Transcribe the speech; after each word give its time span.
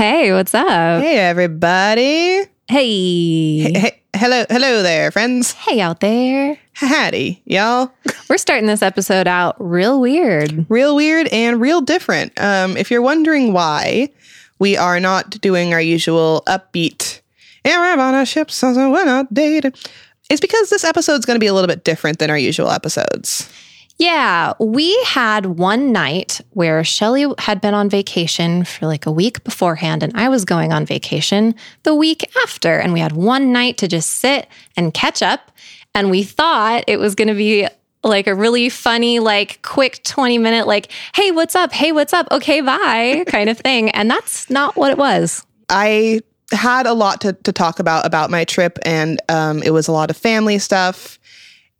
Hey, 0.00 0.32
what's 0.32 0.54
up? 0.54 1.02
Hey, 1.02 1.18
everybody. 1.18 2.48
Hey. 2.68 3.58
Hey, 3.60 3.72
hey, 3.74 4.02
hello, 4.16 4.46
hello 4.48 4.82
there, 4.82 5.10
friends. 5.10 5.52
Hey 5.52 5.78
out 5.78 6.00
there. 6.00 6.58
Howdy, 6.72 7.42
y'all. 7.44 7.92
We're 8.30 8.38
starting 8.38 8.66
this 8.66 8.80
episode 8.80 9.28
out 9.28 9.56
real 9.58 10.00
weird. 10.00 10.64
Real 10.70 10.96
weird 10.96 11.28
and 11.28 11.60
real 11.60 11.82
different. 11.82 12.32
Um, 12.40 12.78
if 12.78 12.90
you're 12.90 13.02
wondering 13.02 13.52
why 13.52 14.08
we 14.58 14.74
are 14.74 15.00
not 15.00 15.38
doing 15.42 15.74
our 15.74 15.82
usual 15.82 16.44
upbeat, 16.46 17.20
and 17.66 17.78
we're 17.78 18.02
on 18.02 18.14
a 18.14 18.24
ship, 18.24 18.50
so 18.50 18.72
we're 18.90 19.04
not 19.04 19.34
dated, 19.34 19.76
it's 20.30 20.40
because 20.40 20.70
this 20.70 20.82
episode's 20.82 21.26
going 21.26 21.36
to 21.36 21.40
be 21.40 21.46
a 21.46 21.52
little 21.52 21.68
bit 21.68 21.84
different 21.84 22.20
than 22.20 22.30
our 22.30 22.38
usual 22.38 22.70
episodes. 22.70 23.52
Yeah, 24.00 24.54
we 24.58 24.98
had 25.04 25.44
one 25.44 25.92
night 25.92 26.40
where 26.52 26.82
Shelly 26.82 27.26
had 27.36 27.60
been 27.60 27.74
on 27.74 27.90
vacation 27.90 28.64
for 28.64 28.86
like 28.86 29.04
a 29.04 29.12
week 29.12 29.44
beforehand, 29.44 30.02
and 30.02 30.10
I 30.16 30.30
was 30.30 30.46
going 30.46 30.72
on 30.72 30.86
vacation 30.86 31.54
the 31.82 31.94
week 31.94 32.34
after. 32.42 32.78
And 32.78 32.94
we 32.94 33.00
had 33.00 33.12
one 33.12 33.52
night 33.52 33.76
to 33.76 33.88
just 33.88 34.08
sit 34.08 34.48
and 34.74 34.94
catch 34.94 35.20
up. 35.20 35.52
And 35.94 36.10
we 36.10 36.22
thought 36.22 36.84
it 36.86 36.98
was 36.98 37.14
going 37.14 37.28
to 37.28 37.34
be 37.34 37.68
like 38.02 38.26
a 38.26 38.34
really 38.34 38.70
funny, 38.70 39.18
like 39.18 39.60
quick 39.60 40.02
20 40.02 40.38
minute, 40.38 40.66
like, 40.66 40.90
hey, 41.14 41.30
what's 41.30 41.54
up? 41.54 41.70
Hey, 41.70 41.92
what's 41.92 42.14
up? 42.14 42.26
Okay, 42.30 42.62
bye 42.62 43.22
kind 43.26 43.50
of 43.50 43.58
thing. 43.58 43.90
And 43.90 44.10
that's 44.10 44.48
not 44.48 44.76
what 44.76 44.92
it 44.92 44.96
was. 44.96 45.44
I 45.68 46.22
had 46.52 46.86
a 46.86 46.94
lot 46.94 47.20
to, 47.20 47.34
to 47.34 47.52
talk 47.52 47.78
about 47.78 48.06
about 48.06 48.30
my 48.30 48.44
trip, 48.44 48.78
and 48.82 49.20
um, 49.28 49.62
it 49.62 49.72
was 49.72 49.88
a 49.88 49.92
lot 49.92 50.08
of 50.08 50.16
family 50.16 50.58
stuff 50.58 51.19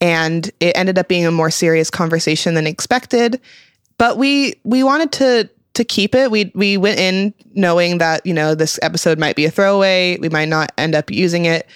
and 0.00 0.50
it 0.60 0.76
ended 0.76 0.98
up 0.98 1.08
being 1.08 1.26
a 1.26 1.30
more 1.30 1.50
serious 1.50 1.90
conversation 1.90 2.54
than 2.54 2.66
expected. 2.66 3.40
But 3.98 4.16
we 4.16 4.54
we 4.64 4.82
wanted 4.82 5.12
to 5.12 5.50
to 5.74 5.84
keep 5.84 6.14
it. 6.14 6.30
We 6.30 6.50
we 6.54 6.76
went 6.76 6.98
in 6.98 7.34
knowing 7.54 7.98
that 7.98 8.24
you 8.24 8.34
know 8.34 8.54
this 8.54 8.78
episode 8.82 9.18
might 9.18 9.36
be 9.36 9.44
a 9.44 9.50
throwaway. 9.50 10.18
We 10.18 10.28
might 10.28 10.48
not 10.48 10.72
end 10.78 10.94
up 10.94 11.10
using 11.10 11.44
it. 11.44 11.66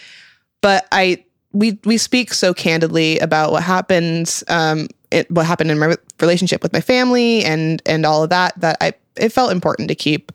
But 0.61 0.87
i 0.93 1.23
we 1.53 1.79
we 1.85 1.99
speak 1.99 2.35
so 2.35 2.53
candidly 2.53 3.19
about 3.21 3.53
what 3.53 3.63
happens 3.63 4.43
um 4.49 4.89
it, 5.13 5.31
what 5.31 5.47
happened 5.47 5.71
in 5.71 5.79
my 5.79 5.95
relationship 6.21 6.63
with 6.63 6.73
my 6.73 6.81
family 6.81 7.45
and 7.45 7.81
and 7.87 8.05
all 8.05 8.25
of 8.25 8.31
that 8.31 8.59
that 8.61 8.77
i 8.81 8.93
it 9.17 9.31
felt 9.31 9.53
important 9.53 9.89
to 9.89 9.95
keep. 9.95 10.33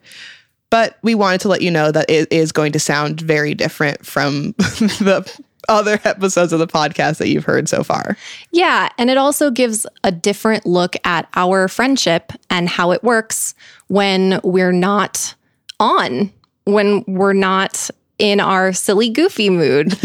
But 0.70 1.00
we 1.02 1.16
wanted 1.16 1.42
to 1.42 1.48
let 1.48 1.62
you 1.62 1.72
know 1.72 1.92
that 1.92 2.10
it 2.10 2.32
is 2.32 2.52
going 2.52 2.72
to 2.74 2.80
sound 2.80 3.20
very 3.20 3.56
different 3.56 4.06
from 4.06 4.52
the 4.58 5.40
other 5.70 6.00
episodes 6.06 6.52
of 6.52 6.60
the 6.60 6.68
podcast 6.68 7.18
that 7.18 7.30
you've 7.30 7.46
heard 7.46 7.70
so 7.70 7.84
far. 7.84 8.18
Yeah. 8.52 8.90
And 8.98 9.10
it 9.10 9.18
also 9.18 9.52
gives 9.52 9.86
a 10.04 10.12
different 10.12 10.66
look 10.66 10.96
at 11.06 11.30
our 11.36 11.68
friendship 11.68 12.34
and 12.50 12.68
how 12.68 12.92
it 12.92 13.04
works 13.04 13.56
when 13.88 14.42
we're 14.44 14.74
not 14.74 15.36
on, 15.80 16.32
when 16.66 17.04
we're 17.08 17.34
not 17.34 17.90
in 18.18 18.42
our 18.42 18.74
silly, 18.74 19.10
goofy 19.10 19.50
mood. 19.50 19.98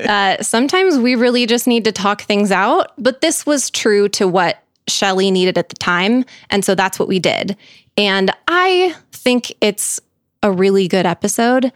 uh, 0.00 0.42
sometimes 0.42 0.98
we 0.98 1.14
really 1.14 1.44
just 1.46 1.66
need 1.66 1.84
to 1.84 1.92
talk 1.92 2.22
things 2.22 2.50
out, 2.50 2.92
but 2.96 3.20
this 3.20 3.44
was 3.44 3.70
true 3.70 4.08
to 4.08 4.26
what 4.26 4.62
Shelly 4.88 5.30
needed 5.30 5.58
at 5.58 5.68
the 5.68 5.76
time. 5.76 6.24
And 6.48 6.64
so 6.64 6.74
that's 6.74 6.98
what 6.98 7.08
we 7.08 7.18
did. 7.18 7.56
And 7.98 8.30
I 8.48 8.94
think 9.12 9.52
it's 9.60 10.00
a 10.42 10.50
really 10.50 10.88
good 10.88 11.04
episode 11.04 11.72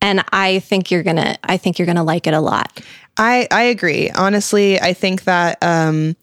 and 0.00 0.24
I 0.32 0.60
think 0.60 0.90
you're 0.90 1.02
gonna 1.02 1.36
I 1.42 1.56
think 1.56 1.78
you're 1.78 1.86
gonna 1.86 2.04
like 2.04 2.26
it 2.26 2.34
a 2.34 2.40
lot. 2.40 2.80
I 3.16 3.48
I 3.50 3.64
agree. 3.64 4.10
Honestly, 4.10 4.80
I 4.80 4.92
think 4.92 5.24
that 5.24 5.62
um, 5.62 6.16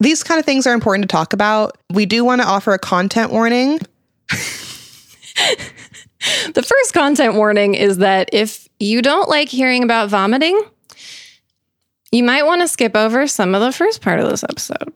these 0.00 0.22
kind 0.22 0.38
of 0.38 0.44
things 0.44 0.66
are 0.66 0.74
important 0.74 1.04
to 1.04 1.08
talk 1.08 1.32
about. 1.32 1.78
We 1.90 2.06
do 2.06 2.24
want 2.24 2.42
to 2.42 2.46
offer 2.46 2.72
a 2.72 2.78
content 2.78 3.32
warning. 3.32 3.80
the 4.28 4.36
first 6.62 6.92
content 6.92 7.34
warning 7.34 7.74
is 7.74 7.98
that 7.98 8.30
if 8.32 8.68
you 8.78 9.02
don't 9.02 9.28
like 9.28 9.48
hearing 9.48 9.82
about 9.82 10.10
vomiting, 10.10 10.60
you 12.12 12.22
might 12.22 12.44
want 12.44 12.62
to 12.62 12.68
skip 12.68 12.96
over 12.96 13.26
some 13.26 13.54
of 13.54 13.60
the 13.60 13.72
first 13.72 14.02
part 14.02 14.20
of 14.20 14.28
this 14.28 14.44
episode. 14.44 14.92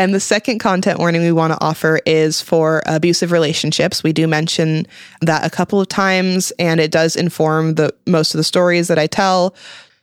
And 0.00 0.14
the 0.14 0.20
second 0.20 0.60
content 0.60 0.98
warning 0.98 1.20
we 1.20 1.30
want 1.30 1.52
to 1.52 1.62
offer 1.62 2.00
is 2.06 2.40
for 2.40 2.82
abusive 2.86 3.32
relationships. 3.32 4.02
We 4.02 4.14
do 4.14 4.26
mention 4.26 4.86
that 5.20 5.44
a 5.44 5.50
couple 5.50 5.78
of 5.78 5.88
times, 5.88 6.54
and 6.58 6.80
it 6.80 6.90
does 6.90 7.16
inform 7.16 7.74
the 7.74 7.92
most 8.06 8.32
of 8.32 8.38
the 8.38 8.44
stories 8.44 8.88
that 8.88 8.98
I 8.98 9.06
tell. 9.06 9.54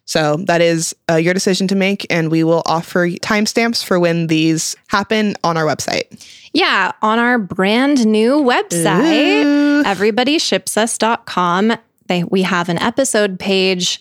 So 0.06 0.36
that 0.46 0.62
is 0.62 0.96
uh, 1.10 1.16
your 1.16 1.34
decision 1.34 1.68
to 1.70 1.76
make, 1.76 2.06
and 2.12 2.30
we 2.30 2.44
will 2.44 2.62
offer 2.68 3.10
timestamps 3.10 3.84
for 3.84 4.00
when 4.00 4.28
these 4.28 4.76
happen 4.86 5.36
on 5.44 5.58
our 5.58 5.66
website. 5.66 6.24
Yeah, 6.54 6.92
on 7.02 7.18
our 7.18 7.40
brand 7.40 8.06
new 8.06 8.36
website, 8.44 9.84
everybodyshipsus.com. 9.84 11.74
They, 12.06 12.24
we 12.24 12.44
have 12.44 12.70
an 12.70 12.78
episode 12.78 13.40
page 13.40 14.00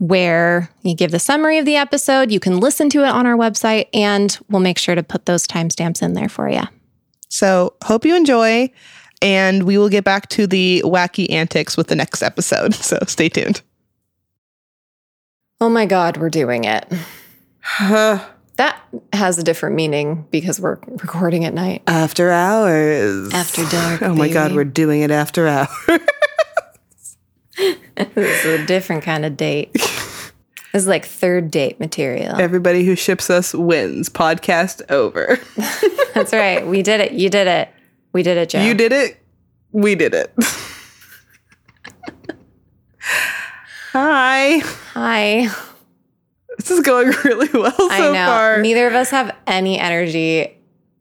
where 0.00 0.70
you 0.80 0.96
give 0.96 1.10
the 1.10 1.18
summary 1.18 1.58
of 1.58 1.66
the 1.66 1.76
episode. 1.76 2.32
You 2.32 2.40
can 2.40 2.58
listen 2.58 2.88
to 2.90 3.04
it 3.04 3.08
on 3.08 3.26
our 3.26 3.36
website, 3.36 3.86
and 3.92 4.36
we'll 4.48 4.62
make 4.62 4.78
sure 4.78 4.94
to 4.94 5.02
put 5.02 5.26
those 5.26 5.46
timestamps 5.46 6.02
in 6.02 6.14
there 6.14 6.28
for 6.28 6.48
you. 6.48 6.62
So, 7.28 7.74
hope 7.84 8.04
you 8.06 8.16
enjoy, 8.16 8.72
and 9.22 9.64
we 9.64 9.76
will 9.78 9.90
get 9.90 10.02
back 10.02 10.28
to 10.30 10.46
the 10.46 10.82
wacky 10.86 11.30
antics 11.30 11.76
with 11.76 11.88
the 11.88 11.94
next 11.94 12.22
episode. 12.22 12.74
So, 12.80 12.98
stay 13.06 13.28
tuned. 13.28 13.60
Oh 15.60 15.68
my 15.68 15.84
God, 15.84 16.16
we're 16.16 16.30
doing 16.30 16.64
it. 16.64 16.90
that 17.78 18.80
has 19.12 19.36
a 19.38 19.42
different 19.42 19.76
meaning 19.76 20.26
because 20.30 20.58
we're 20.58 20.78
recording 20.86 21.44
at 21.44 21.52
night. 21.52 21.82
After 21.86 22.30
hours. 22.30 23.32
After 23.34 23.64
dark. 23.68 24.00
Oh 24.02 24.14
my 24.14 24.24
baby. 24.24 24.34
God, 24.34 24.52
we're 24.54 24.64
doing 24.64 25.02
it 25.02 25.10
after 25.10 25.46
hours. 25.88 26.00
this 28.14 28.44
is 28.44 28.60
a 28.60 28.66
different 28.66 29.02
kind 29.02 29.24
of 29.24 29.36
date. 29.36 29.70
This 30.72 30.82
is 30.82 30.88
like 30.88 31.04
third 31.04 31.50
date 31.50 31.80
material. 31.80 32.40
Everybody 32.40 32.84
who 32.84 32.94
ships 32.94 33.28
us 33.28 33.52
wins. 33.52 34.08
Podcast 34.08 34.88
over. 34.88 35.40
That's 36.14 36.32
right. 36.32 36.64
We 36.64 36.82
did 36.82 37.00
it. 37.00 37.10
You 37.10 37.28
did 37.28 37.48
it. 37.48 37.70
We 38.12 38.22
did 38.22 38.36
it, 38.36 38.50
Joe. 38.50 38.62
You 38.62 38.74
did 38.74 38.92
it. 38.92 39.20
We 39.72 39.96
did 39.96 40.14
it. 40.14 40.32
Hi. 43.92 44.58
Hi. 44.94 45.48
This 46.56 46.70
is 46.70 46.80
going 46.80 47.08
really 47.24 47.48
well 47.52 47.72
so 47.72 47.88
I 47.90 47.98
know. 48.12 48.26
Far. 48.26 48.60
Neither 48.60 48.86
of 48.86 48.94
us 48.94 49.10
have 49.10 49.34
any 49.48 49.76
energy. 49.76 50.56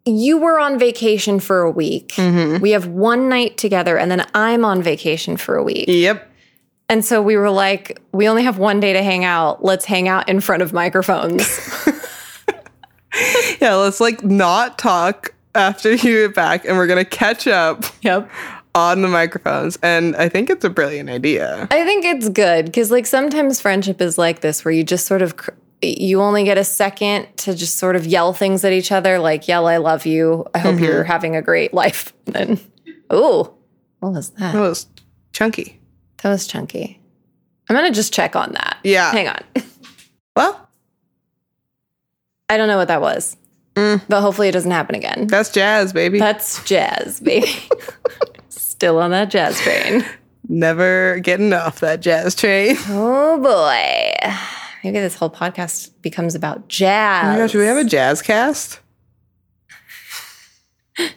You 0.06 0.40
were 0.40 0.60
on 0.60 0.80
vacation 0.80 1.40
for 1.40 1.62
a 1.62 1.70
week. 1.70 2.14
Mm-hmm. 2.16 2.60
We 2.60 2.72
have 2.72 2.88
one 2.88 3.30
night 3.30 3.58
together, 3.58 4.00
and 4.00 4.10
then 4.10 4.26
I'm 4.34 4.66
on 4.66 4.82
vacation 4.82 5.38
for 5.38 5.58
a 5.58 5.64
week. 5.64 5.86
Yep. 5.88 6.29
And 6.90 7.06
so 7.06 7.22
we 7.22 7.38
were 7.38 7.52
like, 7.52 8.02
we 8.12 8.28
only 8.28 8.44
have 8.44 8.58
one 8.58 8.80
day 8.80 8.94
to 8.94 9.04
hang 9.04 9.24
out. 9.24 9.64
Let's 9.64 9.86
hang 9.86 10.08
out 10.08 10.28
in 10.28 10.42
front 10.42 10.64
of 10.64 10.74
microphones. 10.74 11.48
yeah, 13.62 13.76
let's 13.76 14.00
like 14.00 14.24
not 14.24 14.78
talk 14.78 15.34
after 15.56 15.92
you 15.92 16.28
get 16.28 16.36
back 16.36 16.66
and 16.66 16.78
we're 16.78 16.88
going 16.88 17.04
to 17.04 17.10
catch 17.10 17.48
up. 17.48 17.86
Yep. 18.02 18.30
On 18.76 19.02
the 19.02 19.08
microphones. 19.08 19.78
And 19.82 20.16
I 20.16 20.30
think 20.30 20.50
it's 20.50 20.64
a 20.64 20.70
brilliant 20.70 21.10
idea. 21.10 21.68
I 21.72 21.84
think 21.86 22.06
it's 22.06 22.30
good 22.30 22.66
because, 22.66 22.92
like, 22.92 23.08
sometimes 23.08 23.60
friendship 23.60 24.00
is 24.00 24.18
like 24.18 24.42
this 24.42 24.64
where 24.64 24.72
you 24.72 24.84
just 24.84 25.06
sort 25.06 25.22
of. 25.22 25.36
You 25.82 26.22
only 26.22 26.44
get 26.44 26.58
a 26.58 26.64
second 26.64 27.28
to 27.38 27.56
just 27.56 27.78
sort 27.78 27.96
of 27.96 28.06
yell 28.06 28.32
things 28.34 28.64
at 28.64 28.72
each 28.72 28.92
other, 28.92 29.18
like 29.18 29.48
"yell, 29.48 29.66
I 29.66 29.78
love 29.78 30.06
you." 30.06 30.46
I 30.54 30.60
hope 30.60 30.76
mm-hmm. 30.76 30.84
you're 30.84 31.04
having 31.04 31.36
a 31.36 31.42
great 31.42 31.74
life. 31.74 32.14
And 32.28 32.36
then, 32.36 32.60
oh, 33.10 33.56
what 34.02 34.14
was 34.14 34.30
that? 34.32 34.54
That 34.54 34.60
was 34.60 34.88
chunky. 35.34 35.79
That 36.22 36.30
was 36.30 36.48
chunky. 36.48 37.00
I'm 37.70 37.76
going 37.76 37.90
to 37.92 37.96
just 37.96 38.14
check 38.14 38.36
on 38.36 38.52
that. 38.54 38.78
Yeah. 38.84 39.12
Hang 39.12 39.28
on. 39.28 39.44
Well, 40.36 40.70
I 42.48 42.56
don't 42.56 42.70
know 42.70 42.78
what 42.78 42.88
that 42.88 43.02
was, 43.02 43.36
mm. 43.76 44.02
but 44.08 44.22
hopefully 44.22 44.48
it 44.48 44.54
doesn't 44.54 44.72
happen 44.72 44.96
again. 44.96 45.28
That's 45.28 45.52
jazz, 45.52 45.92
baby. 45.92 46.18
That's 46.18 46.64
jazz, 46.64 47.20
baby. 47.20 47.52
Still 48.50 49.00
on 49.00 49.12
that 49.12 49.32
jazz 49.32 49.60
train. 49.60 50.06
Never 50.48 51.20
getting 51.20 51.52
off 51.52 51.82
that 51.82 52.00
jazz 52.00 52.36
train. 52.36 52.78
Oh 52.88 53.38
boy. 53.38 54.34
Maybe 54.84 55.00
this 55.00 55.16
whole 55.16 55.30
podcast 55.30 55.92
becomes 56.02 56.36
about 56.36 56.70
jazz. 56.70 57.26
Oh 57.26 57.32
my 57.32 57.38
gosh, 57.40 57.52
should 57.52 57.60
we 57.60 57.66
have 57.66 57.78
a 57.78 57.84
jazz 57.84 58.22
cast? 58.22 58.80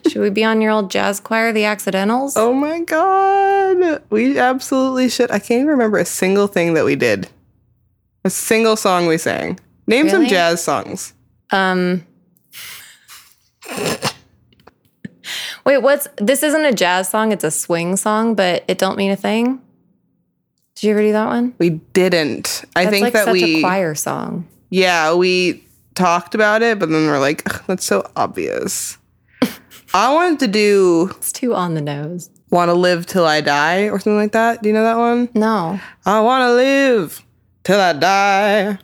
Should 0.09 0.23
we 0.23 0.31
be 0.31 0.45
on 0.45 0.61
your 0.61 0.71
old 0.71 0.91
jazz 0.91 1.21
choir, 1.21 1.53
the 1.53 1.65
Accidentals? 1.65 2.37
Oh 2.37 2.53
my 2.53 2.81
God. 2.81 4.03
We 4.11 4.39
absolutely 4.39 5.09
should. 5.09 5.31
I 5.31 5.39
can't 5.39 5.61
even 5.63 5.67
remember 5.69 5.99
a 5.99 6.05
single 6.05 6.47
thing 6.47 6.75
that 6.75 6.85
we 6.85 6.97
did. 6.97 7.29
A 8.25 8.31
single 8.31 8.77
song 8.77 9.07
we 9.07 9.19
sang. 9.19 9.59
Name 9.87 10.07
really? 10.07 10.11
some 10.11 10.27
jazz 10.27 10.63
songs. 10.63 11.15
Um. 11.51 12.07
Wait, 15.65 15.79
what's 15.79 16.09
this? 16.17 16.43
Isn't 16.43 16.65
a 16.65 16.73
jazz 16.73 17.09
song; 17.09 17.33
it's 17.33 17.45
a 17.45 17.51
swing 17.51 17.97
song, 17.97 18.35
but 18.35 18.65
it 18.69 18.79
don't 18.79 18.97
mean 18.97 19.11
a 19.11 19.17
thing. 19.17 19.61
Did 20.75 20.87
you 20.87 20.93
ever 20.93 21.03
do 21.03 21.13
that 21.13 21.27
one? 21.27 21.55
We 21.59 21.71
didn't. 21.71 22.65
I 22.75 22.85
that's 22.85 22.93
think 22.93 23.05
like 23.05 23.13
that 23.13 23.25
such 23.27 23.35
we 23.35 23.59
a 23.59 23.61
choir 23.61 23.95
song. 23.95 24.47
Yeah, 24.71 25.15
we 25.15 25.65
talked 25.95 26.35
about 26.35 26.63
it, 26.63 26.79
but 26.79 26.89
then 26.89 27.07
we're 27.07 27.21
like, 27.21 27.45
that's 27.67 27.85
so 27.85 28.11
obvious. 28.17 28.99
I 29.95 30.13
wanted 30.15 30.39
to 30.41 30.49
do. 30.49 31.11
It's 31.17 31.33
too 31.33 31.55
on 31.55 31.75
the 31.75 31.81
nose. 31.81 32.31
Want 32.51 32.69
to 32.69 32.75
live 32.75 33.07
till 33.07 33.25
I 33.27 33.41
die 33.41 33.89
or 33.89 33.99
something 33.99 34.17
like 34.17 34.33
that. 34.33 34.63
Do 34.63 34.69
you 34.69 34.75
know 34.75 34.85
that 34.85 34.97
one? 34.99 35.29
No. 35.35 35.81
I 36.05 36.21
want 36.21 36.43
to 36.49 36.55
live 36.55 37.23
till 37.65 37.81
I 37.81 37.93
die. 37.95 38.79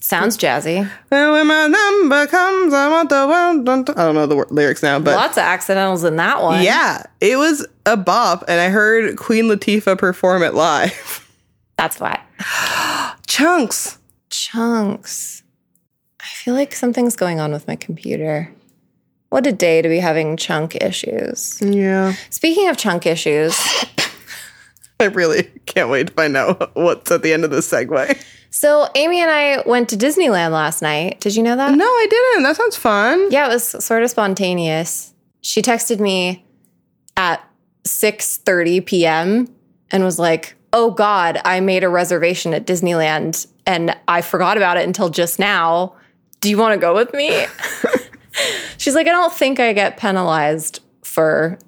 Sounds 0.00 0.36
jazzy. 0.36 0.88
And 1.10 1.32
when 1.32 1.46
my 1.46 1.66
number 1.66 2.26
comes, 2.26 2.74
I 2.74 2.88
want 2.90 3.08
the 3.08 3.26
world. 3.26 3.68
I 3.96 4.04
don't 4.04 4.14
know 4.14 4.26
the 4.26 4.36
lyrics 4.52 4.82
now, 4.82 4.98
but 4.98 5.16
Lots 5.16 5.36
of 5.38 5.42
accidentals 5.44 6.04
in 6.04 6.16
that 6.16 6.42
one. 6.42 6.62
yeah, 6.62 7.04
it 7.20 7.36
was 7.36 7.66
a 7.86 7.96
bop, 7.96 8.44
and 8.46 8.60
I 8.60 8.68
heard 8.68 9.16
Queen 9.16 9.44
Latifah 9.46 9.96
perform 9.98 10.42
it 10.42 10.54
live. 10.54 11.20
That's 11.78 11.98
why. 12.00 12.20
Chunks. 13.26 13.98
Chunks. 14.30 15.42
I 16.20 16.26
feel 16.26 16.54
like 16.54 16.74
something's 16.74 17.16
going 17.16 17.40
on 17.40 17.50
with 17.52 17.66
my 17.66 17.76
computer. 17.76 18.53
What 19.34 19.48
a 19.48 19.52
day 19.52 19.82
to 19.82 19.88
be 19.88 19.98
having 19.98 20.36
chunk 20.36 20.76
issues. 20.76 21.60
Yeah, 21.60 22.14
Speaking 22.30 22.68
of 22.68 22.76
chunk 22.76 23.04
issues, 23.04 23.58
I 25.00 25.06
really 25.06 25.50
can't 25.66 25.90
wait 25.90 26.06
to 26.06 26.12
find 26.12 26.36
out 26.36 26.76
what's 26.76 27.10
at 27.10 27.24
the 27.24 27.32
end 27.32 27.44
of 27.44 27.50
this 27.50 27.68
segue. 27.68 28.24
so 28.50 28.86
Amy 28.94 29.20
and 29.20 29.32
I 29.32 29.64
went 29.66 29.88
to 29.88 29.96
Disneyland 29.96 30.52
last 30.52 30.82
night. 30.82 31.18
Did 31.18 31.34
you 31.34 31.42
know 31.42 31.56
that? 31.56 31.74
No, 31.74 31.84
I 31.84 32.06
didn't. 32.08 32.44
That 32.44 32.54
sounds 32.54 32.76
fun. 32.76 33.26
Yeah, 33.32 33.46
it 33.46 33.48
was 33.48 33.84
sort 33.84 34.04
of 34.04 34.10
spontaneous. 34.10 35.12
She 35.40 35.62
texted 35.62 35.98
me 35.98 36.44
at 37.16 37.44
6:30 37.88 38.86
p.m. 38.86 39.48
and 39.90 40.04
was 40.04 40.20
like, 40.20 40.54
"Oh 40.72 40.92
god, 40.92 41.40
I 41.44 41.58
made 41.58 41.82
a 41.82 41.88
reservation 41.88 42.54
at 42.54 42.68
Disneyland 42.68 43.48
and 43.66 43.96
I 44.06 44.20
forgot 44.20 44.56
about 44.56 44.76
it 44.76 44.86
until 44.86 45.08
just 45.10 45.40
now. 45.40 45.96
Do 46.40 46.50
you 46.50 46.56
want 46.56 46.74
to 46.74 46.78
go 46.78 46.94
with 46.94 47.12
me?" 47.12 47.46
She's 48.78 48.94
like, 48.94 49.06
"I 49.06 49.10
don't 49.10 49.32
think 49.32 49.60
I 49.60 49.72
get 49.72 49.96
penalized 49.96 50.80
for 51.02 51.58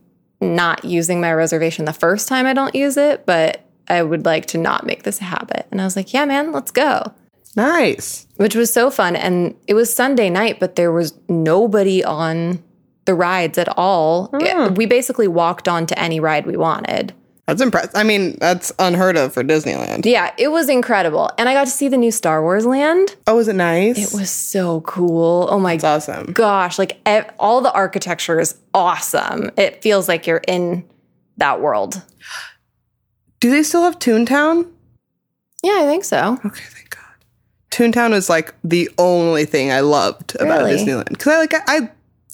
not 0.40 0.84
using 0.84 1.20
my 1.20 1.32
reservation 1.32 1.84
the 1.84 1.92
first 1.92 2.28
time 2.28 2.46
I 2.46 2.52
don't 2.52 2.74
use 2.74 2.96
it, 2.96 3.24
but 3.26 3.62
I 3.88 4.02
would 4.02 4.24
like 4.24 4.46
to 4.46 4.58
not 4.58 4.84
make 4.86 5.02
this 5.04 5.20
a 5.20 5.24
habit." 5.24 5.66
And 5.70 5.80
I 5.80 5.84
was 5.84 5.96
like, 5.96 6.12
"Yeah, 6.12 6.24
man, 6.24 6.52
let's 6.52 6.70
go." 6.70 7.12
Nice. 7.56 8.26
which 8.36 8.54
was 8.54 8.70
so 8.70 8.90
fun. 8.90 9.16
And 9.16 9.54
it 9.66 9.72
was 9.72 9.92
Sunday 9.94 10.28
night, 10.28 10.60
but 10.60 10.76
there 10.76 10.92
was 10.92 11.14
nobody 11.26 12.04
on 12.04 12.62
the 13.06 13.14
rides 13.14 13.56
at 13.56 13.68
all. 13.78 14.28
It- 14.34 14.52
hmm. 14.54 14.74
we 14.74 14.84
basically 14.84 15.26
walked 15.26 15.66
on 15.66 15.86
to 15.86 15.98
any 15.98 16.20
ride 16.20 16.44
we 16.46 16.56
wanted. 16.58 17.14
That's 17.46 17.62
impressive. 17.62 17.92
I 17.94 18.02
mean, 18.02 18.36
that's 18.40 18.72
unheard 18.80 19.16
of 19.16 19.32
for 19.32 19.44
Disneyland. 19.44 20.04
Yeah, 20.04 20.34
it 20.36 20.48
was 20.48 20.68
incredible. 20.68 21.30
And 21.38 21.48
I 21.48 21.52
got 21.54 21.64
to 21.66 21.70
see 21.70 21.86
the 21.88 21.96
new 21.96 22.10
Star 22.10 22.42
Wars 22.42 22.66
land. 22.66 23.14
Oh, 23.28 23.36
was 23.36 23.46
it 23.46 23.54
nice? 23.54 24.12
It 24.12 24.18
was 24.18 24.30
so 24.30 24.80
cool. 24.80 25.46
Oh 25.48 25.60
my 25.60 25.74
It's 25.74 25.84
awesome. 25.84 26.32
gosh. 26.32 26.76
Like 26.78 26.98
ev- 27.06 27.30
all 27.38 27.60
the 27.60 27.72
architecture 27.72 28.40
is 28.40 28.56
awesome. 28.74 29.52
It 29.56 29.80
feels 29.80 30.08
like 30.08 30.26
you're 30.26 30.42
in 30.48 30.84
that 31.36 31.60
world. 31.60 32.02
Do 33.38 33.50
they 33.50 33.62
still 33.62 33.82
have 33.84 33.98
Toontown? 34.00 34.68
Yeah, 35.62 35.78
I 35.82 35.86
think 35.86 36.04
so. 36.04 36.38
Okay, 36.44 36.64
thank 36.70 36.90
God. 36.90 37.02
Toontown 37.70 38.12
is 38.12 38.28
like 38.28 38.54
the 38.64 38.90
only 38.98 39.44
thing 39.44 39.70
I 39.70 39.80
loved 39.80 40.34
about 40.40 40.64
Really? 40.64 40.76
Disneyland 40.78 41.10
because 41.10 41.28
I 41.28 41.38
like 41.38 41.54
I 41.54 41.90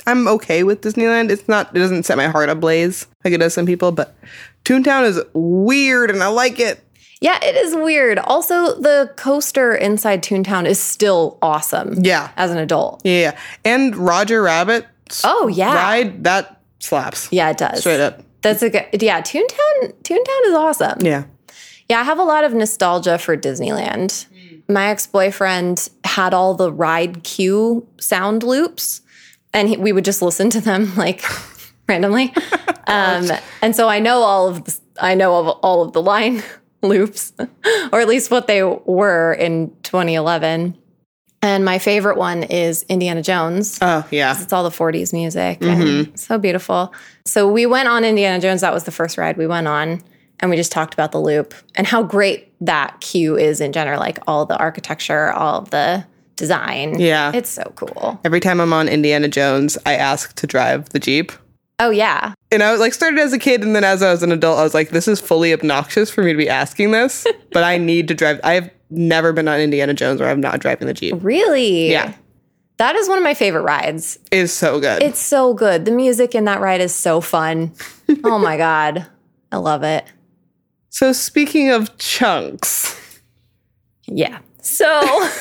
I'm 0.06 0.26
okay 0.29 0.62
with 0.62 0.81
Disneyland. 0.81 1.31
It's 1.31 1.47
not 1.49 1.75
it 1.76 1.79
doesn't 1.81 2.05
set 2.05 2.17
my 2.17 2.29
heart 2.29 2.49
ablaze 2.49 3.06
like 3.25 3.35
it 3.35 3.38
does 3.38 3.53
some 3.53 3.67
people, 3.67 3.93
but 3.93 4.15
Toontown 4.64 5.05
is 5.05 5.20
weird 5.32 6.11
and 6.11 6.23
I 6.23 6.29
like 6.29 6.61
it. 6.61 6.82
Yeah, 7.20 7.38
it 7.43 7.55
is 7.55 7.75
weird. 7.76 8.19
Also, 8.19 8.81
the 8.81 9.12
coaster 9.17 9.75
inside 9.75 10.23
Toontown 10.25 10.67
is 10.67 10.81
still 10.81 11.38
awesome 11.41 11.94
Yeah, 12.05 12.31
as 12.37 12.50
an 12.50 12.59
adult. 12.59 13.00
yeah, 13.05 13.38
and 13.64 13.94
Roger 13.97 14.43
Rabbit. 14.43 14.87
Oh, 15.25 15.47
yeah. 15.47 15.75
ride 15.75 16.25
that 16.25 16.61
slaps 16.81 17.29
Yeah, 17.31 17.50
it 17.50 17.59
does. 17.59 17.81
straight 17.81 18.00
up. 18.00 18.23
That's 18.41 18.61
a 18.62 18.70
good. 18.70 18.87
Yeah, 19.00 19.20
Toontown. 19.20 19.93
Toontown 20.03 20.47
is 20.47 20.55
awesome. 20.55 20.99
Yeah, 21.03 21.25
Yeah, 21.88 22.00
I 22.00 22.03
have 22.03 22.19
a 22.19 22.25
lot 22.25 22.43
of 22.43 22.55
nostalgia 22.55 23.19
for 23.19 23.37
Disneyland. 23.37 24.26
Hmm. 24.26 24.73
My 24.73 24.87
ex 24.88 25.06
boyfriend 25.06 25.91
had 26.05 26.35
all 26.35 26.55
the 26.55 26.73
ride 26.73 27.23
queue 27.23 27.87
sound 28.00 28.43
loops, 28.43 29.00
and 29.55 29.69
he, 29.69 29.76
we 29.76 29.93
would 29.93 30.05
just 30.05 30.23
listen 30.23 30.50
to 30.50 30.61
them 30.61 30.93
like 30.97 31.23
randomly. 31.88 32.32
Um, 32.84 33.31
and 33.62 33.76
so 33.76 33.88
I 33.88 34.00
know 34.00 34.23
all 34.23 34.49
of 34.49 34.64
the, 34.64 34.79
I 35.00 35.14
know 35.14 35.38
of 35.38 35.49
all 35.62 35.82
of 35.82 35.93
the 35.93 36.02
line 36.02 36.43
loops, 36.82 37.32
or 37.93 38.00
at 38.00 38.08
least 38.08 38.29
what 38.31 38.49
they 38.49 38.62
were 38.64 39.32
in 39.32 39.73
2011. 39.84 40.76
And 41.43 41.64
my 41.64 41.79
favorite 41.79 42.19
one 42.19 42.43
is 42.43 42.82
Indiana 42.88 43.23
Jones. 43.23 43.79
oh 43.81 44.05
yeah, 44.11 44.34
It's 44.38 44.52
all 44.52 44.64
the 44.64 44.70
40s 44.76 45.12
music 45.12 45.58
and 45.62 46.19
so 46.19 46.38
beautiful. 46.38 46.93
So 47.25 47.50
we 47.50 47.67
went 47.67 47.88
on 47.88 48.05
Indiana 48.05 48.40
Jones. 48.40 48.61
That 48.62 48.75
was 48.75 48.82
the 48.82 48.90
first 48.93 49.17
ride 49.17 49.37
we 49.37 49.46
went 49.46 49.69
on. 49.69 50.02
And 50.40 50.50
we 50.50 50.56
just 50.56 50.73
talked 50.73 50.93
about 50.93 51.12
the 51.12 51.20
loop 51.20 51.55
and 51.76 51.87
how 51.87 52.02
great 52.02 52.52
that 52.67 53.00
queue 53.00 53.38
is 53.38 53.61
in 53.61 53.73
general, 53.73 54.00
like 54.00 54.19
all 54.26 54.44
the 54.44 54.56
architecture, 54.58 55.31
all 55.31 55.62
the 55.62 56.05
design. 56.34 56.99
Yeah. 56.99 57.31
It's 57.32 57.50
so 57.50 57.73
cool. 57.76 58.20
Every 58.25 58.40
time 58.40 58.61
I'm 58.61 58.73
on 58.73 58.88
Indiana 58.88 59.29
Jones, 59.29 59.79
I 59.87 59.94
ask 59.94 60.34
to 60.34 60.46
drive 60.49 60.88
the 60.90 60.99
Jeep. 60.99 61.31
Oh, 61.82 61.90
yeah. 61.90 62.34
And 62.52 62.62
I 62.62 62.70
was 62.70 62.81
like 62.81 62.94
started 62.94 63.19
as 63.19 63.32
a 63.32 63.40
kid 63.40 63.62
and 63.64 63.75
then 63.75 63.82
as 63.82 64.05
I 64.05 64.12
was 64.12 64.23
an 64.23 64.31
adult, 64.31 64.61
I 64.61 64.62
was 64.62 64.73
like, 64.73 64.90
this 64.90 65.08
is 65.08 65.20
fully 65.20 65.52
obnoxious 65.52 66.11
for 66.11 66.23
me 66.23 66.31
to 66.31 66.38
be 66.38 66.49
asking 66.49 66.93
this, 66.93 67.26
but 67.52 67.64
I 67.64 67.76
need 67.76 68.06
to 68.06 68.14
drive. 68.14 68.38
I've 68.44 68.70
never 68.88 69.32
been 69.32 69.49
on 69.49 69.58
Indiana 69.58 69.93
Jones 69.93 70.20
where 70.20 70.31
I'm 70.31 70.40
not 70.40 70.61
driving 70.61 70.87
the 70.87 70.94
Jeep. 70.94 71.17
Really? 71.19 71.90
Yeah. 71.90 72.14
That 72.76 72.94
is 72.94 73.08
one 73.08 73.19
of 73.19 73.25
my 73.25 73.34
favorite 73.34 73.62
rides. 73.62 74.17
It 74.31 74.38
is 74.38 74.52
so 74.52 74.79
good. 74.79 75.02
It's 75.02 75.19
so 75.19 75.55
good. 75.55 75.84
The 75.87 75.90
music 75.90 76.37
in 76.37 76.44
that 76.44 76.61
ride 76.61 76.81
is 76.81 76.94
so 76.94 77.20
fun. 77.20 77.73
oh 78.23 78.38
my 78.38 78.56
God. 78.56 79.05
I 79.50 79.56
love 79.56 79.82
it. 79.82 80.05
so 80.88 81.12
speaking 81.12 81.70
of 81.70 81.99
chunks, 81.99 82.96
Yeah. 84.06 84.38
So 84.61 85.29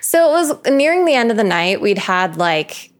So 0.00 0.28
it 0.28 0.32
was 0.32 0.66
nearing 0.70 1.04
the 1.04 1.14
end 1.14 1.32
of 1.32 1.36
the 1.36 1.42
night. 1.44 1.80
We'd 1.80 1.98
had 1.98 2.36
like 2.36 2.91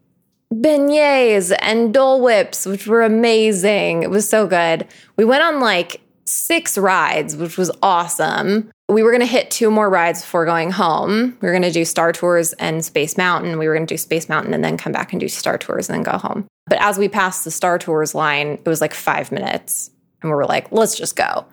beignets 0.52 1.56
and 1.60 1.94
Dole 1.94 2.20
Whips, 2.20 2.66
which 2.66 2.86
were 2.86 3.02
amazing. 3.02 4.02
It 4.02 4.10
was 4.10 4.28
so 4.28 4.46
good. 4.46 4.86
We 5.16 5.24
went 5.24 5.42
on 5.42 5.60
like 5.60 6.00
six 6.24 6.76
rides, 6.78 7.36
which 7.36 7.56
was 7.56 7.70
awesome. 7.82 8.70
We 8.88 9.02
were 9.02 9.10
going 9.10 9.20
to 9.20 9.26
hit 9.26 9.50
two 9.50 9.70
more 9.70 9.88
rides 9.88 10.20
before 10.20 10.44
going 10.44 10.70
home. 10.70 11.36
We 11.40 11.46
were 11.48 11.52
going 11.52 11.62
to 11.62 11.70
do 11.70 11.84
Star 11.84 12.12
Tours 12.12 12.52
and 12.54 12.84
Space 12.84 13.16
Mountain. 13.16 13.58
We 13.58 13.66
were 13.66 13.74
going 13.74 13.86
to 13.86 13.94
do 13.94 13.98
Space 13.98 14.28
Mountain 14.28 14.52
and 14.52 14.62
then 14.62 14.76
come 14.76 14.92
back 14.92 15.12
and 15.12 15.20
do 15.20 15.28
Star 15.28 15.56
Tours 15.56 15.88
and 15.88 15.96
then 15.96 16.12
go 16.12 16.18
home. 16.18 16.46
But 16.66 16.78
as 16.80 16.98
we 16.98 17.08
passed 17.08 17.44
the 17.44 17.50
Star 17.50 17.78
Tours 17.78 18.14
line, 18.14 18.48
it 18.48 18.66
was 18.66 18.80
like 18.80 18.94
five 18.94 19.32
minutes. 19.32 19.90
And 20.20 20.30
we 20.30 20.34
were 20.34 20.44
like, 20.44 20.70
let's 20.70 20.96
just 20.96 21.16
go. 21.16 21.46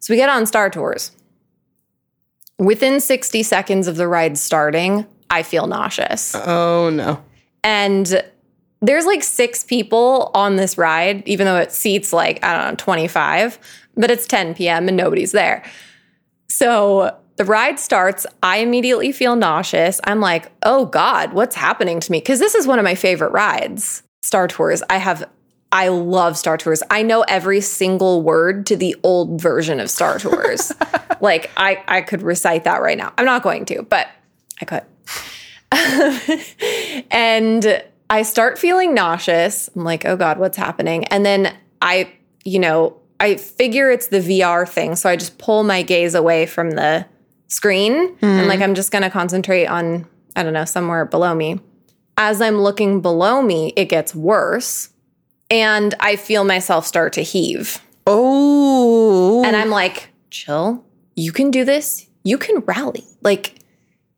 So 0.00 0.12
we 0.12 0.16
get 0.16 0.28
on 0.30 0.46
Star 0.46 0.70
Tours. 0.70 1.12
Within 2.58 3.00
60 3.00 3.42
seconds 3.42 3.86
of 3.86 3.96
the 3.96 4.08
ride 4.08 4.38
starting, 4.38 5.06
I 5.28 5.42
feel 5.42 5.66
nauseous. 5.66 6.34
oh 6.34 6.90
no. 6.90 7.22
And 7.62 8.22
there's 8.80 9.06
like 9.06 9.22
six 9.22 9.64
people 9.64 10.30
on 10.34 10.56
this 10.56 10.76
ride, 10.76 11.26
even 11.26 11.46
though 11.46 11.56
it 11.56 11.72
seats 11.72 12.12
like, 12.12 12.44
I 12.44 12.56
don't 12.56 12.72
know, 12.72 12.76
25, 12.76 13.58
but 13.96 14.10
it's 14.10 14.26
10 14.26 14.54
p.m. 14.54 14.88
and 14.88 14.96
nobody's 14.96 15.32
there. 15.32 15.64
So 16.48 17.16
the 17.36 17.44
ride 17.44 17.78
starts. 17.78 18.26
I 18.42 18.58
immediately 18.58 19.12
feel 19.12 19.36
nauseous. 19.36 20.00
I'm 20.04 20.20
like, 20.20 20.50
oh 20.62 20.86
God, 20.86 21.32
what's 21.32 21.54
happening 21.54 22.00
to 22.00 22.12
me? 22.12 22.18
Because 22.18 22.38
this 22.38 22.54
is 22.54 22.66
one 22.66 22.78
of 22.78 22.84
my 22.84 22.94
favorite 22.94 23.32
rides, 23.32 24.02
Star 24.22 24.48
Tours. 24.48 24.82
I 24.90 24.98
have, 24.98 25.28
I 25.72 25.88
love 25.88 26.36
Star 26.36 26.56
Tours. 26.56 26.82
I 26.90 27.02
know 27.02 27.22
every 27.22 27.60
single 27.60 28.22
word 28.22 28.66
to 28.66 28.76
the 28.76 28.96
old 29.02 29.40
version 29.40 29.80
of 29.80 29.90
Star 29.90 30.18
Tours. 30.18 30.72
like 31.20 31.50
I, 31.56 31.82
I 31.88 32.02
could 32.02 32.22
recite 32.22 32.64
that 32.64 32.82
right 32.82 32.98
now. 32.98 33.12
I'm 33.16 33.26
not 33.26 33.42
going 33.42 33.64
to, 33.66 33.82
but 33.82 34.08
I 34.60 34.64
could. 34.64 34.84
and 37.10 37.82
I 38.08 38.22
start 38.22 38.58
feeling 38.58 38.94
nauseous. 38.94 39.68
I'm 39.74 39.84
like, 39.84 40.04
oh 40.04 40.16
God, 40.16 40.38
what's 40.38 40.56
happening? 40.56 41.04
And 41.06 41.26
then 41.26 41.54
I, 41.82 42.12
you 42.44 42.58
know, 42.58 42.96
I 43.18 43.36
figure 43.36 43.90
it's 43.90 44.08
the 44.08 44.20
VR 44.20 44.68
thing. 44.68 44.96
So 44.96 45.08
I 45.08 45.16
just 45.16 45.38
pull 45.38 45.62
my 45.64 45.82
gaze 45.82 46.14
away 46.14 46.46
from 46.46 46.72
the 46.72 47.06
screen 47.48 48.16
and 48.22 48.48
like 48.48 48.60
I'm 48.60 48.74
just 48.74 48.90
going 48.90 49.02
to 49.02 49.10
concentrate 49.10 49.66
on, 49.66 50.06
I 50.34 50.42
don't 50.42 50.52
know, 50.52 50.64
somewhere 50.64 51.04
below 51.04 51.34
me. 51.34 51.60
As 52.18 52.40
I'm 52.40 52.58
looking 52.58 53.00
below 53.00 53.42
me, 53.42 53.72
it 53.76 53.86
gets 53.86 54.14
worse. 54.14 54.90
And 55.50 55.94
I 56.00 56.16
feel 56.16 56.44
myself 56.44 56.86
start 56.86 57.12
to 57.14 57.22
heave. 57.22 57.80
Oh. 58.06 59.44
And 59.44 59.54
I'm 59.54 59.70
like, 59.70 60.08
chill. 60.30 60.84
You 61.14 61.32
can 61.32 61.50
do 61.50 61.64
this. 61.64 62.06
You 62.24 62.36
can 62.38 62.60
rally. 62.60 63.04
Like, 63.22 63.55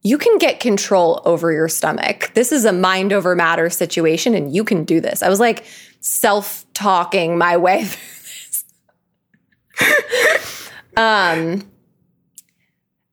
you 0.09 0.17
can 0.17 0.39
get 0.39 0.59
control 0.59 1.21
over 1.27 1.53
your 1.53 1.69
stomach. 1.69 2.31
This 2.33 2.51
is 2.51 2.65
a 2.65 2.73
mind 2.73 3.13
over 3.13 3.37
matter 3.37 3.69
situation, 3.69 4.35
and 4.35 4.55
you 4.55 4.65
can 4.65 4.85
do 4.85 5.03
this. 5.03 5.23
I 5.23 5.29
was 5.29 5.39
like 5.39 5.65
self 6.01 6.65
talking 6.73 7.37
my 7.37 7.59
way 7.59 7.85
through 9.77 9.87
this. 10.19 10.71
um, 10.97 11.71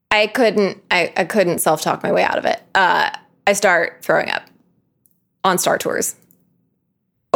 I 0.10 0.28
couldn't. 0.28 0.82
I, 0.90 1.12
I 1.18 1.26
couldn't 1.26 1.60
self 1.60 1.82
talk 1.82 2.02
my 2.02 2.14
way 2.14 2.24
out 2.24 2.38
of 2.38 2.46
it. 2.46 2.62
Uh, 2.74 3.10
I 3.46 3.54
start 3.54 4.00
throwing 4.02 4.30
up 4.30 4.44
on 5.44 5.58
Star 5.58 5.78
Tours. 5.78 6.16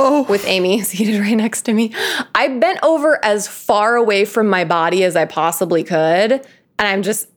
Oh. 0.02 0.24
with 0.30 0.46
Amy 0.48 0.82
seated 0.84 1.20
right 1.20 1.36
next 1.36 1.64
to 1.64 1.74
me. 1.74 1.94
I 2.34 2.48
bent 2.48 2.80
over 2.84 3.20
as 3.26 3.50
far 3.50 3.98
away 3.98 4.24
from 4.24 4.48
my 4.48 4.64
body 4.64 5.04
as 5.04 5.18
I 5.18 5.26
possibly 5.26 5.84
could. 5.84 6.32
And 6.32 6.88
I'm 6.88 7.04
just, 7.04 7.28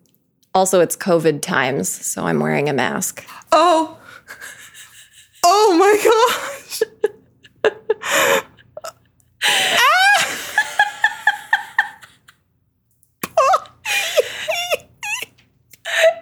also, 0.54 0.80
it's 0.80 0.96
COVID 0.96 1.40
times, 1.42 1.88
so 1.88 2.26
I'm 2.26 2.40
wearing 2.40 2.68
a 2.68 2.72
mask. 2.72 3.26
Oh. 3.50 3.98
Oh 5.44 5.76
my 5.78 5.96
gosh. 6.04 6.82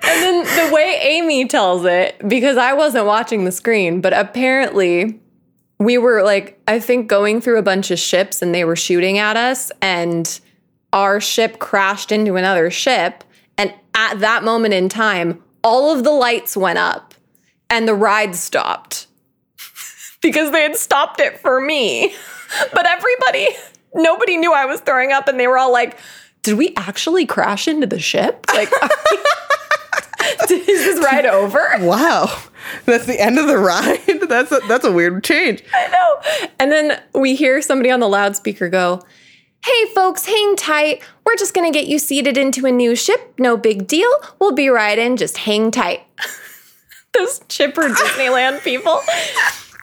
And 0.03 0.23
then 0.23 0.45
the 0.45 0.75
way 0.75 0.99
Amy 1.03 1.47
tells 1.47 1.85
it, 1.85 2.17
because 2.27 2.57
I 2.57 2.73
wasn't 2.73 3.07
watching 3.07 3.45
the 3.45 3.53
screen, 3.53 4.01
but 4.01 4.13
apparently 4.13 5.21
we 5.79 5.99
were 5.99 6.23
like, 6.23 6.61
I 6.67 6.81
think 6.81 7.09
going 7.09 7.41
through 7.41 7.59
a 7.59 7.63
bunch 7.63 7.91
of 7.91 7.99
ships 7.99 8.43
and 8.43 8.55
they 8.55 8.65
were 8.65 8.77
shooting 8.77 9.19
at 9.19 9.37
us, 9.37 9.71
and 9.81 10.41
our 10.93 11.21
ship 11.21 11.59
crashed 11.59 12.11
into 12.11 12.37
another 12.37 12.71
ship. 12.71 13.23
And 13.61 13.75
at 13.93 14.21
that 14.21 14.43
moment 14.43 14.73
in 14.73 14.89
time, 14.89 15.43
all 15.63 15.95
of 15.95 16.03
the 16.03 16.11
lights 16.11 16.57
went 16.57 16.79
up 16.79 17.13
and 17.69 17.87
the 17.87 17.95
ride 17.95 18.35
stopped 18.35 19.07
because 20.23 20.51
they 20.51 20.63
had 20.63 20.77
stopped 20.77 21.21
it 21.21 21.39
for 21.39 21.61
me. 21.61 22.15
But 22.73 22.87
everybody, 22.87 23.49
nobody 23.95 24.39
knew 24.39 24.55
I 24.55 24.65
was 24.65 24.81
throwing 24.81 25.13
up, 25.13 25.29
and 25.29 25.39
they 25.39 25.47
were 25.47 25.59
all 25.59 25.71
like, 25.71 25.99
Did 26.43 26.57
we 26.57 26.73
actually 26.75 27.27
crash 27.27 27.69
into 27.69 27.87
the 27.87 28.01
ship? 28.01 28.47
Like, 28.49 28.71
is 30.51 30.67
this 30.67 31.05
ride 31.05 31.27
over? 31.27 31.69
Wow. 31.81 32.43
That's 32.87 33.05
the 33.05 33.21
end 33.21 33.39
of 33.39 33.47
the 33.47 33.59
ride. 33.59 34.01
That's 34.29 34.53
a, 34.53 34.61
that's 34.69 34.85
a 34.85 34.93
weird 34.93 35.25
change. 35.25 35.63
I 35.75 35.89
know. 35.89 36.49
And 36.61 36.71
then 36.71 37.03
we 37.15 37.35
hear 37.35 37.61
somebody 37.61 37.91
on 37.91 38.01
the 38.01 38.09
loudspeaker 38.09 38.69
go, 38.69 39.03
Hey 39.65 39.87
folks, 39.95 40.25
hang 40.25 40.57
tight. 40.57 41.03
We're 41.31 41.37
just 41.37 41.55
gonna 41.55 41.71
get 41.71 41.87
you 41.87 42.01
seated 42.01 42.37
into 42.37 42.67
a 42.67 42.73
new 42.73 42.97
ship. 42.97 43.35
No 43.39 43.57
big 43.57 43.87
deal. 43.87 44.11
We'll 44.41 44.51
be 44.51 44.69
right 44.69 44.99
in. 44.99 45.17
Just 45.17 45.39
hang 45.39 45.71
tight. 45.71 46.03
Those 47.13 47.41
chipper 47.49 47.83
Disneyland 47.83 48.61
people. 48.65 49.01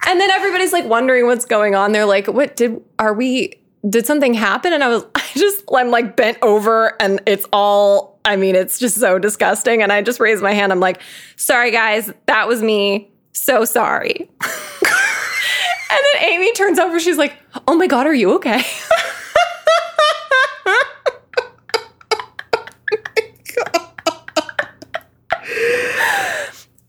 And 0.06 0.20
then 0.20 0.30
everybody's 0.30 0.74
like 0.74 0.84
wondering 0.84 1.25
what's 1.25 1.46
going 1.46 1.74
on. 1.74 1.94
They're 1.94 2.04
like, 2.04 2.27
what 2.27 2.58
did 2.58 2.84
are 3.00 3.13
we 3.13 3.62
did 3.89 4.06
something 4.06 4.34
happen? 4.34 4.74
And 4.74 4.84
I 4.84 4.89
was 4.89 5.06
I 5.16 5.25
just 5.36 5.63
I'm 5.74 5.89
like 5.89 6.18
bent 6.18 6.38
over 6.42 7.01
and 7.01 7.22
it's 7.25 7.46
all 7.54 8.20
I 8.25 8.36
mean, 8.36 8.56
it's 8.56 8.77
just 8.77 8.98
so 8.98 9.18
disgusting. 9.18 9.82
And 9.82 9.94
I 9.94 10.01
just 10.01 10.20
raised 10.20 10.44
my 10.44 10.51
hand. 10.51 10.74
I'm 10.74 10.82
like, 10.82 11.00
sorry 11.38 11.72
guys, 11.72 12.12
that 12.25 12.50
was 12.50 12.62
me. 12.62 13.10
So 13.32 13.63
sorry. 13.63 14.30
and 14.44 16.01
then 16.13 16.24
Amy 16.24 16.51
turns 16.51 16.77
over, 16.77 17.00
she's 17.00 17.18
like, 17.18 17.38
Oh 17.70 17.77
my 17.77 17.88
god, 17.88 18.06
are 18.06 18.13
you 18.13 18.34
okay? 18.34 18.66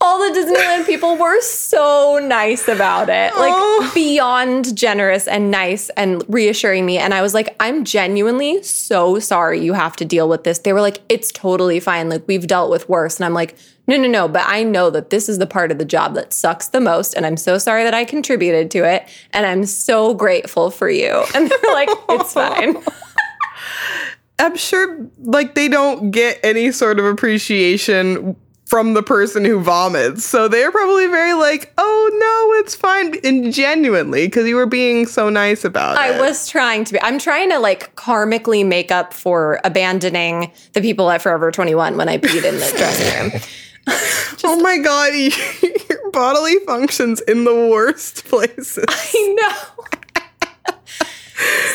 all 0.00 0.18
the 0.18 0.38
Disneyland 0.38 0.77
people 0.88 1.16
were 1.16 1.40
so 1.42 2.18
nice 2.20 2.66
about 2.66 3.08
it. 3.08 3.34
Like 3.36 3.52
Oh. 3.54 3.90
beyond 3.94 4.76
generous 4.76 5.28
and 5.28 5.50
nice 5.50 5.90
and 5.90 6.24
reassuring 6.28 6.84
me. 6.86 6.98
And 6.98 7.14
I 7.14 7.22
was 7.22 7.34
like, 7.34 7.54
I'm 7.60 7.84
genuinely 7.84 8.62
so 8.62 9.18
sorry 9.20 9.60
you 9.60 9.74
have 9.74 9.94
to 9.96 10.04
deal 10.04 10.28
with 10.28 10.44
this. 10.44 10.58
They 10.60 10.72
were 10.72 10.80
like, 10.80 11.00
it's 11.08 11.30
totally 11.30 11.78
fine. 11.78 12.08
Like 12.08 12.26
we've 12.26 12.46
dealt 12.46 12.70
with 12.70 12.88
worse. 12.88 13.16
And 13.16 13.24
I'm 13.26 13.34
like, 13.34 13.56
no, 13.86 13.96
no, 13.96 14.08
no. 14.08 14.28
But 14.28 14.44
I 14.46 14.64
know 14.64 14.90
that 14.90 15.10
this 15.10 15.28
is 15.28 15.38
the 15.38 15.46
part 15.46 15.70
of 15.70 15.78
the 15.78 15.84
job 15.84 16.14
that 16.14 16.32
sucks 16.32 16.68
the 16.68 16.80
most. 16.80 17.14
And 17.14 17.24
I'm 17.24 17.36
so 17.36 17.58
sorry 17.58 17.84
that 17.84 17.94
I 17.94 18.04
contributed 18.04 18.70
to 18.72 18.84
it. 18.84 19.06
And 19.32 19.46
I'm 19.46 19.64
so 19.66 20.14
grateful 20.14 20.70
for 20.70 20.90
you. 20.90 21.24
And 21.34 21.50
they're 21.50 21.72
like, 21.72 21.88
it's 22.08 22.32
fine. 22.32 22.76
I'm 24.40 24.56
sure 24.56 25.06
like 25.18 25.54
they 25.54 25.68
don't 25.68 26.10
get 26.12 26.38
any 26.44 26.70
sort 26.72 26.98
of 26.98 27.04
appreciation 27.06 28.36
from 28.68 28.92
the 28.92 29.02
person 29.02 29.46
who 29.46 29.58
vomits. 29.60 30.26
So 30.26 30.46
they're 30.46 30.70
probably 30.70 31.06
very 31.06 31.32
like, 31.32 31.72
"Oh 31.78 32.10
no, 32.12 32.60
it's 32.60 32.74
fine." 32.74 33.14
And 33.24 33.52
genuinely 33.52 34.26
because 34.26 34.46
you 34.46 34.56
were 34.56 34.66
being 34.66 35.06
so 35.06 35.30
nice 35.30 35.64
about 35.64 35.96
it. 35.96 36.00
I 36.00 36.20
was 36.20 36.48
trying 36.48 36.84
to 36.84 36.92
be. 36.92 37.02
I'm 37.02 37.18
trying 37.18 37.50
to 37.50 37.58
like 37.58 37.96
karmically 37.96 38.66
make 38.66 38.92
up 38.92 39.14
for 39.14 39.58
abandoning 39.64 40.52
the 40.74 40.82
people 40.82 41.10
at 41.10 41.22
Forever 41.22 41.50
21 41.50 41.96
when 41.96 42.08
I 42.08 42.18
peed 42.18 42.44
in 42.44 42.56
the 42.56 42.74
dressing 42.76 43.32
room. 43.32 43.42
oh 44.44 44.60
my 44.60 44.76
god, 44.78 45.14
your 45.88 46.10
bodily 46.10 46.58
functions 46.66 47.22
in 47.22 47.44
the 47.44 47.54
worst 47.54 48.26
places. 48.26 48.84
I 48.86 49.36
know. 49.40 49.77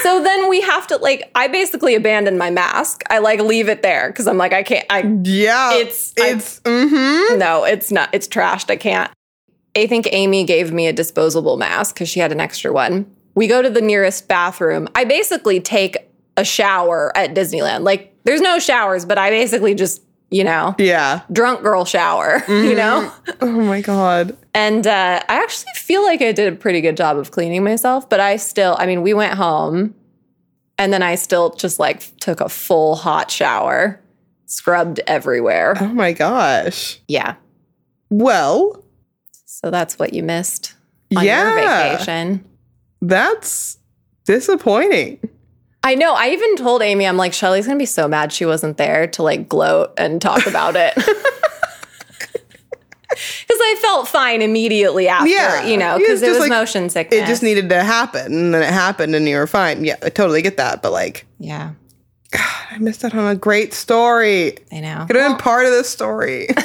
So 0.01 0.21
then 0.21 0.49
we 0.49 0.61
have 0.61 0.87
to 0.87 0.97
like 0.97 1.31
I 1.35 1.47
basically 1.47 1.95
abandon 1.95 2.37
my 2.37 2.49
mask. 2.49 3.03
I 3.09 3.19
like 3.19 3.39
leave 3.39 3.69
it 3.69 3.81
there 3.81 4.09
because 4.09 4.27
I'm 4.27 4.37
like 4.37 4.53
I 4.53 4.63
can't 4.63 4.85
I 4.89 5.01
Yeah. 5.23 5.73
It's- 5.75 6.13
I- 6.19 6.29
it's 6.29 6.59
mhm. 6.61 7.37
no, 7.37 7.63
it's 7.63 7.91
not 7.91 8.09
it's 8.13 8.27
trashed. 8.27 8.69
I 8.69 8.75
can't. 8.75 9.11
I 9.75 9.87
think 9.87 10.07
Amy 10.11 10.43
gave 10.43 10.71
me 10.71 10.87
a 10.87 10.93
disposable 10.93 11.57
mask 11.57 11.95
because 11.95 12.09
she 12.09 12.19
had 12.19 12.31
an 12.31 12.39
extra 12.39 12.71
one. 12.71 13.05
We 13.35 13.47
go 13.47 13.61
to 13.61 13.69
the 13.69 13.81
nearest 13.81 14.27
bathroom. 14.27 14.87
I 14.93 15.03
basically 15.05 15.59
take 15.59 15.97
a 16.37 16.43
shower 16.43 17.11
at 17.17 17.33
Disneyland. 17.33 17.81
Like 17.83 18.13
there's 18.25 18.41
no 18.41 18.59
showers, 18.59 19.05
but 19.05 19.17
I 19.17 19.29
basically 19.31 19.73
just, 19.75 20.01
you 20.33 20.43
know, 20.43 20.73
Yeah. 20.79 21.21
drunk 21.31 21.61
girl 21.61 21.85
shower, 21.85 22.43
you 22.49 22.73
know? 22.75 23.11
Oh 23.39 23.51
my 23.51 23.81
god. 23.81 24.35
And 24.55 24.87
uh, 24.87 25.21
I 25.29 25.35
actually 25.43 25.71
feel 25.75 26.01
like 26.03 26.21
I 26.23 26.31
did 26.31 26.51
a 26.51 26.55
pretty 26.55 26.81
good 26.81 26.97
job 26.97 27.17
of 27.17 27.29
cleaning 27.29 27.63
myself, 27.63 28.09
but 28.09 28.19
I 28.19 28.37
still, 28.37 28.75
I 28.79 28.87
mean, 28.87 29.03
we 29.03 29.13
went 29.13 29.35
home 29.35 29.93
and 30.79 30.91
then 30.91 31.03
I 31.03 31.15
still 31.15 31.51
just 31.51 31.77
like 31.79 32.17
took 32.19 32.41
a 32.41 32.49
full 32.49 32.95
hot 32.95 33.29
shower, 33.29 34.01
scrubbed 34.47 34.99
everywhere. 35.05 35.75
Oh 35.79 35.87
my 35.89 36.13
gosh. 36.13 36.99
Yeah. 37.07 37.35
Well, 38.09 38.83
So 39.45 39.69
that's 39.69 39.99
what 39.99 40.13
you 40.13 40.23
missed 40.23 40.73
on 41.15 41.23
yeah. 41.25 41.43
your 41.89 41.91
vacation. 41.97 42.43
That's 43.01 43.77
disappointing. 44.25 45.19
I 45.85 45.95
know. 45.95 46.13
I 46.13 46.29
even 46.29 46.55
told 46.55 46.81
Amy, 46.81 47.05
I'm 47.05 47.17
like, 47.17 47.33
Shelly's 47.33 47.65
gonna 47.67 47.77
be 47.79 47.85
so 47.85 48.07
mad 48.07 48.31
she 48.31 48.45
wasn't 48.45 48.77
there 48.77 49.07
to 49.07 49.23
like 49.23 49.49
gloat 49.49 49.93
and 49.97 50.21
talk 50.21 50.45
about 50.47 50.75
it. 50.75 50.93
Because 53.15 53.59
I 53.61 53.75
felt 53.79 54.07
fine 54.07 54.41
immediately 54.41 55.07
after, 55.07 55.29
Yeah. 55.29 55.67
you 55.67 55.77
know, 55.77 55.99
because 55.99 56.23
it 56.23 56.29
was 56.29 56.39
like- 56.39 56.49
motion 56.49 56.89
sickness. 56.89 57.21
It 57.21 57.27
just 57.27 57.43
needed 57.43 57.69
to 57.69 57.83
happen 57.83 58.33
and 58.33 58.53
then 58.55 58.63
it 58.63 58.73
happened 58.73 59.13
and 59.13 59.29
you 59.29 59.37
were 59.37 59.45
fine. 59.45 59.83
Yeah, 59.85 59.97
I 60.01 60.09
totally 60.09 60.41
get 60.41 60.57
that. 60.57 60.81
But 60.81 60.93
like, 60.93 61.27
yeah, 61.37 61.73
God, 62.31 62.41
I 62.71 62.77
missed 62.79 63.05
out 63.05 63.13
on 63.13 63.27
a 63.29 63.35
great 63.35 63.75
story. 63.75 64.57
I 64.71 64.79
know. 64.79 65.05
Could 65.05 65.15
have 65.17 65.29
been 65.31 65.37
part 65.37 65.65
of 65.65 65.71
this 65.71 65.89
story. 65.89 66.47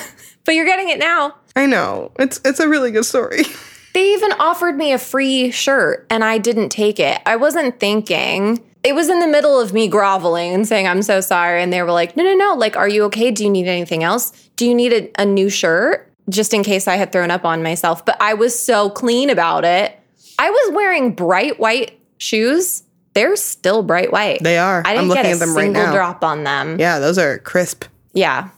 But 0.47 0.55
you're 0.55 0.65
getting 0.65 0.89
it 0.89 0.99
now. 0.99 1.35
I 1.55 1.67
know. 1.67 2.11
It's 2.19 2.41
it's 2.47 2.59
a 2.61 2.69
really 2.69 2.91
good 2.93 3.05
story. 3.05 3.43
They 3.93 4.13
even 4.15 4.33
offered 4.33 4.77
me 4.77 4.93
a 4.93 4.99
free 4.99 5.51
shirt 5.51 6.07
and 6.09 6.23
I 6.25 6.39
didn't 6.39 6.69
take 6.71 6.99
it. 7.01 7.21
I 7.27 7.37
wasn't 7.37 7.79
thinking. 7.81 8.65
It 8.89 8.95
was 8.95 9.11
in 9.11 9.21
the 9.21 9.27
middle 9.27 9.61
of 9.61 9.75
me 9.75 9.87
groveling 9.87 10.55
and 10.55 10.67
saying, 10.67 10.89
I'm 10.89 11.03
so 11.03 11.21
sorry. 11.21 11.63
And 11.63 11.71
they 11.71 11.83
were 11.83 11.93
like, 11.93 12.17
no, 12.17 12.25
no, 12.25 12.35
no. 12.35 12.55
Like, 12.55 12.75
are 12.75 12.89
you 12.89 13.05
okay? 13.05 13.31
Do 13.31 13.45
you 13.45 13.51
need 13.51 13.67
anything 13.67 14.03
else? 14.03 14.31
Do 14.57 14.67
you 14.67 14.75
need 14.75 14.95
a, 14.95 15.21
a 15.21 15.27
new 15.27 15.51
shirt? 15.51 16.11
Just 16.31 16.55
in 16.55 16.63
case 16.63 16.89
I 16.89 16.97
had 16.97 17.13
thrown 17.13 17.31
up 17.31 17.45
on 17.45 17.63
myself. 17.63 18.07
But 18.07 18.17
I 18.19 18.33
was 18.33 18.61
so 18.61 18.89
clean 18.89 19.29
about 19.29 19.67
it. 19.67 19.99
I 20.39 20.49
was 20.49 20.75
wearing 20.75 21.15
bright 21.15 21.61
white 21.61 22.01
shoes. 22.17 22.83
They're 23.13 23.37
still 23.37 23.83
bright 23.83 24.11
white. 24.11 24.43
They 24.43 24.57
are. 24.57 24.83
I 24.87 24.95
didn't 24.95 25.13
get 25.13 25.27
a 25.27 25.31
right 25.31 25.39
single 25.39 25.83
now. 25.83 25.93
drop 25.93 26.25
on 26.25 26.45
them. 26.45 26.81
Yeah, 26.81 26.99
those 26.99 27.19
are 27.19 27.41
crisp. 27.41 27.85
Yeah. 28.15 28.49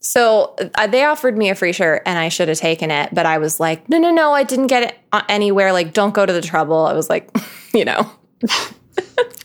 So 0.00 0.54
uh, 0.74 0.86
they 0.86 1.04
offered 1.04 1.38
me 1.38 1.48
a 1.48 1.54
free 1.54 1.72
shirt 1.72 2.02
and 2.04 2.18
I 2.18 2.28
should 2.28 2.48
have 2.48 2.58
taken 2.58 2.90
it, 2.90 3.14
but 3.14 3.24
I 3.24 3.38
was 3.38 3.58
like, 3.58 3.88
no, 3.88 3.98
no, 3.98 4.10
no, 4.10 4.32
I 4.32 4.42
didn't 4.42 4.66
get 4.66 4.82
it 4.82 4.98
uh, 5.12 5.22
anywhere. 5.30 5.72
Like, 5.72 5.94
don't 5.94 6.12
go 6.12 6.26
to 6.26 6.32
the 6.32 6.42
trouble. 6.42 6.86
I 6.86 6.92
was 6.92 7.08
like, 7.08 7.30
you 7.74 7.86
know. 7.86 8.10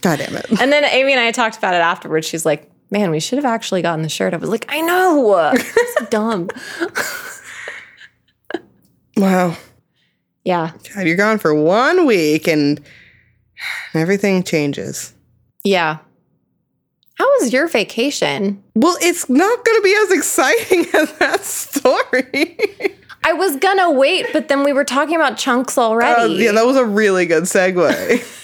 God 0.00 0.18
damn 0.18 0.36
it. 0.36 0.46
And 0.60 0.70
then 0.72 0.84
Amy 0.84 1.12
and 1.12 1.20
I 1.20 1.30
talked 1.32 1.56
about 1.56 1.74
it 1.74 1.78
afterwards. 1.78 2.26
She's 2.26 2.44
like, 2.44 2.70
man, 2.90 3.10
we 3.10 3.20
should 3.20 3.36
have 3.38 3.44
actually 3.44 3.82
gotten 3.82 4.02
the 4.02 4.08
shirt. 4.08 4.34
I 4.34 4.36
was 4.36 4.50
like, 4.50 4.66
I 4.68 4.80
know. 4.80 5.50
It's 5.54 6.08
dumb. 6.10 6.48
Wow. 9.16 9.56
Yeah. 10.44 10.72
God, 10.94 11.06
you're 11.06 11.16
gone 11.16 11.38
for 11.38 11.54
one 11.54 12.06
week 12.06 12.48
and 12.48 12.80
everything 13.94 14.42
changes. 14.42 15.14
Yeah. 15.62 15.98
How 17.14 17.24
was 17.40 17.52
your 17.52 17.68
vacation? 17.68 18.62
Well, 18.74 18.96
it's 19.00 19.28
not 19.30 19.64
going 19.64 19.78
to 19.78 19.82
be 19.82 19.94
as 20.02 20.10
exciting 20.10 20.86
as 20.94 21.12
that 21.18 21.44
story. 21.44 22.58
I 23.26 23.32
was 23.32 23.56
gonna 23.56 23.90
wait, 23.90 24.26
but 24.34 24.48
then 24.48 24.64
we 24.64 24.74
were 24.74 24.84
talking 24.84 25.16
about 25.16 25.38
chunks 25.38 25.78
Uh, 25.78 25.82
already. 25.88 26.34
yeah, 26.34 26.52
that 26.52 26.66
was 26.66 26.76
a 26.76 26.84
really 26.84 27.24
good 27.24 27.44
segue. 27.44 28.40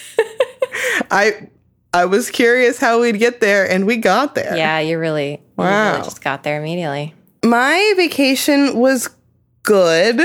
I 1.11 1.47
I 1.93 2.05
was 2.05 2.29
curious 2.29 2.77
how 2.79 3.01
we'd 3.01 3.19
get 3.19 3.41
there, 3.41 3.69
and 3.69 3.85
we 3.85 3.97
got 3.97 4.35
there. 4.35 4.55
yeah, 4.55 4.79
you 4.79 4.97
really, 4.97 5.31
you 5.31 5.39
Wow. 5.57 5.91
really 5.91 6.03
just 6.03 6.23
got 6.23 6.43
there 6.43 6.59
immediately. 6.59 7.13
My 7.43 7.93
vacation 7.97 8.77
was 8.77 9.09
good. 9.63 10.21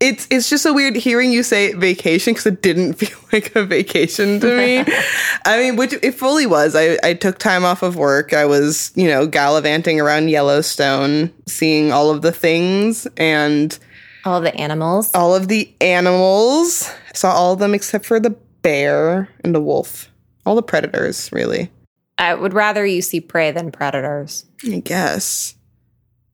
it's 0.00 0.26
it's 0.30 0.50
just 0.50 0.62
so 0.62 0.74
weird 0.74 0.96
hearing 0.96 1.30
you 1.30 1.42
say 1.42 1.72
vacation 1.72 2.32
because 2.34 2.46
it 2.46 2.60
didn't 2.62 2.94
feel 3.00 3.16
like 3.32 3.54
a 3.54 3.64
vacation 3.64 4.40
to 4.40 4.56
me. 4.56 4.84
I 5.46 5.58
mean, 5.58 5.76
which 5.76 5.92
it 6.02 6.12
fully 6.14 6.46
was. 6.46 6.74
I, 6.74 6.98
I 7.04 7.14
took 7.14 7.38
time 7.38 7.64
off 7.64 7.82
of 7.82 7.96
work. 7.96 8.32
I 8.32 8.44
was, 8.46 8.92
you 8.96 9.06
know, 9.08 9.26
gallivanting 9.26 10.00
around 10.00 10.28
Yellowstone, 10.30 11.32
seeing 11.46 11.92
all 11.92 12.10
of 12.10 12.22
the 12.22 12.32
things 12.32 13.06
and 13.16 13.78
All 14.24 14.40
the 14.40 14.54
animals. 14.56 15.10
all 15.14 15.34
of 15.34 15.48
the 15.48 15.72
animals. 15.80 16.90
Saw 17.14 17.30
all 17.32 17.52
of 17.52 17.58
them 17.60 17.74
except 17.74 18.04
for 18.04 18.18
the 18.18 18.34
bear 18.64 19.28
and 19.44 19.54
the 19.54 19.60
wolf. 19.60 20.10
All 20.44 20.56
the 20.56 20.62
predators, 20.62 21.30
really. 21.32 21.70
I 22.18 22.34
would 22.34 22.52
rather 22.54 22.84
you 22.84 23.02
see 23.02 23.20
prey 23.20 23.52
than 23.52 23.70
predators. 23.70 24.46
I 24.64 24.80
guess. 24.80 25.54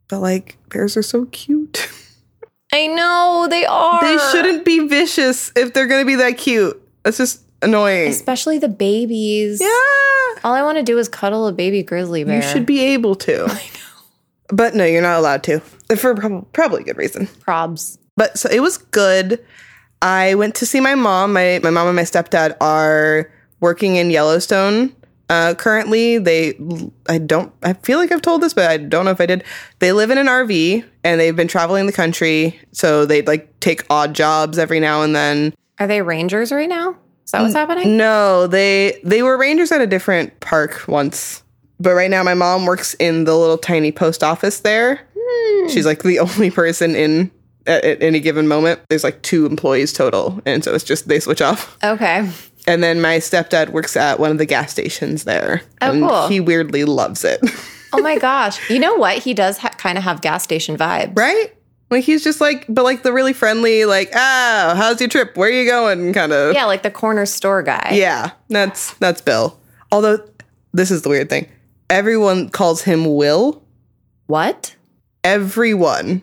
But 0.08 0.20
like 0.20 0.56
bears 0.70 0.96
are 0.96 1.02
so 1.02 1.26
cute. 1.26 1.90
I 2.72 2.86
know 2.86 3.48
they 3.50 3.66
are. 3.66 4.00
they 4.00 4.16
shouldn't 4.30 4.64
be 4.64 4.86
vicious 4.86 5.52
if 5.56 5.74
they're 5.74 5.86
gonna 5.88 6.04
be 6.06 6.14
that 6.16 6.38
cute. 6.38 6.80
That's 7.02 7.18
just 7.18 7.42
annoying. 7.62 8.08
Especially 8.08 8.58
the 8.58 8.68
babies. 8.68 9.60
yeah. 9.60 9.66
All 10.44 10.54
I 10.54 10.62
want 10.62 10.78
to 10.78 10.82
do 10.84 10.96
is 10.98 11.08
cuddle 11.08 11.46
a 11.46 11.52
baby 11.52 11.82
grizzly 11.82 12.24
bear. 12.24 12.36
You 12.36 12.42
should 12.42 12.64
be 12.66 12.80
able 12.80 13.14
to. 13.16 13.44
I 13.48 13.54
know. 13.54 14.00
But 14.48 14.74
no, 14.74 14.84
you're 14.84 15.02
not 15.02 15.18
allowed 15.18 15.42
to. 15.44 15.60
For 15.96 16.14
prob- 16.14 16.52
probably 16.52 16.84
good 16.84 16.96
reason. 16.96 17.26
Probs. 17.26 17.98
But 18.16 18.38
so 18.38 18.48
it 18.50 18.60
was 18.60 18.78
good. 18.78 19.44
I 20.02 20.34
went 20.34 20.54
to 20.56 20.66
see 20.66 20.80
my 20.80 20.94
mom. 20.94 21.32
My 21.32 21.60
my 21.62 21.70
mom 21.70 21.86
and 21.88 21.96
my 21.96 22.02
stepdad 22.02 22.56
are 22.60 23.30
working 23.60 23.96
in 23.96 24.10
Yellowstone. 24.10 24.94
Uh, 25.28 25.54
currently, 25.54 26.18
they 26.18 26.58
I 27.08 27.18
don't 27.18 27.52
I 27.62 27.74
feel 27.74 27.98
like 27.98 28.10
I've 28.10 28.22
told 28.22 28.42
this, 28.42 28.54
but 28.54 28.68
I 28.68 28.78
don't 28.78 29.04
know 29.04 29.10
if 29.10 29.20
I 29.20 29.26
did. 29.26 29.44
They 29.78 29.92
live 29.92 30.10
in 30.10 30.18
an 30.18 30.26
RV 30.26 30.84
and 31.04 31.20
they've 31.20 31.36
been 31.36 31.48
traveling 31.48 31.86
the 31.86 31.92
country, 31.92 32.58
so 32.72 33.06
they 33.06 33.22
like 33.22 33.60
take 33.60 33.84
odd 33.90 34.14
jobs 34.14 34.58
every 34.58 34.80
now 34.80 35.02
and 35.02 35.14
then. 35.14 35.54
Are 35.78 35.86
they 35.86 36.02
rangers 36.02 36.50
right 36.50 36.68
now? 36.68 36.96
Is 37.24 37.32
that 37.32 37.42
what's 37.42 37.54
happening? 37.54 37.96
No, 37.96 38.46
they 38.46 39.00
they 39.04 39.22
were 39.22 39.38
rangers 39.38 39.70
at 39.70 39.80
a 39.80 39.86
different 39.86 40.40
park 40.40 40.84
once. 40.88 41.44
But 41.78 41.94
right 41.94 42.10
now 42.10 42.22
my 42.22 42.34
mom 42.34 42.66
works 42.66 42.94
in 42.94 43.24
the 43.24 43.36
little 43.36 43.56
tiny 43.56 43.92
post 43.92 44.24
office 44.24 44.60
there. 44.60 45.00
She's 45.68 45.86
like 45.86 46.02
the 46.02 46.18
only 46.18 46.50
person 46.50 46.96
in 46.96 47.30
at, 47.66 47.84
at 47.84 48.02
any 48.02 48.20
given 48.20 48.46
moment. 48.48 48.80
There's 48.88 49.04
like 49.04 49.22
two 49.22 49.46
employees 49.46 49.92
total, 49.92 50.40
and 50.46 50.62
so 50.64 50.74
it's 50.74 50.84
just 50.84 51.08
they 51.08 51.20
switch 51.20 51.40
off. 51.42 51.76
Okay. 51.84 52.30
And 52.66 52.82
then 52.82 53.00
my 53.00 53.16
stepdad 53.18 53.70
works 53.70 53.96
at 53.96 54.20
one 54.20 54.30
of 54.30 54.38
the 54.38 54.44
gas 54.46 54.70
stations 54.72 55.24
there, 55.24 55.62
Oh, 55.80 55.90
and 55.92 56.02
cool. 56.02 56.28
he 56.28 56.40
weirdly 56.40 56.84
loves 56.84 57.24
it. 57.24 57.40
Oh 57.92 58.00
my 58.00 58.18
gosh. 58.18 58.70
You 58.70 58.78
know 58.78 58.94
what? 58.94 59.18
He 59.18 59.34
does 59.34 59.58
ha- 59.58 59.74
kind 59.76 59.98
of 59.98 60.04
have 60.04 60.20
gas 60.20 60.44
station 60.44 60.76
vibes. 60.76 61.18
right? 61.18 61.52
Like 61.90 62.04
he's 62.04 62.22
just 62.22 62.40
like, 62.40 62.64
but 62.68 62.84
like 62.84 63.02
the 63.02 63.12
really 63.12 63.32
friendly, 63.32 63.84
like, 63.84 64.10
ah, 64.14 64.74
how's 64.76 65.00
your 65.00 65.08
trip? 65.08 65.36
Where 65.36 65.48
are 65.48 65.52
you 65.52 65.68
going? 65.68 66.12
Kind 66.12 66.30
of. 66.32 66.54
Yeah, 66.54 66.66
like 66.66 66.84
the 66.84 66.90
corner 66.92 67.26
store 67.26 67.64
guy. 67.64 67.90
Yeah, 67.94 68.30
that's 68.48 68.94
that's 68.98 69.20
Bill. 69.20 69.58
Although 69.90 70.18
this 70.72 70.92
is 70.92 71.02
the 71.02 71.08
weird 71.08 71.28
thing. 71.30 71.48
Everyone 71.90 72.48
calls 72.48 72.82
him 72.82 73.16
Will. 73.16 73.60
What? 74.28 74.76
Everyone 75.24 76.22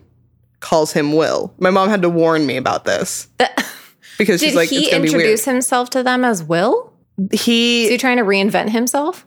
calls 0.68 0.92
him 0.92 1.14
Will. 1.14 1.54
My 1.60 1.70
mom 1.70 1.90
had 1.90 2.02
to 2.02 2.10
warn 2.10 2.46
me 2.46 2.58
about 2.58 2.84
this 2.86 3.28
because 4.18 4.42
Did 4.42 4.48
she's 4.48 4.56
like, 4.56 4.70
he 4.70 4.80
it's 4.86 4.90
gonna 4.92 5.04
be 5.04 5.10
weird. 5.10 5.22
introduce 5.22 5.46
himself 5.46 5.90
to 5.92 6.04
them 6.04 6.26
as 6.26 6.44
Will? 6.44 6.92
He 7.32 7.84
Is 7.86 7.90
He 7.90 7.90
he 7.92 7.98
trying 7.98 8.18
to 8.18 8.24
reinvent 8.24 8.70
himself? 8.70 9.26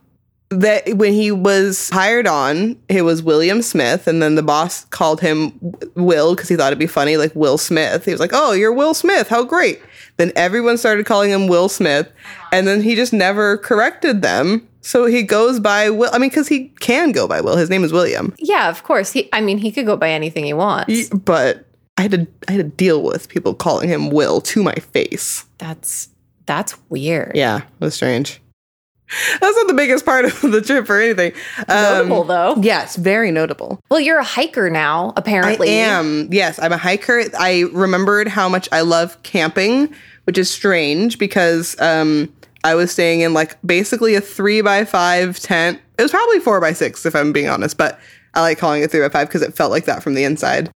that 0.52 0.94
when 0.96 1.12
he 1.12 1.30
was 1.30 1.90
hired 1.90 2.26
on, 2.26 2.76
it 2.88 3.02
was 3.02 3.22
William 3.22 3.62
Smith, 3.62 4.08
and 4.08 4.20
then 4.20 4.34
the 4.34 4.42
boss 4.42 4.84
called 4.86 5.20
him 5.20 5.52
Will 5.94 6.34
because 6.34 6.48
he 6.48 6.56
thought 6.56 6.68
it'd 6.72 6.78
be 6.78 6.88
funny, 6.88 7.16
like 7.16 7.32
Will 7.36 7.56
Smith. 7.56 8.04
He 8.04 8.10
was 8.10 8.18
like, 8.20 8.32
"Oh, 8.34 8.50
you're 8.50 8.72
Will 8.72 8.92
Smith. 8.92 9.28
How 9.28 9.44
great!" 9.44 9.80
Then 10.20 10.32
everyone 10.36 10.76
started 10.76 11.06
calling 11.06 11.30
him 11.30 11.46
Will 11.48 11.70
Smith, 11.70 12.12
and 12.52 12.66
then 12.66 12.82
he 12.82 12.94
just 12.94 13.14
never 13.14 13.56
corrected 13.56 14.20
them. 14.20 14.68
So 14.82 15.06
he 15.06 15.22
goes 15.22 15.58
by 15.60 15.88
Will. 15.88 16.10
I 16.12 16.18
mean, 16.18 16.28
because 16.28 16.46
he 16.46 16.68
can 16.80 17.12
go 17.12 17.26
by 17.26 17.40
Will. 17.40 17.56
His 17.56 17.70
name 17.70 17.84
is 17.84 17.90
William. 17.90 18.34
Yeah, 18.38 18.68
of 18.68 18.82
course. 18.82 19.12
He 19.12 19.30
I 19.32 19.40
mean, 19.40 19.56
he 19.56 19.72
could 19.72 19.86
go 19.86 19.96
by 19.96 20.10
anything 20.10 20.44
he 20.44 20.52
wants. 20.52 20.92
He- 20.92 21.08
but 21.14 21.64
I 21.96 22.02
had 22.02 22.10
to 22.10 22.26
I 22.48 22.52
had 22.52 22.58
to 22.58 22.76
deal 22.76 23.02
with 23.02 23.30
people 23.30 23.54
calling 23.54 23.88
him 23.88 24.10
Will 24.10 24.42
to 24.42 24.62
my 24.62 24.74
face. 24.74 25.46
that's 25.56 26.10
that's 26.44 26.76
weird. 26.90 27.32
Yeah, 27.34 27.58
it 27.58 27.64
was 27.80 27.94
strange. 27.94 28.42
That's 29.40 29.56
not 29.56 29.66
the 29.66 29.74
biggest 29.74 30.04
part 30.04 30.24
of 30.24 30.40
the 30.40 30.60
trip 30.60 30.88
or 30.88 31.00
anything. 31.00 31.32
Um, 31.68 32.08
Notable 32.08 32.24
though. 32.24 32.54
Yes, 32.60 32.94
very 32.96 33.32
notable. 33.32 33.80
Well, 33.90 33.98
you're 33.98 34.20
a 34.20 34.24
hiker 34.24 34.70
now, 34.70 35.12
apparently. 35.16 35.68
I 35.68 35.72
am. 35.72 36.28
Yes, 36.32 36.60
I'm 36.60 36.72
a 36.72 36.76
hiker. 36.76 37.24
I 37.38 37.64
remembered 37.72 38.28
how 38.28 38.48
much 38.48 38.68
I 38.70 38.82
love 38.82 39.20
camping, 39.24 39.92
which 40.30 40.38
is 40.38 40.48
strange 40.48 41.18
because 41.18 41.74
um, 41.80 42.32
I 42.62 42.76
was 42.76 42.92
staying 42.92 43.22
in 43.22 43.34
like 43.34 43.60
basically 43.62 44.14
a 44.14 44.20
three 44.20 44.60
by 44.60 44.84
five 44.84 45.40
tent. 45.40 45.80
It 45.98 46.02
was 46.02 46.12
probably 46.12 46.38
four 46.38 46.60
by 46.60 46.72
six, 46.72 47.04
if 47.04 47.16
I'm 47.16 47.32
being 47.32 47.48
honest, 47.48 47.76
but 47.76 47.98
I 48.34 48.42
like 48.42 48.56
calling 48.56 48.84
it 48.84 48.92
three 48.92 49.00
by 49.00 49.08
five 49.08 49.26
because 49.26 49.42
it 49.42 49.54
felt 49.54 49.72
like 49.72 49.86
that 49.86 50.04
from 50.04 50.14
the 50.14 50.22
inside. 50.22 50.70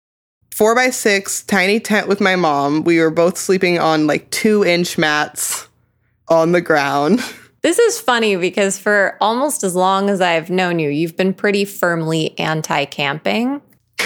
Four 0.53 0.75
by 0.75 0.91
six, 0.91 1.45
tiny 1.45 1.79
tent 1.79 2.09
with 2.09 2.21
my 2.21 2.35
mom. 2.35 2.83
We 2.83 2.99
were 2.99 3.13
both 3.13 3.39
sleeping 3.39 3.79
on 3.79 4.09
like 4.09 4.29
two 4.31 4.65
inch 4.65 4.99
mats 4.99 5.69
on 6.27 6.51
the 6.51 6.61
ground. 6.61 7.21
This 7.63 7.79
is 7.79 7.99
funny 7.99 8.37
because 8.37 8.79
for 8.79 9.17
almost 9.23 9.65
as 9.65 9.75
long 9.75 10.11
as 10.11 10.21
I've 10.21 10.51
known 10.51 10.79
you, 10.79 10.91
you've 10.91 11.17
been 11.17 11.33
pretty 11.33 11.65
firmly 11.65 12.39
anti 12.39 12.85
camping. 12.85 13.63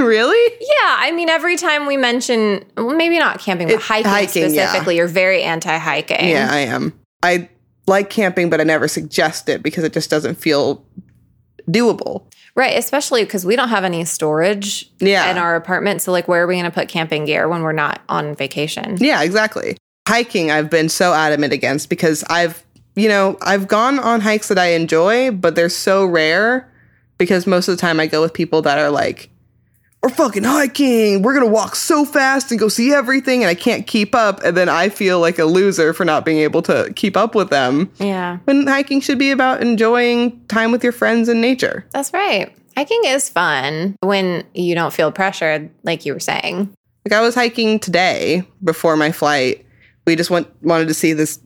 really? 0.06 0.56
Yeah, 0.60 0.96
I 0.98 1.12
mean, 1.12 1.28
every 1.28 1.56
time 1.56 1.86
we 1.86 1.96
mention, 1.96 2.64
well, 2.76 2.94
maybe 2.96 3.18
not 3.18 3.38
camping, 3.40 3.68
but 3.68 3.80
hiking, 3.80 4.10
hiking, 4.10 4.54
yeah. 4.54 4.66
specifically, 4.66 4.96
you're 4.96 5.08
very 5.08 5.42
anti 5.42 5.76
hiking. 5.76 6.28
Yeah, 6.28 6.48
I 6.50 6.58
am. 6.60 6.92
I 7.22 7.48
like 7.86 8.10
camping, 8.10 8.50
but 8.50 8.60
I 8.60 8.64
never 8.64 8.88
suggest 8.88 9.48
it 9.48 9.62
because 9.62 9.84
it 9.84 9.92
just 9.92 10.10
doesn't 10.10 10.36
feel 10.36 10.84
doable. 11.68 12.24
Right, 12.56 12.76
especially 12.76 13.24
because 13.24 13.44
we 13.46 13.56
don't 13.56 13.68
have 13.68 13.84
any 13.84 14.04
storage 14.04 14.90
Yeah. 14.98 15.30
in 15.30 15.38
our 15.38 15.54
apartment. 15.54 16.02
So, 16.02 16.12
like, 16.12 16.26
where 16.28 16.42
are 16.42 16.46
we 16.46 16.54
going 16.54 16.64
to 16.64 16.70
put 16.70 16.88
camping 16.88 17.24
gear 17.24 17.48
when 17.48 17.62
we're 17.62 17.72
not 17.72 18.00
on 18.08 18.34
vacation? 18.34 18.96
Yeah, 18.98 19.22
exactly. 19.22 19.76
Hiking, 20.08 20.50
I've 20.50 20.68
been 20.68 20.88
so 20.88 21.12
adamant 21.14 21.52
against 21.52 21.88
because 21.88 22.24
I've, 22.24 22.64
you 22.96 23.08
know, 23.08 23.38
I've 23.40 23.68
gone 23.68 23.98
on 24.00 24.20
hikes 24.20 24.48
that 24.48 24.58
I 24.58 24.72
enjoy, 24.72 25.30
but 25.30 25.54
they're 25.54 25.68
so 25.68 26.04
rare 26.04 26.70
because 27.18 27.46
most 27.46 27.68
of 27.68 27.76
the 27.76 27.80
time 27.80 28.00
I 28.00 28.06
go 28.06 28.20
with 28.20 28.34
people 28.34 28.62
that 28.62 28.78
are 28.78 28.90
like, 28.90 29.29
we're 30.02 30.08
fucking 30.10 30.44
hiking. 30.44 31.22
We're 31.22 31.34
going 31.34 31.46
to 31.46 31.52
walk 31.52 31.76
so 31.76 32.04
fast 32.04 32.50
and 32.50 32.58
go 32.58 32.68
see 32.68 32.92
everything. 32.92 33.42
And 33.42 33.50
I 33.50 33.54
can't 33.54 33.86
keep 33.86 34.14
up. 34.14 34.42
And 34.42 34.56
then 34.56 34.68
I 34.68 34.88
feel 34.88 35.20
like 35.20 35.38
a 35.38 35.44
loser 35.44 35.92
for 35.92 36.04
not 36.06 36.24
being 36.24 36.38
able 36.38 36.62
to 36.62 36.90
keep 36.96 37.16
up 37.16 37.34
with 37.34 37.50
them. 37.50 37.90
Yeah, 37.98 38.38
When 38.44 38.66
hiking 38.66 39.00
should 39.00 39.18
be 39.18 39.30
about 39.30 39.60
enjoying 39.60 40.42
time 40.46 40.72
with 40.72 40.82
your 40.82 40.92
friends 40.92 41.28
and 41.28 41.40
nature. 41.40 41.84
that's 41.90 42.12
right. 42.14 42.54
Hiking 42.76 43.00
is 43.04 43.28
fun 43.28 43.96
when 44.00 44.44
you 44.54 44.74
don't 44.74 44.92
feel 44.92 45.12
pressured, 45.12 45.70
like 45.82 46.06
you 46.06 46.14
were 46.14 46.20
saying. 46.20 46.72
Like 47.04 47.12
I 47.12 47.20
was 47.20 47.34
hiking 47.34 47.78
today 47.78 48.44
before 48.64 48.96
my 48.96 49.12
flight. 49.12 49.66
We 50.06 50.16
just 50.16 50.30
went 50.30 50.48
wanted 50.62 50.88
to 50.88 50.94
see 50.94 51.12
this 51.12 51.38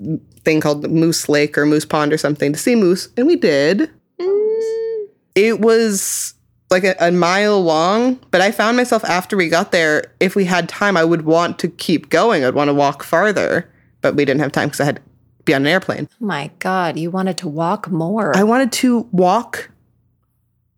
thing 0.45 0.61
called 0.61 0.89
Moose 0.91 1.29
Lake 1.29 1.57
or 1.59 1.67
Moose 1.67 1.85
Pond 1.87 2.13
or 2.13 2.19
something 2.19 2.53
to 2.53 2.59
see 2.59 2.77
moose, 2.77 3.09
and 3.17 3.27
we 3.27 3.35
did. 3.37 3.91
Mm, 4.21 5.07
It 5.35 5.61
was 5.61 6.35
like 6.71 6.85
a, 6.85 6.95
a 6.99 7.11
mile 7.11 7.63
long, 7.63 8.19
but 8.31 8.41
I 8.41 8.51
found 8.51 8.77
myself 8.77 9.05
after 9.05 9.37
we 9.37 9.49
got 9.49 9.73
there, 9.73 10.13
if 10.21 10.35
we 10.35 10.45
had 10.45 10.69
time, 10.69 10.97
I 10.97 11.05
would 11.05 11.23
want 11.23 11.59
to 11.61 11.69
keep 11.69 12.11
going. 12.11 12.45
I'd 12.45 12.55
want 12.55 12.69
to 12.69 12.75
walk 12.75 13.03
farther, 13.03 13.71
but 14.01 14.17
we 14.17 14.25
didn't 14.25 14.41
have 14.41 14.53
time 14.53 14.69
because 14.69 14.81
I 14.81 14.85
had 14.85 14.97
to 14.97 15.03
be 15.45 15.55
on 15.55 15.63
an 15.63 15.69
airplane. 15.69 16.09
oh 16.11 16.27
my 16.27 16.51
God, 16.59 16.99
you 16.99 17.11
wanted 17.11 17.39
to 17.39 17.49
walk 17.49 17.91
more. 17.91 18.37
I 18.37 18.43
wanted 18.45 18.73
to 18.73 19.09
walk 19.13 19.71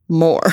more. 0.09 0.43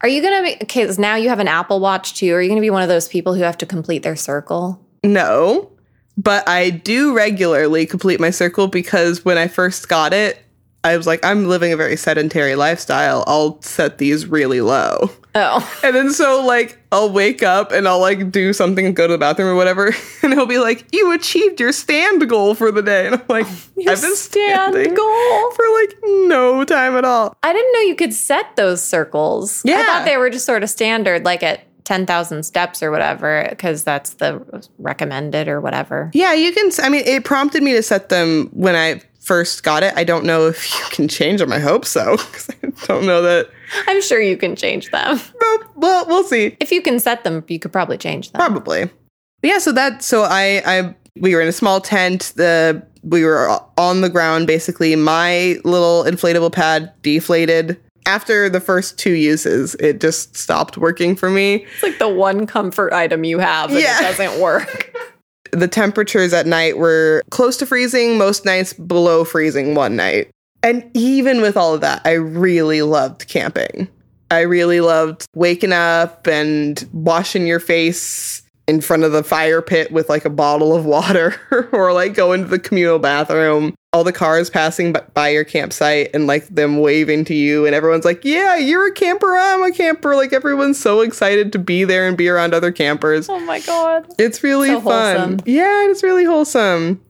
Are 0.00 0.08
you 0.08 0.22
going 0.22 0.36
to 0.36 0.42
be, 0.42 0.62
okay, 0.62 0.86
now 0.96 1.16
you 1.16 1.28
have 1.28 1.40
an 1.40 1.48
Apple 1.48 1.80
Watch 1.80 2.14
too. 2.14 2.32
Are 2.32 2.40
you 2.40 2.48
going 2.48 2.60
to 2.60 2.64
be 2.64 2.70
one 2.70 2.82
of 2.82 2.88
those 2.88 3.08
people 3.08 3.34
who 3.34 3.42
have 3.42 3.58
to 3.58 3.66
complete 3.66 4.04
their 4.04 4.14
circle? 4.14 4.80
No, 5.02 5.72
but 6.16 6.48
I 6.48 6.70
do 6.70 7.16
regularly 7.16 7.84
complete 7.84 8.20
my 8.20 8.30
circle 8.30 8.68
because 8.68 9.24
when 9.24 9.38
I 9.38 9.48
first 9.48 9.88
got 9.88 10.12
it, 10.12 10.38
I 10.84 10.96
was 10.96 11.06
like, 11.06 11.24
I'm 11.24 11.48
living 11.48 11.72
a 11.72 11.76
very 11.76 11.96
sedentary 11.96 12.54
lifestyle. 12.54 13.24
I'll 13.26 13.60
set 13.62 13.98
these 13.98 14.26
really 14.26 14.60
low. 14.60 15.10
Oh, 15.34 15.78
And 15.84 15.94
then 15.94 16.12
so 16.12 16.44
like 16.46 16.78
I'll 16.92 17.10
wake 17.12 17.42
up 17.42 17.72
and 17.72 17.86
I'll 17.88 18.00
like 18.00 18.30
do 18.30 18.52
something, 18.52 18.86
and 18.86 18.96
go 18.96 19.06
to 19.06 19.12
the 19.12 19.18
bathroom 19.18 19.48
or 19.48 19.54
whatever, 19.54 19.94
and 20.22 20.32
he'll 20.32 20.46
be 20.46 20.58
like, 20.58 20.86
"You 20.92 21.12
achieved 21.12 21.60
your 21.60 21.72
stand 21.72 22.28
goal 22.28 22.54
for 22.54 22.70
the 22.72 22.82
day." 22.82 23.06
And 23.06 23.16
I'm 23.16 23.24
like, 23.28 23.46
Your 23.76 23.92
"I've 23.92 24.00
been 24.00 24.16
stand 24.16 24.72
standing 24.74 24.94
goal. 24.94 25.50
for 25.52 25.64
like 25.80 25.94
no 26.28 26.64
time 26.64 26.96
at 26.96 27.04
all." 27.04 27.36
I 27.42 27.52
didn't 27.52 27.72
know 27.72 27.80
you 27.80 27.94
could 27.96 28.14
set 28.14 28.56
those 28.56 28.82
circles. 28.82 29.62
Yeah. 29.64 29.78
I 29.78 29.82
thought 29.84 30.04
they 30.06 30.16
were 30.16 30.30
just 30.30 30.46
sort 30.46 30.62
of 30.62 30.70
standard, 30.70 31.24
like 31.24 31.42
at 31.42 31.60
10,000 31.84 32.42
steps 32.42 32.82
or 32.82 32.90
whatever, 32.90 33.46
because 33.50 33.82
that's 33.82 34.14
the 34.14 34.66
recommended 34.78 35.48
or 35.48 35.60
whatever. 35.60 36.10
Yeah, 36.14 36.32
you 36.34 36.52
can. 36.52 36.70
I 36.82 36.88
mean, 36.88 37.04
it 37.06 37.24
prompted 37.24 37.62
me 37.62 37.72
to 37.72 37.82
set 37.82 38.08
them 38.08 38.48
when 38.52 38.74
I 38.76 39.00
first 39.20 39.62
got 39.62 39.82
it. 39.82 39.92
I 39.96 40.04
don't 40.04 40.24
know 40.24 40.46
if 40.46 40.70
you 40.72 40.84
can 40.90 41.08
change 41.08 41.40
them. 41.40 41.52
I 41.52 41.58
hope 41.58 41.84
so. 41.84 42.16
Because 42.16 42.50
I 42.62 42.86
don't 42.86 43.06
know 43.06 43.22
that. 43.22 43.50
I'm 43.86 44.00
sure 44.02 44.20
you 44.20 44.36
can 44.36 44.56
change 44.56 44.90
them. 44.90 45.20
Well, 45.40 45.58
well, 45.76 46.06
we'll 46.06 46.24
see. 46.24 46.56
If 46.60 46.72
you 46.72 46.80
can 46.82 46.98
set 46.98 47.24
them, 47.24 47.44
you 47.48 47.58
could 47.58 47.72
probably 47.72 47.98
change 47.98 48.32
them. 48.32 48.38
Probably. 48.40 48.84
But 48.84 49.50
yeah, 49.50 49.58
so 49.58 49.72
that 49.72 50.02
so 50.02 50.22
I 50.24 50.62
I 50.66 50.94
we 51.16 51.34
were 51.34 51.40
in 51.40 51.48
a 51.48 51.52
small 51.52 51.80
tent. 51.80 52.32
The 52.36 52.82
we 53.02 53.24
were 53.24 53.48
on 53.76 54.00
the 54.00 54.08
ground 54.08 54.46
basically. 54.46 54.96
My 54.96 55.56
little 55.64 56.04
inflatable 56.04 56.52
pad 56.52 56.92
deflated. 57.02 57.78
After 58.06 58.48
the 58.48 58.60
first 58.60 58.98
two 58.98 59.12
uses, 59.12 59.74
it 59.76 60.00
just 60.00 60.34
stopped 60.34 60.78
working 60.78 61.14
for 61.14 61.28
me. 61.28 61.66
It's 61.74 61.82
like 61.82 61.98
the 61.98 62.08
one 62.08 62.46
comfort 62.46 62.92
item 62.94 63.22
you 63.24 63.38
have 63.38 63.70
and 63.70 63.78
Yeah. 63.80 63.98
it 63.98 64.16
doesn't 64.16 64.40
work. 64.40 64.92
The 65.52 65.68
temperatures 65.68 66.32
at 66.32 66.46
night 66.46 66.78
were 66.78 67.22
close 67.30 67.56
to 67.58 67.66
freezing, 67.66 68.18
most 68.18 68.44
nights 68.44 68.72
below 68.72 69.24
freezing 69.24 69.74
one 69.74 69.96
night. 69.96 70.30
And 70.62 70.90
even 70.94 71.40
with 71.40 71.56
all 71.56 71.74
of 71.74 71.80
that, 71.82 72.02
I 72.04 72.12
really 72.12 72.82
loved 72.82 73.28
camping. 73.28 73.88
I 74.30 74.40
really 74.40 74.80
loved 74.80 75.26
waking 75.34 75.72
up 75.72 76.26
and 76.26 76.86
washing 76.92 77.46
your 77.46 77.60
face 77.60 78.42
in 78.68 78.80
front 78.82 79.02
of 79.02 79.10
the 79.12 79.24
fire 79.24 79.60
pit 79.62 79.90
with 79.90 80.08
like 80.10 80.24
a 80.26 80.30
bottle 80.30 80.76
of 80.76 80.84
water 80.84 81.34
or 81.72 81.92
like 81.92 82.14
go 82.14 82.32
into 82.32 82.46
the 82.46 82.58
communal 82.58 82.98
bathroom. 83.00 83.74
All 83.94 84.04
the 84.04 84.12
cars 84.12 84.50
passing 84.50 84.94
by 85.14 85.30
your 85.30 85.44
campsite 85.44 86.10
and 86.12 86.26
like 86.26 86.46
them 86.48 86.76
waving 86.76 87.24
to 87.24 87.34
you, 87.34 87.64
and 87.64 87.74
everyone's 87.74 88.04
like, 88.04 88.22
Yeah, 88.22 88.56
you're 88.56 88.86
a 88.88 88.92
camper. 88.92 89.34
I'm 89.34 89.62
a 89.62 89.72
camper. 89.72 90.14
Like 90.14 90.34
everyone's 90.34 90.78
so 90.78 91.00
excited 91.00 91.50
to 91.54 91.58
be 91.58 91.84
there 91.84 92.06
and 92.06 92.14
be 92.16 92.28
around 92.28 92.52
other 92.52 92.70
campers. 92.70 93.28
oh 93.30 93.40
my 93.40 93.60
god. 93.60 94.06
It's 94.18 94.44
really 94.44 94.68
So 94.68 94.82
fun. 94.82 95.16
wholesome. 95.16 95.40
Yeah, 95.46 95.88
it's 95.90 96.02
really 96.02 96.24
wholesome. 96.26 97.00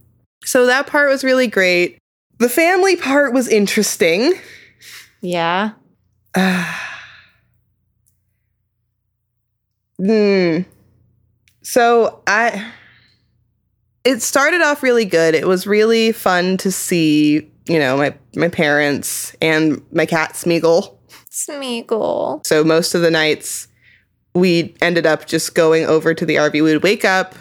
So 0.45 0.67
that 0.67 0.87
part 0.87 1.11
was 1.11 1.25
really 1.25 1.49
great. 1.49 1.99
The 2.39 2.49
family 2.49 2.95
part 2.95 3.33
was 3.35 3.49
interesting. 3.49 4.35
Yeah. 5.21 5.73
Hmm. 10.01 10.61
So 11.69 12.23
I 12.27 12.73
it 14.03 14.23
started 14.23 14.63
off 14.63 14.83
really 14.83 15.05
good. 15.05 15.35
It 15.35 15.47
was 15.47 15.67
really 15.67 16.13
fun 16.13 16.57
to 16.59 16.73
see, 16.73 17.47
you 17.67 17.79
know, 17.79 17.95
my 17.99 18.15
my 18.35 18.49
parents 18.49 19.37
and 19.43 19.85
my 19.93 20.07
cat 20.07 20.33
Smeagol. 20.33 20.97
Smeagol. 21.31 22.47
So 22.47 22.65
most 22.65 22.95
of 22.95 23.03
the 23.03 23.11
nights 23.11 23.69
we 24.35 24.75
ended 24.81 25.05
up 25.05 25.27
just 25.27 25.55
going 25.55 25.85
over 25.85 26.15
to 26.15 26.25
the 26.25 26.37
RV. 26.37 26.55
We 26.55 26.63
would 26.63 26.83
wake 26.83 27.05
up, 27.05 27.35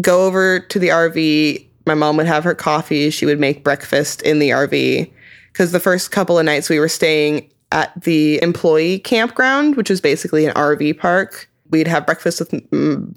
go 0.00 0.24
over 0.24 0.60
to 0.60 0.78
the 0.78 0.90
RV. 0.90 1.66
My 1.84 1.94
mom 1.94 2.16
would 2.18 2.26
have 2.26 2.44
her 2.44 2.54
coffee. 2.54 3.10
She 3.10 3.26
would 3.26 3.40
make 3.40 3.64
breakfast 3.64 4.22
in 4.22 4.38
the 4.38 4.50
RV. 4.50 5.10
Because 5.52 5.72
the 5.72 5.80
first 5.80 6.12
couple 6.12 6.38
of 6.38 6.44
nights 6.44 6.70
we 6.70 6.78
were 6.78 6.88
staying 6.88 7.50
at 7.72 7.92
the 8.00 8.40
employee 8.40 9.00
campground, 9.00 9.74
which 9.74 9.90
is 9.90 10.00
basically 10.00 10.46
an 10.46 10.54
RV 10.54 11.00
park. 11.00 11.48
We'd 11.70 11.88
have 11.88 12.06
breakfast 12.06 12.40
with 12.40 12.52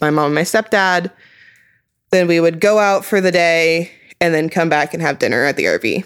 my 0.02 0.10
mom 0.10 0.28
and 0.28 0.36
my 0.36 0.42
stepdad. 0.42 1.12
Then 2.12 2.28
we 2.28 2.40
would 2.40 2.60
go 2.60 2.80
out 2.80 3.06
for 3.06 3.22
the 3.22 3.32
day 3.32 3.92
and 4.20 4.34
then 4.34 4.50
come 4.50 4.70
back 4.70 4.94
and 4.94 5.02
have 5.02 5.20
dinner 5.20 5.44
at 5.46 5.56
the 5.56 5.66
RV 5.66 6.04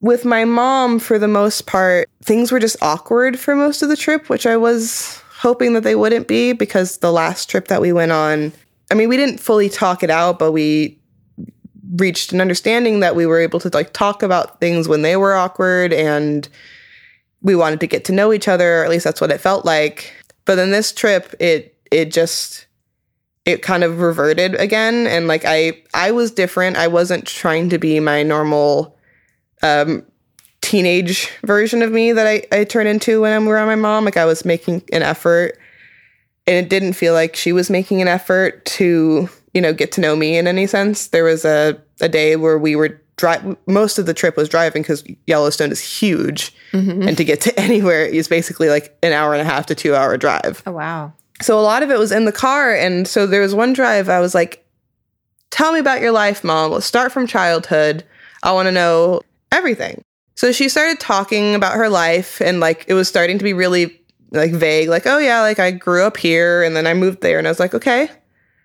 with 0.00 0.24
my 0.24 0.44
mom, 0.44 0.98
for 0.98 1.18
the 1.18 1.28
most 1.28 1.66
part, 1.66 2.08
things 2.22 2.52
were 2.52 2.60
just 2.60 2.76
awkward 2.82 3.38
for 3.38 3.54
most 3.54 3.82
of 3.82 3.88
the 3.88 3.96
trip, 3.96 4.28
which 4.28 4.46
I 4.46 4.56
was 4.56 5.22
hoping 5.38 5.72
that 5.74 5.82
they 5.82 5.94
wouldn't 5.94 6.28
be 6.28 6.52
because 6.52 6.98
the 6.98 7.12
last 7.12 7.50
trip 7.50 7.68
that 7.68 7.80
we 7.80 7.92
went 7.92 8.12
on, 8.12 8.52
I 8.90 8.94
mean, 8.94 9.08
we 9.08 9.16
didn't 9.16 9.38
fully 9.38 9.68
talk 9.68 10.02
it 10.02 10.10
out, 10.10 10.38
but 10.38 10.52
we 10.52 10.98
reached 11.96 12.32
an 12.32 12.40
understanding 12.40 13.00
that 13.00 13.16
we 13.16 13.26
were 13.26 13.40
able 13.40 13.60
to 13.60 13.70
like 13.72 13.92
talk 13.92 14.22
about 14.22 14.60
things 14.60 14.88
when 14.88 15.02
they 15.02 15.16
were 15.16 15.34
awkward 15.34 15.92
and 15.92 16.48
we 17.42 17.54
wanted 17.54 17.80
to 17.80 17.86
get 17.86 18.04
to 18.06 18.12
know 18.12 18.32
each 18.32 18.48
other, 18.48 18.80
or 18.80 18.84
at 18.84 18.90
least 18.90 19.04
that's 19.04 19.20
what 19.20 19.30
it 19.30 19.40
felt 19.40 19.64
like. 19.64 20.12
But 20.44 20.56
then 20.56 20.70
this 20.70 20.92
trip, 20.92 21.34
it 21.40 21.75
it 21.96 22.12
just 22.12 22.66
it 23.46 23.62
kind 23.62 23.82
of 23.84 24.00
reverted 24.00 24.54
again 24.56 25.06
and 25.06 25.26
like 25.26 25.44
I 25.46 25.82
I 25.94 26.10
was 26.10 26.30
different. 26.30 26.76
I 26.76 26.88
wasn't 26.88 27.26
trying 27.26 27.70
to 27.70 27.78
be 27.78 28.00
my 28.00 28.22
normal 28.22 28.96
um, 29.62 30.04
teenage 30.60 31.30
version 31.42 31.80
of 31.80 31.92
me 31.92 32.12
that 32.12 32.26
I, 32.26 32.42
I 32.52 32.64
turn 32.64 32.86
into 32.86 33.22
when 33.22 33.32
I'm 33.32 33.48
around 33.48 33.68
my 33.68 33.76
mom. 33.76 34.04
Like 34.04 34.16
I 34.16 34.26
was 34.26 34.44
making 34.44 34.82
an 34.92 35.02
effort 35.02 35.58
and 36.46 36.56
it 36.56 36.68
didn't 36.68 36.94
feel 36.94 37.14
like 37.14 37.34
she 37.36 37.52
was 37.52 37.70
making 37.70 38.02
an 38.02 38.08
effort 38.08 38.64
to, 38.66 39.28
you 39.54 39.60
know, 39.60 39.72
get 39.72 39.92
to 39.92 40.00
know 40.00 40.16
me 40.16 40.36
in 40.36 40.46
any 40.46 40.66
sense. 40.66 41.08
There 41.08 41.24
was 41.24 41.44
a, 41.44 41.80
a 42.00 42.08
day 42.08 42.36
where 42.36 42.58
we 42.58 42.76
were 42.76 43.00
drive 43.16 43.56
most 43.66 43.98
of 43.98 44.06
the 44.06 44.12
trip 44.12 44.36
was 44.36 44.48
driving 44.48 44.82
because 44.82 45.02
Yellowstone 45.26 45.72
is 45.72 45.80
huge. 45.80 46.54
And 47.08 47.16
to 47.16 47.24
get 47.24 47.40
to 47.42 47.58
anywhere 47.60 48.04
is 48.04 48.28
basically 48.28 48.68
like 48.68 48.96
an 49.02 49.12
hour 49.12 49.32
and 49.32 49.40
a 49.40 49.44
half 49.44 49.66
to 49.66 49.74
two 49.74 49.94
hour 49.94 50.16
drive. 50.16 50.62
Oh 50.66 50.72
wow. 50.72 51.12
So 51.42 51.58
a 51.58 51.60
lot 51.60 51.82
of 51.82 51.90
it 51.90 51.98
was 51.98 52.12
in 52.12 52.24
the 52.24 52.32
car. 52.32 52.74
And 52.74 53.06
so 53.06 53.26
there 53.26 53.42
was 53.42 53.54
one 53.54 53.72
drive 53.72 54.08
I 54.08 54.20
was 54.20 54.34
like, 54.34 54.64
tell 55.50 55.72
me 55.72 55.78
about 55.78 56.00
your 56.00 56.12
life, 56.12 56.42
mom. 56.44 56.72
Let's 56.72 56.86
start 56.86 57.12
from 57.12 57.26
childhood. 57.26 58.04
I 58.42 58.52
want 58.52 58.66
to 58.66 58.72
know 58.72 59.20
everything. 59.52 60.02
So 60.34 60.52
she 60.52 60.68
started 60.68 61.00
talking 61.00 61.54
about 61.54 61.74
her 61.74 61.88
life 61.88 62.40
and 62.40 62.60
like 62.60 62.84
it 62.88 62.94
was 62.94 63.08
starting 63.08 63.38
to 63.38 63.44
be 63.44 63.54
really 63.54 64.00
like 64.30 64.52
vague, 64.52 64.88
like, 64.88 65.06
oh 65.06 65.18
yeah, 65.18 65.40
like 65.40 65.58
I 65.58 65.70
grew 65.70 66.04
up 66.04 66.16
here 66.16 66.62
and 66.62 66.76
then 66.76 66.86
I 66.86 66.94
moved 66.94 67.22
there. 67.22 67.38
And 67.38 67.46
I 67.46 67.50
was 67.50 67.60
like, 67.60 67.74
okay. 67.74 68.10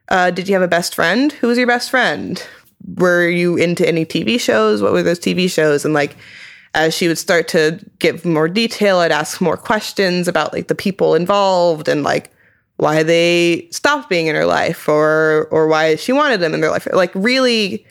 Uh, 0.10 0.32
did 0.32 0.50
you 0.50 0.54
have 0.54 0.62
a 0.62 0.68
best 0.68 0.94
friend? 0.96 1.32
Who 1.34 1.48
was 1.48 1.58
your 1.58 1.68
best 1.68 1.90
friend? 1.90 2.46
Were 2.98 3.30
you 3.30 3.56
into 3.56 3.88
any 3.88 4.06
TV 4.06 4.40
shows? 4.40 4.82
What 4.82 4.92
were 4.92 5.04
those 5.04 5.20
TV 5.20 5.50
shows? 5.50 5.86
And 5.86 5.94
like 5.94 6.18
as 6.74 6.94
she 6.94 7.08
would 7.08 7.18
start 7.18 7.48
to 7.50 7.80
give 8.00 8.26
more 8.26 8.48
detail, 8.48 8.98
I'd 8.98 9.12
ask 9.12 9.42
more 9.42 9.58
questions 9.58 10.28
about 10.28 10.54
like 10.54 10.68
the 10.68 10.76
people 10.76 11.16
involved 11.16 11.88
and 11.88 12.04
like 12.04 12.32
why 12.82 13.04
they 13.04 13.68
stopped 13.70 14.10
being 14.10 14.26
in 14.26 14.34
her 14.34 14.46
life 14.46 14.90
or 14.90 15.48
or 15.52 15.68
why 15.68 15.96
she 15.96 16.12
wanted 16.12 16.40
them 16.40 16.56
in 16.56 16.62
their 16.62 16.72
life. 16.72 16.88
Like 16.92 17.12
really 17.14 17.86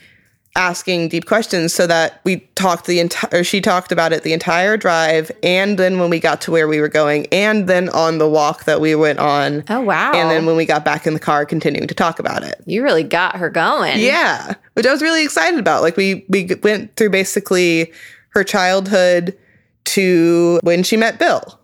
asking 0.57 1.07
deep 1.07 1.25
questions 1.25 1.73
so 1.73 1.87
that 1.87 2.19
we 2.25 2.39
talked 2.55 2.87
the 2.87 2.99
entire 2.99 3.41
she 3.41 3.61
talked 3.61 3.93
about 3.93 4.11
it 4.11 4.23
the 4.23 4.33
entire 4.33 4.75
drive 4.75 5.31
and 5.43 5.79
then 5.79 5.97
when 5.97 6.09
we 6.09 6.19
got 6.19 6.41
to 6.41 6.51
where 6.51 6.67
we 6.67 6.81
were 6.81 6.89
going 6.89 7.25
and 7.31 7.69
then 7.69 7.87
on 7.91 8.17
the 8.17 8.27
walk 8.27 8.65
that 8.65 8.81
we 8.81 8.93
went 8.93 9.17
on 9.17 9.63
Oh 9.69 9.79
wow. 9.79 10.11
and 10.11 10.29
then 10.29 10.45
when 10.45 10.57
we 10.57 10.65
got 10.65 10.83
back 10.83 11.07
in 11.07 11.13
the 11.13 11.21
car 11.21 11.45
continuing 11.45 11.87
to 11.87 11.95
talk 11.95 12.19
about 12.19 12.43
it. 12.43 12.61
you 12.65 12.83
really 12.83 13.03
got 13.03 13.37
her 13.37 13.49
going. 13.49 13.97
Yeah, 13.97 14.55
which 14.73 14.85
I 14.85 14.91
was 14.91 15.01
really 15.01 15.23
excited 15.23 15.57
about. 15.57 15.83
Like 15.83 15.95
we 15.95 16.25
we 16.27 16.49
went 16.61 16.97
through 16.97 17.11
basically 17.11 17.93
her 18.31 18.43
childhood 18.43 19.37
to 19.85 20.59
when 20.63 20.83
she 20.83 20.97
met 20.97 21.17
Bill. 21.17 21.57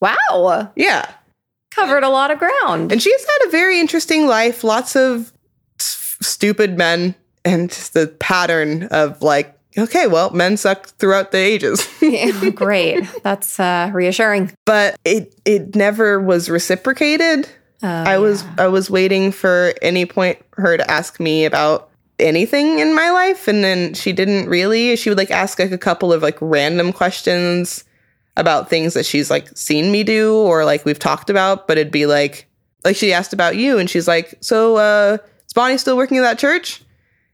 Wow. 0.00 0.72
Yeah. 0.74 1.10
Covered 1.76 2.02
a 2.02 2.08
lot 2.08 2.30
of 2.32 2.38
ground. 2.38 2.90
And 2.90 3.00
she's 3.02 3.20
had 3.24 3.48
a 3.48 3.50
very 3.50 3.78
interesting 3.78 4.26
life, 4.26 4.64
lots 4.64 4.96
of 4.96 5.32
s- 5.78 6.16
stupid 6.20 6.76
men 6.76 7.14
and 7.44 7.68
just 7.70 7.94
the 7.94 8.08
pattern 8.18 8.84
of 8.90 9.22
like 9.22 9.52
okay, 9.78 10.06
well, 10.06 10.30
men 10.30 10.56
suck 10.56 10.86
throughout 10.98 11.32
the 11.32 11.38
ages. 11.38 11.86
Yeah, 12.00 12.48
Great. 12.50 13.04
That's 13.22 13.60
uh, 13.60 13.90
reassuring. 13.92 14.52
but 14.64 14.96
it 15.04 15.34
it 15.44 15.74
never 15.76 16.18
was 16.20 16.48
reciprocated. 16.48 17.48
Oh, 17.82 17.88
I 17.88 18.16
was 18.18 18.42
I 18.58 18.68
was 18.68 18.88
waiting 18.90 19.32
for 19.32 19.74
any 19.82 20.06
point 20.06 20.38
her 20.56 20.76
to 20.78 20.90
ask 20.90 21.20
me 21.20 21.44
about 21.44 21.90
anything 22.18 22.78
in 22.78 22.94
my 22.94 23.10
life 23.10 23.46
and 23.48 23.62
then 23.62 23.92
she 23.92 24.12
didn't 24.14 24.48
really. 24.48 24.96
She 24.96 25.10
would 25.10 25.18
like 25.18 25.30
ask 25.30 25.58
like 25.58 25.72
a 25.72 25.78
couple 25.78 26.10
of 26.12 26.22
like 26.22 26.38
random 26.40 26.92
questions 26.94 27.84
about 28.36 28.68
things 28.68 28.94
that 28.94 29.06
she's 29.06 29.30
like 29.30 29.48
seen 29.56 29.90
me 29.90 30.02
do 30.02 30.36
or 30.36 30.64
like 30.64 30.84
we've 30.84 30.98
talked 30.98 31.30
about, 31.30 31.66
but 31.66 31.78
it'd 31.78 31.92
be 31.92 32.06
like 32.06 32.48
like 32.84 32.96
she 32.96 33.12
asked 33.12 33.32
about 33.32 33.56
you 33.56 33.78
and 33.78 33.88
she's 33.88 34.06
like, 34.06 34.34
"So 34.40 34.76
uh 34.76 35.18
is 35.46 35.52
Bonnie 35.52 35.78
still 35.78 35.96
working 35.96 36.18
at 36.18 36.22
that 36.22 36.38
church?" 36.38 36.82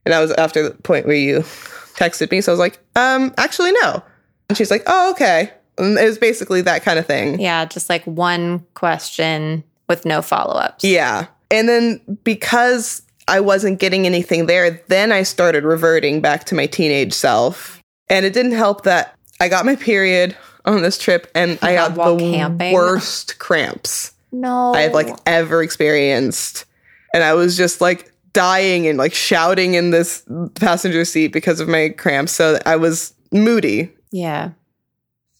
And 0.05 0.13
that 0.13 0.19
was 0.19 0.31
after 0.31 0.63
the 0.69 0.75
point 0.75 1.05
where 1.05 1.15
you 1.15 1.39
texted 1.95 2.31
me. 2.31 2.41
So 2.41 2.51
I 2.51 2.53
was 2.53 2.59
like, 2.59 2.79
"Um 2.95 3.33
actually 3.37 3.71
no." 3.83 4.01
And 4.49 4.57
she's 4.57 4.71
like, 4.71 4.83
"Oh, 4.87 5.11
okay." 5.11 5.51
And 5.77 5.97
it 5.97 6.05
was 6.05 6.17
basically 6.17 6.61
that 6.61 6.83
kind 6.83 6.99
of 6.99 7.05
thing. 7.05 7.39
Yeah, 7.39 7.65
just 7.65 7.89
like 7.89 8.05
one 8.05 8.65
question 8.75 9.63
with 9.89 10.05
no 10.05 10.21
follow 10.21 10.55
ups. 10.55 10.83
Yeah. 10.83 11.27
And 11.49 11.67
then 11.67 12.01
because 12.23 13.01
I 13.27 13.39
wasn't 13.39 13.79
getting 13.79 14.05
anything 14.05 14.45
there, 14.45 14.81
then 14.87 15.11
I 15.11 15.23
started 15.23 15.63
reverting 15.63 16.21
back 16.21 16.45
to 16.45 16.55
my 16.55 16.67
teenage 16.67 17.13
self. 17.13 17.81
And 18.09 18.25
it 18.25 18.33
didn't 18.33 18.51
help 18.51 18.83
that 18.83 19.15
I 19.39 19.49
got 19.49 19.65
my 19.65 19.75
period 19.75 20.35
on 20.65 20.81
this 20.81 20.97
trip 20.97 21.29
and 21.35 21.59
I 21.61 21.75
got 21.75 21.95
the 21.95 22.17
camping? 22.17 22.73
worst 22.73 23.37
cramps 23.39 24.11
No. 24.31 24.73
I've 24.73 24.93
like 24.93 25.13
ever 25.25 25.61
experienced. 25.61 26.65
And 27.13 27.23
I 27.23 27.33
was 27.33 27.55
just 27.55 27.81
like 27.81 28.11
dying 28.33 28.87
and 28.87 28.97
like 28.97 29.13
shouting 29.13 29.75
in 29.75 29.91
this 29.91 30.23
passenger 30.55 31.05
seat 31.05 31.27
because 31.33 31.59
of 31.59 31.67
my 31.67 31.89
cramps. 31.89 32.31
So 32.31 32.59
I 32.65 32.75
was 32.77 33.13
moody 33.31 33.91
Yeah. 34.11 34.51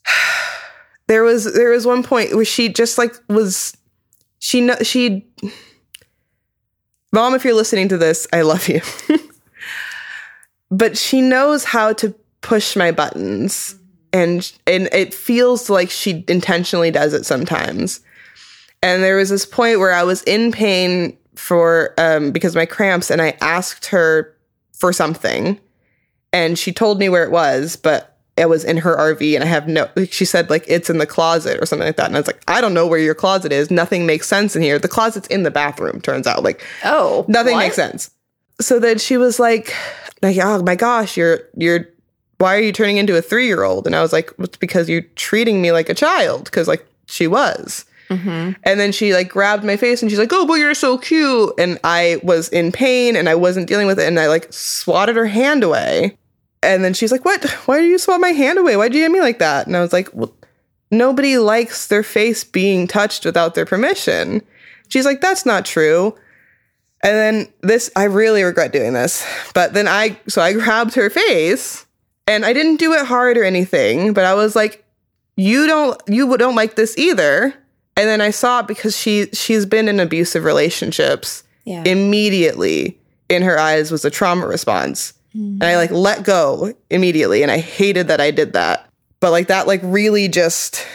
there 1.07 1.23
was 1.23 1.53
there 1.53 1.69
was 1.69 1.85
one 1.85 2.03
point 2.03 2.35
where 2.35 2.45
she 2.45 2.69
just 2.69 2.97
like 2.97 3.15
was 3.29 3.75
she 4.39 4.61
know 4.61 4.75
she 4.83 5.25
mom 7.11 7.33
if 7.35 7.45
you're 7.45 7.53
listening 7.53 7.87
to 7.87 7.97
this 7.97 8.27
i 8.33 8.41
love 8.41 8.67
you 8.67 8.81
but 10.71 10.97
she 10.97 11.21
knows 11.21 11.63
how 11.63 11.93
to 11.93 12.13
push 12.41 12.75
my 12.75 12.91
buttons 12.91 13.75
and 14.13 14.51
and 14.67 14.87
it 14.93 15.13
feels 15.13 15.69
like 15.69 15.89
she 15.89 16.23
intentionally 16.27 16.91
does 16.91 17.13
it 17.13 17.25
sometimes 17.25 17.99
and 18.81 19.01
there 19.03 19.17
was 19.17 19.29
this 19.29 19.45
point 19.45 19.79
where 19.79 19.93
i 19.93 20.03
was 20.03 20.21
in 20.23 20.51
pain 20.51 21.17
for 21.35 21.93
um 21.97 22.31
because 22.31 22.53
of 22.53 22.57
my 22.59 22.65
cramps 22.65 23.09
and 23.09 23.19
I 23.21 23.35
asked 23.41 23.87
her 23.87 24.35
for 24.71 24.93
something 24.93 25.59
and 26.31 26.59
she 26.59 26.71
told 26.71 26.99
me 26.99 27.09
where 27.09 27.23
it 27.23 27.31
was, 27.31 27.75
but 27.75 28.17
it 28.37 28.47
was 28.49 28.63
in 28.63 28.77
her 28.77 28.95
RV 28.95 29.33
and 29.35 29.43
I 29.43 29.47
have 29.47 29.67
no 29.67 29.89
she 30.11 30.25
said 30.25 30.51
like 30.51 30.63
it's 30.67 30.91
in 30.91 30.99
the 30.99 31.07
closet 31.07 31.59
or 31.59 31.65
something 31.65 31.87
like 31.87 31.95
that. 31.95 32.05
And 32.05 32.15
I 32.15 32.19
was 32.19 32.27
like, 32.27 32.43
I 32.47 32.61
don't 32.61 32.75
know 32.75 32.85
where 32.85 32.99
your 32.99 33.15
closet 33.15 33.51
is. 33.51 33.71
Nothing 33.71 34.05
makes 34.05 34.27
sense 34.27 34.55
in 34.55 34.61
here. 34.61 34.77
The 34.77 34.87
closet's 34.87 35.27
in 35.27 35.41
the 35.41 35.51
bathroom, 35.51 36.01
turns 36.01 36.27
out. 36.27 36.43
Like 36.43 36.63
Oh, 36.83 37.25
nothing 37.27 37.53
what? 37.53 37.63
makes 37.63 37.75
sense. 37.75 38.11
So 38.61 38.79
then 38.79 38.99
she 38.99 39.17
was 39.17 39.39
like, 39.39 39.73
like, 40.21 40.37
oh 40.39 40.61
my 40.61 40.75
gosh, 40.75 41.17
you're 41.17 41.39
you're 41.57 41.87
why 42.43 42.57
are 42.57 42.61
you 42.61 42.73
turning 42.73 42.97
into 42.97 43.15
a 43.15 43.21
three 43.21 43.47
year 43.47 43.63
old? 43.63 43.87
And 43.87 43.95
I 43.95 44.01
was 44.01 44.11
like, 44.11 44.37
well, 44.37 44.45
it's 44.45 44.57
because 44.57 44.89
you're 44.89 45.07
treating 45.15 45.61
me 45.61 45.71
like 45.71 45.87
a 45.87 45.93
child, 45.93 46.43
because 46.43 46.67
like 46.67 46.85
she 47.07 47.25
was. 47.25 47.85
Mhm. 48.09 48.57
And 48.63 48.79
then 48.81 48.91
she 48.91 49.13
like 49.13 49.29
grabbed 49.29 49.63
my 49.63 49.77
face 49.77 50.01
and 50.01 50.11
she's 50.11 50.19
like, 50.19 50.33
"Oh, 50.33 50.45
but 50.45 50.55
you're 50.55 50.73
so 50.73 50.97
cute." 50.97 51.53
And 51.57 51.79
I 51.85 52.19
was 52.21 52.49
in 52.49 52.73
pain 52.73 53.15
and 53.15 53.29
I 53.29 53.35
wasn't 53.35 53.67
dealing 53.67 53.87
with 53.87 53.97
it 53.97 54.07
and 54.07 54.19
I 54.19 54.27
like 54.27 54.51
swatted 54.51 55.15
her 55.15 55.25
hand 55.25 55.63
away. 55.63 56.17
And 56.61 56.83
then 56.83 56.93
she's 56.93 57.13
like, 57.13 57.23
"What? 57.23 57.49
Why 57.65 57.79
did 57.79 57.89
you 57.89 57.97
swat 57.97 58.19
my 58.19 58.29
hand 58.31 58.59
away? 58.59 58.75
Why'd 58.75 58.93
you 58.93 59.01
hit 59.01 59.11
me 59.11 59.21
like 59.21 59.39
that?" 59.39 59.65
And 59.65 59.77
I 59.77 59.81
was 59.81 59.93
like, 59.93 60.09
"Well, 60.13 60.33
nobody 60.91 61.37
likes 61.37 61.87
their 61.87 62.03
face 62.03 62.43
being 62.43 62.87
touched 62.87 63.23
without 63.23 63.55
their 63.55 63.65
permission." 63.65 64.41
She's 64.89 65.05
like, 65.05 65.21
"That's 65.21 65.45
not 65.45 65.63
true." 65.65 66.13
And 67.01 67.15
then 67.15 67.53
this, 67.61 67.89
I 67.95 68.03
really 68.03 68.43
regret 68.43 68.73
doing 68.73 68.93
this. 68.93 69.25
But 69.53 69.73
then 69.73 69.87
I, 69.87 70.19
so 70.27 70.41
I 70.41 70.51
grabbed 70.61 70.95
her 70.95 71.09
face 71.09 71.85
and 72.27 72.45
I 72.45 72.53
didn't 72.53 72.77
do 72.77 72.93
it 72.93 73.05
hard 73.05 73.37
or 73.37 73.43
anything, 73.43 74.13
but 74.13 74.25
I 74.25 74.33
was 74.33 74.55
like, 74.55 74.83
you 75.35 75.67
don't, 75.67 75.99
you 76.07 76.35
don't 76.37 76.55
like 76.55 76.75
this 76.75 76.97
either. 76.97 77.53
And 77.95 78.07
then 78.07 78.21
I 78.21 78.31
saw 78.31 78.59
it 78.61 78.67
because 78.67 78.97
she, 78.97 79.27
she's 79.33 79.65
been 79.65 79.87
in 79.87 79.99
abusive 79.99 80.43
relationships. 80.43 81.43
Yeah. 81.65 81.83
Immediately 81.85 82.97
in 83.29 83.41
her 83.43 83.57
eyes 83.59 83.91
was 83.91 84.03
a 84.05 84.09
trauma 84.09 84.45
response. 84.47 85.13
And 85.33 85.63
I 85.63 85.77
like 85.77 85.89
let 85.89 86.23
go 86.23 86.73
immediately. 86.91 87.41
And 87.41 87.51
I 87.51 87.57
hated 87.57 88.07
that 88.09 88.21
I 88.21 88.29
did 88.29 88.53
that. 88.53 88.87
But 89.19 89.31
like 89.31 89.47
that, 89.47 89.65
like 89.65 89.81
really 89.83 90.27
just, 90.27 90.85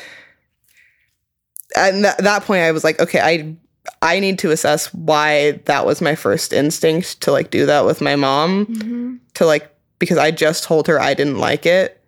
and 1.77 2.07
at 2.07 2.19
that 2.19 2.45
point 2.45 2.63
I 2.63 2.73
was 2.73 2.85
like, 2.85 3.01
okay, 3.01 3.21
I 3.21 3.57
I 4.03 4.21
need 4.21 4.39
to 4.41 4.51
assess 4.51 4.93
why 4.95 5.53
that 5.65 5.87
was 5.87 6.01
my 6.01 6.15
first 6.15 6.53
instinct 6.53 7.21
to 7.23 7.33
like 7.33 7.51
do 7.51 7.67
that 7.67 7.85
with 7.85 8.01
my 8.01 8.17
mom 8.17 8.67
Mhm. 8.67 9.19
to 9.35 9.47
like 9.47 9.75
because 9.99 10.19
I 10.19 10.31
just 10.31 10.65
told 10.65 10.87
her 10.87 11.01
I 11.01 11.15
didn't 11.15 11.39
like 11.39 11.67
it. 11.67 12.01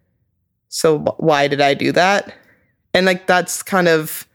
So 0.69 0.99
why 1.19 1.49
did 1.49 1.61
I 1.61 1.75
do 1.75 1.93
that? 1.93 2.35
And 2.95 3.07
like 3.07 3.27
that's 3.27 3.63
kind 3.63 3.89
of 3.89 4.27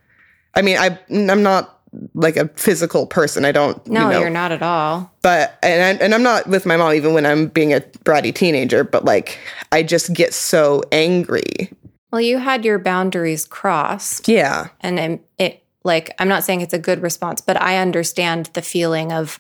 I 0.54 0.62
mean, 0.62 0.78
I 0.78 0.98
I'm 1.10 1.44
not 1.44 1.80
like 2.14 2.36
a 2.36 2.50
physical 2.56 3.08
person. 3.08 3.46
I 3.46 3.52
don't 3.54 3.86
No, 3.88 4.02
you 4.08 4.14
know, 4.14 4.20
you're 4.20 4.30
not 4.30 4.52
at 4.52 4.62
all. 4.62 5.12
but 5.22 5.58
and 5.64 5.82
I, 6.00 6.04
and 6.04 6.14
I'm 6.14 6.24
not 6.24 6.48
with 6.48 6.66
my 6.66 6.76
mom 6.78 6.94
even 6.94 7.14
when 7.14 7.26
I'm 7.26 7.48
being 7.48 7.74
a 7.74 7.80
bratty 7.80 8.34
teenager, 8.36 8.84
but 8.84 9.06
like 9.06 9.38
I 9.72 9.84
just 9.84 10.14
get 10.14 10.34
so 10.34 10.84
angry. 10.92 11.72
Well, 12.12 12.22
you 12.22 12.38
had 12.38 12.64
your 12.66 12.80
boundaries 12.80 13.46
crossed. 13.46 14.28
Yeah. 14.28 14.70
and 14.82 15.00
it, 15.00 15.22
it 15.38 15.62
like 15.84 16.10
i'm 16.18 16.28
not 16.28 16.44
saying 16.44 16.62
it's 16.62 16.74
a 16.74 16.80
good 16.80 17.00
response 17.04 17.42
but 17.42 17.62
i 17.62 17.78
understand 17.78 18.48
the 18.54 18.62
feeling 18.64 19.12
of 19.14 19.40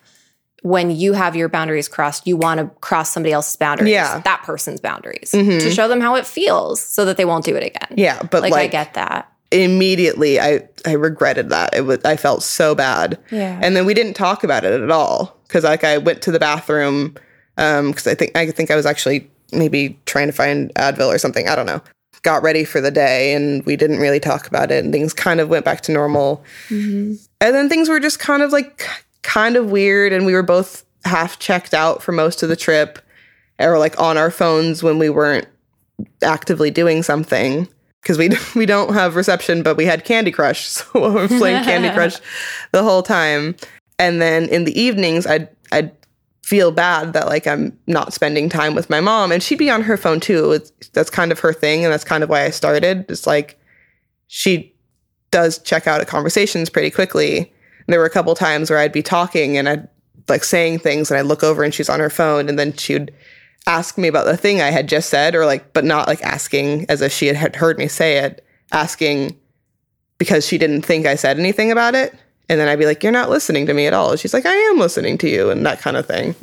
when 0.65 0.89
you 0.89 1.13
have 1.13 1.36
your 1.36 1.47
boundaries 1.47 1.88
crossed 1.88 2.25
you 2.25 2.36
want 2.36 2.60
to 2.60 2.65
cross 2.82 3.12
somebody 3.12 3.32
else's 3.32 3.56
boundaries 3.56 3.91
Yeah. 3.91 4.19
that 4.25 4.41
person's 4.43 4.82
boundaries 4.82 5.30
Mhm. 5.32 5.60
to 5.60 5.69
show 5.69 5.88
them 5.88 6.01
how 6.01 6.15
it 6.15 6.25
feels 6.25 6.82
so 6.82 7.06
that 7.06 7.17
they 7.17 7.25
won't 7.25 7.45
do 7.45 7.56
it 7.56 7.63
again 7.63 7.89
Yeah, 7.95 8.19
but 8.32 8.41
like, 8.41 8.51
like, 8.51 8.69
i 8.69 8.71
get 8.71 8.95
that 8.95 9.30
immediately 9.51 10.39
I 10.39 10.67
I 10.86 10.93
regretted 10.93 11.49
that. 11.49 11.75
It 11.75 11.82
was 11.82 11.99
I 12.04 12.15
felt 12.17 12.41
so 12.43 12.73
bad. 12.75 13.17
yeah 13.32 13.60
And 13.62 13.75
then 13.75 13.86
we 13.86 13.93
didn't 13.93 14.15
talk 14.15 14.43
about 14.43 14.63
it 14.65 14.82
at 14.82 14.89
all 14.91 15.38
cuz 15.49 15.63
like 15.63 15.84
I 15.84 15.97
went 15.99 16.21
to 16.23 16.32
the 16.32 16.39
bathroom 16.39 17.15
um 17.58 17.93
cuz 17.93 18.08
I 18.08 18.15
think 18.15 18.36
I 18.36 18.49
think 18.51 18.71
I 18.71 18.75
was 18.75 18.86
actually 18.88 19.30
maybe 19.54 19.99
trying 20.08 20.28
to 20.28 20.34
find 20.34 20.73
Advil 20.75 21.13
or 21.13 21.19
something, 21.19 21.47
I 21.47 21.56
don't 21.56 21.67
know. 21.67 21.82
Got 22.23 22.41
ready 22.41 22.63
for 22.65 22.82
the 22.82 22.89
day 22.89 23.34
and 23.36 23.63
we 23.67 23.75
didn't 23.75 23.99
really 23.99 24.19
talk 24.19 24.47
about 24.47 24.71
it 24.71 24.84
and 24.84 24.91
things 24.91 25.13
kind 25.13 25.39
of 25.39 25.47
went 25.47 25.63
back 25.63 25.82
to 25.82 25.91
normal. 25.91 26.43
Mhm. 26.69 27.19
And 27.39 27.56
then 27.56 27.69
things 27.69 27.88
were 27.88 27.99
just 27.99 28.17
kind 28.19 28.41
of 28.41 28.51
like 28.51 28.84
kind 29.26 29.58
of 29.58 29.70
weird 29.70 30.14
and 30.14 30.26
we 30.26 30.34
were 30.34 30.44
both 30.44 30.86
half 31.04 31.38
checked 31.40 31.74
out 31.74 32.02
for 32.02 32.12
most 32.12 32.44
of 32.44 32.50
the 32.50 32.56
trip 32.56 33.00
or 33.60 33.78
like 33.78 34.00
on 34.00 34.18
our 34.18 34.32
phones 34.32 34.84
when 34.84 34.98
we 34.98 35.10
weren't 35.10 35.48
actively 36.22 36.72
doing 36.72 37.04
something. 37.04 37.68
Because 38.02 38.18
we 38.18 38.30
we 38.56 38.66
don't 38.66 38.94
have 38.94 39.16
reception 39.16 39.64
but 39.64 39.76
we 39.76 39.86
had 39.86 40.06
Candy 40.06 40.32
Crush 40.32 40.66
so 40.68 40.86
we 40.94 41.10
were 41.10 41.28
playing 41.28 41.64
Candy 41.64 41.90
Crush 41.94 42.16
the 42.72 42.84
whole 42.84 43.04
time. 43.04 43.56
And 43.98 44.22
then 44.22 44.48
in 44.50 44.64
the 44.64 44.80
evenings 44.80 45.26
I'd 45.26 45.50
I'd 45.72 45.92
feel 46.44 46.72
bad 46.72 47.14
that 47.14 47.26
like 47.26 47.48
I'm 47.48 47.78
not 47.88 48.14
spending 48.14 48.50
time 48.50 48.76
with 48.76 48.88
my 48.88 49.02
mom 49.02 49.32
and 49.32 49.42
she'd 49.42 49.58
be 49.58 49.72
on 49.72 49.82
her 49.82 49.98
phone 49.98 50.20
too. 50.20 50.52
It's, 50.52 50.72
that's 50.90 51.10
kind 51.10 51.32
of 51.32 51.40
her 51.40 51.52
thing 51.52 51.84
and 51.84 51.92
that's 51.92 52.04
kind 52.04 52.24
of 52.24 52.30
why 52.30 52.44
I 52.44 52.52
started. 52.52 53.06
It's 53.10 53.26
like 53.26 53.60
she 54.28 54.72
does 55.32 55.58
check 55.58 55.88
out 55.88 56.02
at 56.02 56.08
conversations 56.08 56.70
pretty 56.70 56.92
quickly. 56.92 57.52
And 57.88 57.93
there 57.93 58.00
were 58.00 58.06
a 58.06 58.10
couple 58.12 58.34
times 58.36 58.69
where 58.69 58.80
I'd 58.80 58.91
be 58.91 59.04
talking 59.04 59.58
and 59.58 59.67
I'd 59.69 59.88
like 60.28 60.43
saying 60.43 60.80
things 60.80 61.12
and 61.12 61.19
I'd 61.19 61.26
look 61.28 61.43
over 61.43 61.63
and 61.63 61.74
she's 61.74 61.89
on 61.89 62.00
her 62.00 62.10
phone 62.10 62.50
and 62.50 62.58
then 62.58 62.74
she'd 62.74 63.13
ask 63.67 63.98
me 63.98 64.08
about 64.08 64.26
the 64.26 64.38
thing 64.38 64.62
I 64.62 64.71
had 64.71 64.88
just 64.89 65.10
said 65.10 65.36
or 65.36 65.45
like 65.45 65.74
but 65.74 65.84
not 65.84 66.08
like 66.08 66.21
asking 66.24 66.86
as 66.89 67.02
if 67.02 67.12
she 67.12 67.28
had- 67.28 67.56
heard 67.56 67.78
me 67.78 67.88
say 67.88 68.17
it, 68.19 68.43
asking 68.71 69.38
because 70.17 70.48
she 70.48 70.58
didn't 70.58 70.82
think 70.84 71.06
I 71.06 71.15
said 71.15 71.38
anything 71.39 71.71
about 71.71 71.93
it. 71.95 72.13
And 72.48 72.60
then 72.60 72.67
I'd 72.67 72.80
be 72.80 72.86
like, 72.86 73.02
You're 73.04 73.12
not 73.12 73.30
listening 73.30 73.65
to 73.65 73.74
me 73.74 73.86
at 73.88 73.93
all. 73.93 74.15
She's 74.15 74.34
like, 74.34 74.45
I 74.45 74.54
am 74.56 74.78
listening 74.80 75.17
to 75.19 75.30
you 75.30 75.50
and 75.50 75.65
that 75.65 75.80
kind 75.82 75.98
of 75.98 76.06
thing. 76.06 76.36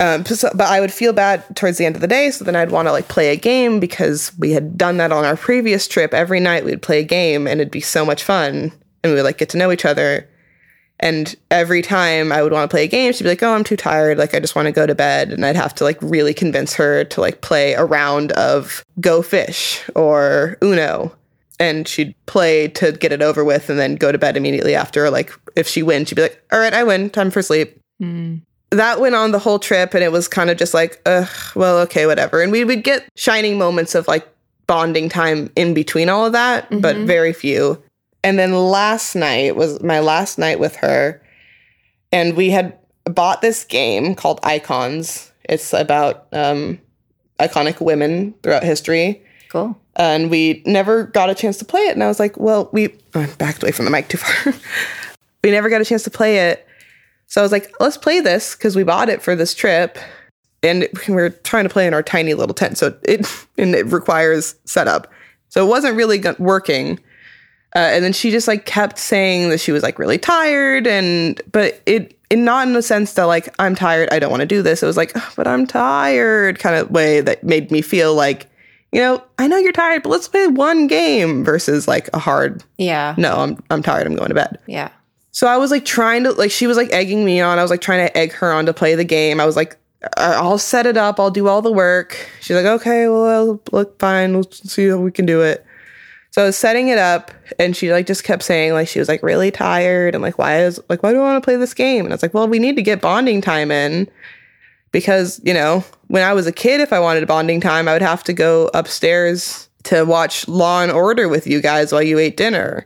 Um, 0.00 0.24
so- 0.24 0.50
but 0.54 0.66
I 0.68 0.80
would 0.80 0.92
feel 0.92 1.12
bad 1.12 1.44
towards 1.56 1.78
the 1.78 1.84
end 1.86 1.94
of 1.94 2.00
the 2.00 2.06
day. 2.08 2.30
So 2.30 2.44
then 2.44 2.56
I'd 2.56 2.70
want 2.72 2.88
to 2.88 2.92
like 2.92 3.08
play 3.08 3.30
a 3.30 3.36
game 3.36 3.78
because 3.80 4.32
we 4.38 4.50
had 4.52 4.76
done 4.78 4.96
that 4.98 5.12
on 5.12 5.24
our 5.24 5.36
previous 5.36 5.86
trip. 5.86 6.12
Every 6.14 6.40
night 6.40 6.64
we'd 6.64 6.82
play 6.82 7.00
a 7.00 7.04
game 7.04 7.46
and 7.46 7.60
it'd 7.60 7.70
be 7.72 7.80
so 7.80 8.04
much 8.04 8.22
fun 8.24 8.72
and 9.04 9.12
we 9.12 9.16
would 9.16 9.24
like 9.24 9.38
get 9.38 9.50
to 9.50 9.58
know 9.58 9.70
each 9.70 9.84
other. 9.84 10.28
And 11.00 11.34
every 11.50 11.82
time 11.82 12.32
I 12.32 12.42
would 12.42 12.52
want 12.52 12.70
to 12.70 12.74
play 12.74 12.84
a 12.84 12.88
game, 12.88 13.12
she'd 13.12 13.24
be 13.24 13.28
like, 13.30 13.42
Oh, 13.42 13.52
I'm 13.54 13.64
too 13.64 13.76
tired. 13.76 14.16
Like, 14.16 14.34
I 14.34 14.40
just 14.40 14.54
want 14.56 14.66
to 14.66 14.72
go 14.72 14.86
to 14.86 14.94
bed. 14.94 15.30
And 15.32 15.44
I'd 15.44 15.56
have 15.56 15.74
to 15.76 15.84
like 15.84 15.98
really 16.00 16.32
convince 16.34 16.74
her 16.74 17.04
to 17.04 17.20
like 17.20 17.40
play 17.40 17.74
a 17.74 17.84
round 17.84 18.32
of 18.32 18.84
Go 19.00 19.20
Fish 19.22 19.82
or 19.94 20.56
Uno. 20.62 21.14
And 21.60 21.86
she'd 21.86 22.14
play 22.26 22.68
to 22.68 22.92
get 22.92 23.12
it 23.12 23.22
over 23.22 23.44
with 23.44 23.70
and 23.70 23.78
then 23.78 23.94
go 23.96 24.10
to 24.12 24.18
bed 24.18 24.36
immediately 24.36 24.74
after. 24.74 25.10
Like, 25.10 25.32
if 25.56 25.68
she 25.68 25.82
wins, 25.82 26.08
she'd 26.08 26.14
be 26.16 26.22
like, 26.22 26.42
All 26.52 26.58
right, 26.58 26.72
I 26.74 26.82
win. 26.84 27.10
Time 27.10 27.30
for 27.30 27.42
sleep 27.42 27.78
Mm. 28.02 28.40
that 28.70 28.98
went 29.00 29.14
on 29.14 29.30
the 29.30 29.38
whole 29.38 29.60
trip 29.60 29.94
and 29.94 30.02
it 30.02 30.10
was 30.10 30.26
kind 30.26 30.50
of 30.50 30.56
just 30.56 30.74
like 30.74 31.00
ugh 31.06 31.28
well 31.54 31.78
okay 31.78 32.06
whatever 32.06 32.42
and 32.42 32.50
we 32.50 32.64
would 32.64 32.82
get 32.82 33.06
shining 33.14 33.56
moments 33.56 33.94
of 33.94 34.08
like 34.08 34.26
bonding 34.66 35.08
time 35.08 35.48
in 35.54 35.74
between 35.74 36.08
all 36.08 36.26
of 36.26 36.32
that 36.32 36.66
but 36.80 36.96
Mhm. 36.96 37.06
very 37.06 37.32
few 37.32 37.80
and 38.24 38.38
then 38.38 38.52
last 38.52 39.14
night 39.14 39.54
was 39.54 39.80
my 39.82 40.00
last 40.00 40.38
night 40.38 40.58
with 40.58 40.74
her 40.76 41.22
and 42.10 42.36
we 42.36 42.50
had 42.50 42.76
bought 43.04 43.42
this 43.42 43.64
game 43.64 44.14
called 44.14 44.40
icons 44.42 45.30
it's 45.44 45.72
about 45.72 46.26
um 46.32 46.80
iconic 47.38 47.80
women 47.80 48.34
throughout 48.42 48.64
history 48.64 49.22
cool 49.50 49.78
and 49.96 50.30
we 50.30 50.62
never 50.66 51.04
got 51.04 51.30
a 51.30 51.34
chance 51.34 51.58
to 51.58 51.64
play 51.64 51.82
it. 51.82 51.92
And 51.92 52.02
I 52.02 52.08
was 52.08 52.18
like, 52.18 52.36
well, 52.38 52.68
we 52.72 52.94
I 53.14 53.26
backed 53.38 53.62
away 53.62 53.72
from 53.72 53.84
the 53.84 53.90
mic 53.90 54.08
too 54.08 54.18
far. 54.18 54.54
we 55.44 55.50
never 55.50 55.68
got 55.68 55.80
a 55.80 55.84
chance 55.84 56.02
to 56.04 56.10
play 56.10 56.50
it. 56.50 56.66
So 57.26 57.40
I 57.40 57.44
was 57.44 57.52
like, 57.52 57.72
let's 57.80 57.96
play 57.96 58.20
this 58.20 58.54
because 58.54 58.76
we 58.76 58.82
bought 58.82 59.08
it 59.08 59.22
for 59.22 59.36
this 59.36 59.54
trip. 59.54 59.98
And 60.62 60.88
we 61.06 61.14
we're 61.14 61.30
trying 61.30 61.64
to 61.64 61.70
play 61.70 61.86
in 61.86 61.94
our 61.94 62.02
tiny 62.02 62.34
little 62.34 62.54
tent. 62.54 62.78
So 62.78 62.96
it 63.02 63.26
and 63.58 63.74
it 63.74 63.86
requires 63.86 64.56
setup. 64.64 65.10
So 65.48 65.64
it 65.64 65.68
wasn't 65.68 65.96
really 65.96 66.22
working. 66.38 66.98
Uh, 67.76 67.78
and 67.78 68.04
then 68.04 68.12
she 68.12 68.30
just 68.30 68.46
like 68.46 68.66
kept 68.66 68.98
saying 68.98 69.50
that 69.50 69.58
she 69.58 69.72
was 69.72 69.82
like 69.82 69.98
really 69.98 70.18
tired 70.18 70.86
and 70.86 71.40
but 71.50 71.80
it 71.86 72.16
and 72.30 72.44
not 72.44 72.66
in 72.68 72.72
the 72.72 72.82
sense 72.82 73.14
that 73.14 73.24
like 73.24 73.52
I'm 73.58 73.74
tired, 73.74 74.08
I 74.12 74.18
don't 74.20 74.30
want 74.30 74.40
to 74.42 74.46
do 74.46 74.62
this. 74.62 74.82
It 74.82 74.86
was 74.86 74.96
like, 74.96 75.16
"Ugh, 75.16 75.32
but 75.36 75.46
I'm 75.48 75.66
tired 75.66 76.58
kind 76.58 76.76
of 76.76 76.90
way 76.90 77.20
that 77.20 77.42
made 77.44 77.70
me 77.70 77.82
feel 77.82 78.14
like, 78.14 78.46
you 78.92 79.00
know, 79.00 79.22
I 79.38 79.48
know 79.48 79.56
you're 79.56 79.72
tired, 79.72 80.02
but 80.04 80.10
let's 80.10 80.28
play 80.28 80.46
one 80.46 80.86
game 80.86 81.44
versus 81.44 81.88
like 81.88 82.08
a 82.14 82.18
hard 82.18 82.62
yeah 82.78 83.14
no, 83.18 83.34
I'm 83.38 83.62
I'm 83.70 83.82
tired, 83.82 84.06
I'm 84.06 84.14
going 84.14 84.28
to 84.28 84.34
bed. 84.36 84.58
yeah 84.66 84.90
So 85.32 85.46
I 85.48 85.56
was 85.56 85.70
like 85.72 85.84
trying 85.84 86.22
to 86.24 86.32
like 86.32 86.52
she 86.52 86.66
was 86.68 86.76
like 86.76 86.92
egging 86.92 87.24
me 87.24 87.40
on. 87.40 87.58
I 87.58 87.62
was 87.62 87.70
like 87.72 87.80
trying 87.80 88.06
to 88.06 88.16
egg 88.16 88.32
her 88.34 88.52
on 88.52 88.66
to 88.66 88.72
play 88.72 88.94
the 88.94 89.04
game. 89.04 89.40
I 89.40 89.46
was 89.46 89.56
like, 89.56 89.76
"I- 90.16 90.34
I'll 90.34 90.58
set 90.58 90.86
it 90.86 90.96
up. 90.96 91.18
I'll 91.18 91.30
do 91.32 91.48
all 91.48 91.60
the 91.60 91.72
work. 91.72 92.16
She's 92.40 92.56
like, 92.56 92.66
okay, 92.66 93.08
well, 93.08 93.60
look 93.72 93.98
fine. 93.98 94.32
We'll 94.34 94.48
see 94.52 94.88
how 94.88 94.98
we 94.98 95.10
can 95.10 95.26
do 95.26 95.42
it. 95.42 95.66
So 96.34 96.42
I 96.42 96.46
was 96.46 96.58
setting 96.58 96.88
it 96.88 96.98
up, 96.98 97.30
and 97.60 97.76
she 97.76 97.92
like 97.92 98.06
just 98.06 98.24
kept 98.24 98.42
saying 98.42 98.72
like 98.72 98.88
she 98.88 98.98
was 98.98 99.06
like 99.06 99.22
really 99.22 99.52
tired 99.52 100.16
and 100.16 100.22
like 100.22 100.36
why 100.36 100.64
is 100.64 100.80
like 100.88 101.00
why 101.00 101.12
do 101.12 101.20
I 101.20 101.22
want 101.22 101.40
to 101.40 101.46
play 101.46 101.54
this 101.54 101.74
game? 101.74 102.04
And 102.04 102.12
I 102.12 102.16
was 102.16 102.22
like, 102.22 102.34
well, 102.34 102.48
we 102.48 102.58
need 102.58 102.74
to 102.74 102.82
get 102.82 103.00
bonding 103.00 103.40
time 103.40 103.70
in 103.70 104.10
because 104.90 105.40
you 105.44 105.54
know 105.54 105.84
when 106.08 106.24
I 106.24 106.32
was 106.32 106.48
a 106.48 106.52
kid, 106.52 106.80
if 106.80 106.92
I 106.92 106.98
wanted 106.98 107.24
bonding 107.28 107.60
time, 107.60 107.86
I 107.86 107.92
would 107.92 108.02
have 108.02 108.24
to 108.24 108.32
go 108.32 108.68
upstairs 108.74 109.68
to 109.84 110.02
watch 110.02 110.48
Law 110.48 110.82
and 110.82 110.90
Order 110.90 111.28
with 111.28 111.46
you 111.46 111.60
guys 111.60 111.92
while 111.92 112.02
you 112.02 112.18
ate 112.18 112.36
dinner. 112.36 112.84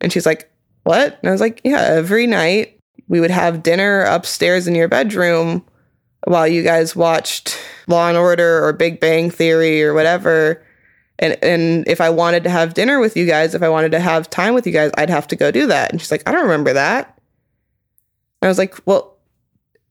And 0.00 0.12
she's 0.12 0.26
like, 0.26 0.50
what? 0.82 1.16
And 1.20 1.28
I 1.28 1.30
was 1.30 1.40
like, 1.40 1.60
yeah, 1.62 1.80
every 1.80 2.26
night 2.26 2.80
we 3.06 3.20
would 3.20 3.30
have 3.30 3.62
dinner 3.62 4.00
upstairs 4.00 4.66
in 4.66 4.74
your 4.74 4.88
bedroom 4.88 5.64
while 6.26 6.48
you 6.48 6.64
guys 6.64 6.96
watched 6.96 7.56
Law 7.86 8.08
and 8.08 8.18
Order 8.18 8.64
or 8.66 8.72
Big 8.72 8.98
Bang 8.98 9.30
Theory 9.30 9.80
or 9.84 9.94
whatever. 9.94 10.60
And 11.18 11.36
and 11.42 11.86
if 11.86 12.00
I 12.00 12.10
wanted 12.10 12.44
to 12.44 12.50
have 12.50 12.74
dinner 12.74 13.00
with 13.00 13.16
you 13.16 13.26
guys, 13.26 13.54
if 13.54 13.62
I 13.62 13.68
wanted 13.68 13.92
to 13.92 14.00
have 14.00 14.28
time 14.30 14.54
with 14.54 14.66
you 14.66 14.72
guys, 14.72 14.90
I'd 14.96 15.10
have 15.10 15.28
to 15.28 15.36
go 15.36 15.50
do 15.50 15.66
that. 15.68 15.92
And 15.92 16.00
she's 16.00 16.10
like, 16.10 16.28
I 16.28 16.32
don't 16.32 16.42
remember 16.42 16.72
that. 16.72 17.18
And 18.42 18.48
I 18.48 18.48
was 18.48 18.58
like, 18.58 18.76
well, 18.86 19.16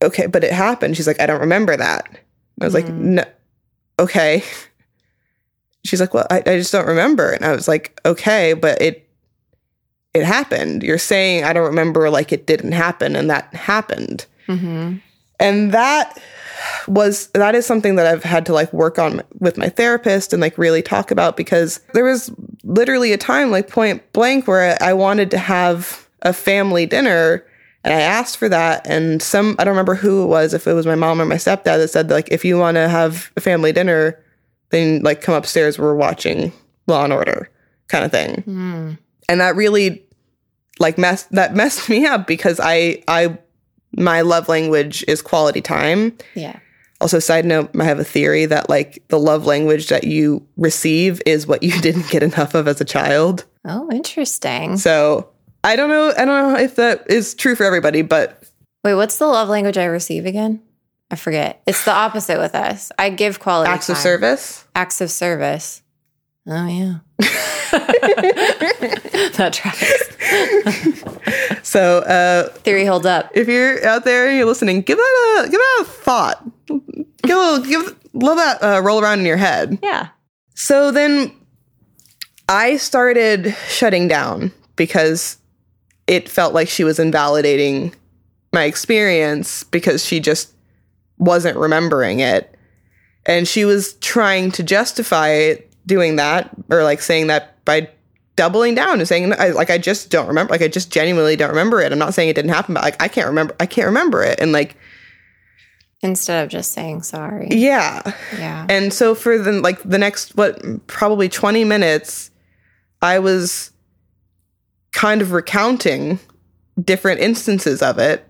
okay, 0.02 0.26
but 0.26 0.44
it 0.44 0.52
happened. 0.52 0.96
She's 0.96 1.06
like, 1.06 1.20
I 1.20 1.26
don't 1.26 1.40
remember 1.40 1.76
that. 1.76 2.08
I 2.60 2.64
was 2.64 2.74
like, 2.74 2.88
no, 2.88 3.24
okay. 3.98 4.42
She's 5.84 6.00
like, 6.00 6.14
well, 6.14 6.26
I, 6.30 6.38
I 6.38 6.56
just 6.56 6.72
don't 6.72 6.86
remember. 6.86 7.30
And 7.30 7.44
I 7.44 7.52
was 7.52 7.68
like, 7.68 8.00
okay, 8.06 8.54
but 8.54 8.80
it 8.80 9.06
it 10.14 10.24
happened. 10.24 10.82
You're 10.82 10.96
saying 10.96 11.44
I 11.44 11.52
don't 11.52 11.66
remember 11.66 12.08
like 12.08 12.32
it 12.32 12.46
didn't 12.46 12.72
happen, 12.72 13.16
and 13.16 13.28
that 13.28 13.52
happened. 13.54 14.26
Mm-hmm. 14.46 14.96
And 15.40 15.72
that 15.72 16.18
was 16.86 17.28
that 17.28 17.54
is 17.54 17.66
something 17.66 17.96
that 17.96 18.06
I've 18.06 18.24
had 18.24 18.46
to 18.46 18.52
like 18.52 18.72
work 18.72 18.98
on 18.98 19.22
with 19.38 19.56
my 19.56 19.68
therapist 19.68 20.32
and 20.32 20.40
like 20.40 20.56
really 20.56 20.82
talk 20.82 21.10
about 21.10 21.36
because 21.36 21.80
there 21.92 22.04
was 22.04 22.30
literally 22.62 23.12
a 23.12 23.18
time 23.18 23.50
like 23.50 23.68
point 23.68 24.12
blank 24.12 24.46
where 24.46 24.76
I 24.80 24.92
wanted 24.92 25.30
to 25.32 25.38
have 25.38 26.08
a 26.22 26.32
family 26.32 26.86
dinner 26.86 27.44
and 27.82 27.92
I 27.92 28.00
asked 28.00 28.38
for 28.38 28.48
that 28.48 28.86
and 28.86 29.20
some 29.20 29.56
I 29.58 29.64
don't 29.64 29.72
remember 29.72 29.94
who 29.94 30.22
it 30.22 30.26
was 30.26 30.54
if 30.54 30.66
it 30.66 30.72
was 30.72 30.86
my 30.86 30.94
mom 30.94 31.20
or 31.20 31.26
my 31.26 31.34
stepdad 31.34 31.64
that 31.64 31.88
said 31.88 32.10
like 32.10 32.28
if 32.30 32.44
you 32.44 32.56
want 32.58 32.76
to 32.76 32.88
have 32.88 33.30
a 33.36 33.40
family 33.40 33.72
dinner 33.72 34.18
then 34.70 35.02
like 35.02 35.20
come 35.20 35.34
upstairs 35.34 35.78
we're 35.78 35.94
watching 35.94 36.52
Law 36.86 37.04
and 37.04 37.12
Order 37.12 37.50
kind 37.88 38.04
of 38.04 38.10
thing. 38.10 38.42
Mm. 38.46 38.98
And 39.28 39.40
that 39.40 39.56
really 39.56 40.04
like 40.78 40.98
messed 40.98 41.30
that 41.32 41.54
messed 41.54 41.88
me 41.90 42.06
up 42.06 42.26
because 42.26 42.60
I 42.62 43.02
I 43.08 43.38
my 43.96 44.20
love 44.20 44.48
language 44.48 45.04
is 45.08 45.22
quality 45.22 45.60
time. 45.60 46.16
Yeah. 46.34 46.58
Also, 47.00 47.18
side 47.18 47.44
note, 47.44 47.70
I 47.78 47.84
have 47.84 47.98
a 47.98 48.04
theory 48.04 48.46
that 48.46 48.68
like 48.70 49.02
the 49.08 49.18
love 49.18 49.46
language 49.46 49.88
that 49.88 50.04
you 50.04 50.46
receive 50.56 51.20
is 51.26 51.46
what 51.46 51.62
you 51.62 51.78
didn't 51.80 52.08
get 52.08 52.22
enough 52.22 52.54
of 52.54 52.68
as 52.68 52.80
a 52.80 52.84
child. 52.84 53.44
Oh, 53.64 53.90
interesting. 53.90 54.76
So 54.76 55.28
I 55.62 55.76
don't 55.76 55.88
know. 55.88 56.12
I 56.16 56.24
don't 56.24 56.52
know 56.52 56.58
if 56.58 56.76
that 56.76 57.10
is 57.10 57.34
true 57.34 57.56
for 57.56 57.64
everybody, 57.64 58.02
but 58.02 58.42
Wait, 58.84 58.94
what's 58.94 59.16
the 59.16 59.26
love 59.26 59.48
language 59.48 59.78
I 59.78 59.86
receive 59.86 60.26
again? 60.26 60.60
I 61.10 61.16
forget. 61.16 61.62
It's 61.66 61.84
the 61.84 61.92
opposite 61.92 62.38
with 62.38 62.54
us. 62.54 62.92
I 62.98 63.10
give 63.10 63.40
quality 63.40 63.70
acts 63.70 63.88
of 63.88 63.96
service. 63.96 64.64
Acts 64.74 65.00
of 65.00 65.10
service. 65.10 65.82
Oh 66.46 66.66
yeah. 66.66 66.98
that 69.36 69.52
tracks. 69.52 69.92
So 71.62 71.98
uh, 72.00 72.50
Theory 72.50 72.84
holds 72.84 73.06
up. 73.06 73.30
if 73.34 73.48
you're 73.48 73.84
out 73.86 74.04
there 74.04 74.30
you're 74.30 74.44
listening, 74.44 74.82
give 74.82 74.98
that 74.98 75.42
a 75.46 75.50
give 75.50 75.58
that 75.58 75.78
a 75.80 75.84
thought. 75.84 76.44
Give 76.66 77.36
a 77.36 77.40
little, 77.40 77.58
give 77.66 77.98
let 78.12 78.34
that 78.36 78.62
uh, 78.62 78.80
roll 78.82 79.00
around 79.02 79.20
in 79.20 79.24
your 79.26 79.38
head. 79.38 79.78
Yeah. 79.82 80.08
So 80.54 80.90
then 80.92 81.32
I 82.48 82.76
started 82.76 83.56
shutting 83.68 84.06
down 84.06 84.52
because 84.76 85.38
it 86.06 86.28
felt 86.28 86.52
like 86.54 86.68
she 86.68 86.84
was 86.84 86.98
invalidating 86.98 87.94
my 88.52 88.64
experience 88.64 89.64
because 89.64 90.04
she 90.04 90.20
just 90.20 90.52
wasn't 91.18 91.56
remembering 91.56 92.20
it. 92.20 92.54
And 93.26 93.48
she 93.48 93.64
was 93.64 93.94
trying 93.94 94.52
to 94.52 94.62
justify 94.62 95.30
doing 95.86 96.16
that 96.16 96.50
or 96.70 96.82
like 96.82 97.00
saying 97.00 97.26
that 97.28 97.64
by 97.64 97.88
doubling 98.36 98.74
down 98.74 98.98
and 98.98 99.06
saying 99.06 99.32
I, 99.38 99.50
like 99.50 99.70
I 99.70 99.78
just 99.78 100.10
don't 100.10 100.26
remember 100.26 100.52
like 100.52 100.62
I 100.62 100.68
just 100.68 100.90
genuinely 100.92 101.36
don't 101.36 101.50
remember 101.50 101.80
it. 101.80 101.92
I'm 101.92 101.98
not 101.98 102.14
saying 102.14 102.28
it 102.28 102.34
didn't 102.34 102.50
happen 102.50 102.74
but 102.74 102.82
like 102.82 103.00
I 103.02 103.08
can't 103.08 103.26
remember 103.28 103.54
I 103.60 103.66
can't 103.66 103.86
remember 103.86 104.22
it 104.22 104.40
and 104.40 104.52
like 104.52 104.76
Instead 106.00 106.44
of 106.44 106.50
just 106.50 106.72
saying 106.72 107.02
sorry. 107.02 107.48
yeah. 107.50 108.02
Yeah. 108.36 108.66
And 108.68 108.92
so 108.92 109.14
for 109.14 109.38
the 109.38 109.52
like 109.52 109.82
the 109.82 109.98
next 109.98 110.36
what 110.36 110.86
probably 110.86 111.28
20 111.28 111.64
minutes 111.64 112.30
I 113.00 113.18
was 113.18 113.70
kind 114.92 115.22
of 115.22 115.32
recounting 115.32 116.18
different 116.82 117.20
instances 117.20 117.82
of 117.82 117.98
it 117.98 118.28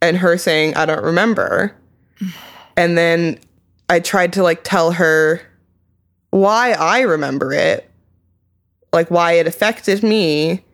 and 0.00 0.16
her 0.18 0.38
saying 0.38 0.74
I 0.76 0.86
don't 0.86 1.04
remember. 1.04 1.76
And 2.78 2.98
then 2.98 3.38
I 3.88 4.00
tried 4.00 4.34
to 4.34 4.42
like 4.42 4.62
tell 4.62 4.92
her 4.92 5.40
why 6.36 6.72
I 6.72 7.00
remember 7.00 7.52
it, 7.52 7.90
like 8.92 9.10
why 9.10 9.32
it 9.32 9.46
affected 9.46 10.02
me 10.02 10.64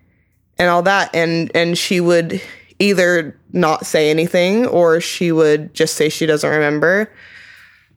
and 0.58 0.68
all 0.68 0.82
that. 0.82 1.14
And 1.14 1.50
and 1.54 1.78
she 1.78 2.00
would 2.00 2.42
either 2.78 3.38
not 3.52 3.86
say 3.86 4.10
anything 4.10 4.66
or 4.66 5.00
she 5.00 5.30
would 5.30 5.72
just 5.72 5.94
say 5.94 6.08
she 6.08 6.26
doesn't 6.26 6.50
remember. 6.50 7.10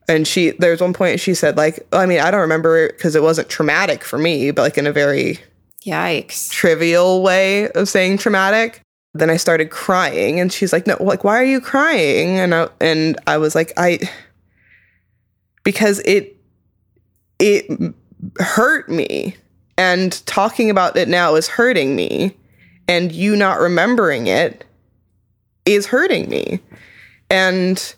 And 0.08 0.28
she 0.28 0.52
there's 0.52 0.82
one 0.82 0.94
point 0.94 1.20
she 1.20 1.34
said 1.34 1.58
like 1.58 1.80
oh, 1.92 1.98
i 1.98 2.06
mean 2.06 2.20
i 2.20 2.30
don't 2.30 2.42
remember 2.42 2.78
it 2.78 2.96
because 2.96 3.16
it 3.16 3.24
wasn't 3.24 3.50
traumatic 3.50 4.04
for 4.04 4.20
me 4.20 4.52
but 4.52 4.62
like 4.62 4.78
in 4.78 4.86
a 4.86 4.92
very 4.92 5.40
Yikes. 5.84 6.52
trivial 6.52 7.24
way 7.24 7.70
of 7.72 7.90
saying 7.90 8.20
traumatic. 8.20 8.82
Then 9.16 9.32
i 9.32 9.38
started 9.38 9.72
crying 9.72 10.40
and 10.40 10.54
she's 10.54 10.72
like 10.72 10.86
no 10.86 10.96
like 11.00 11.24
why 11.24 11.42
are 11.42 11.46
you 11.46 11.60
crying? 11.60 12.38
And 12.38 12.54
i 12.54 12.70
and 12.80 13.18
i 13.26 13.38
was 13.40 13.56
like 13.56 13.74
i 13.78 13.98
because 15.64 16.00
it 16.02 16.35
it 17.40 17.94
hurt 18.40 18.90
me. 18.90 19.36
And 19.78 20.26
talking 20.26 20.70
about 20.70 20.96
it 20.96 21.08
now 21.10 21.36
is 21.36 21.48
hurting 21.48 21.96
me. 21.96 22.38
And 22.88 23.12
you 23.12 23.36
not 23.36 23.60
remembering 23.60 24.28
it 24.28 24.64
is 25.66 25.88
hurting 25.88 26.30
me. 26.30 26.60
And 27.30 27.96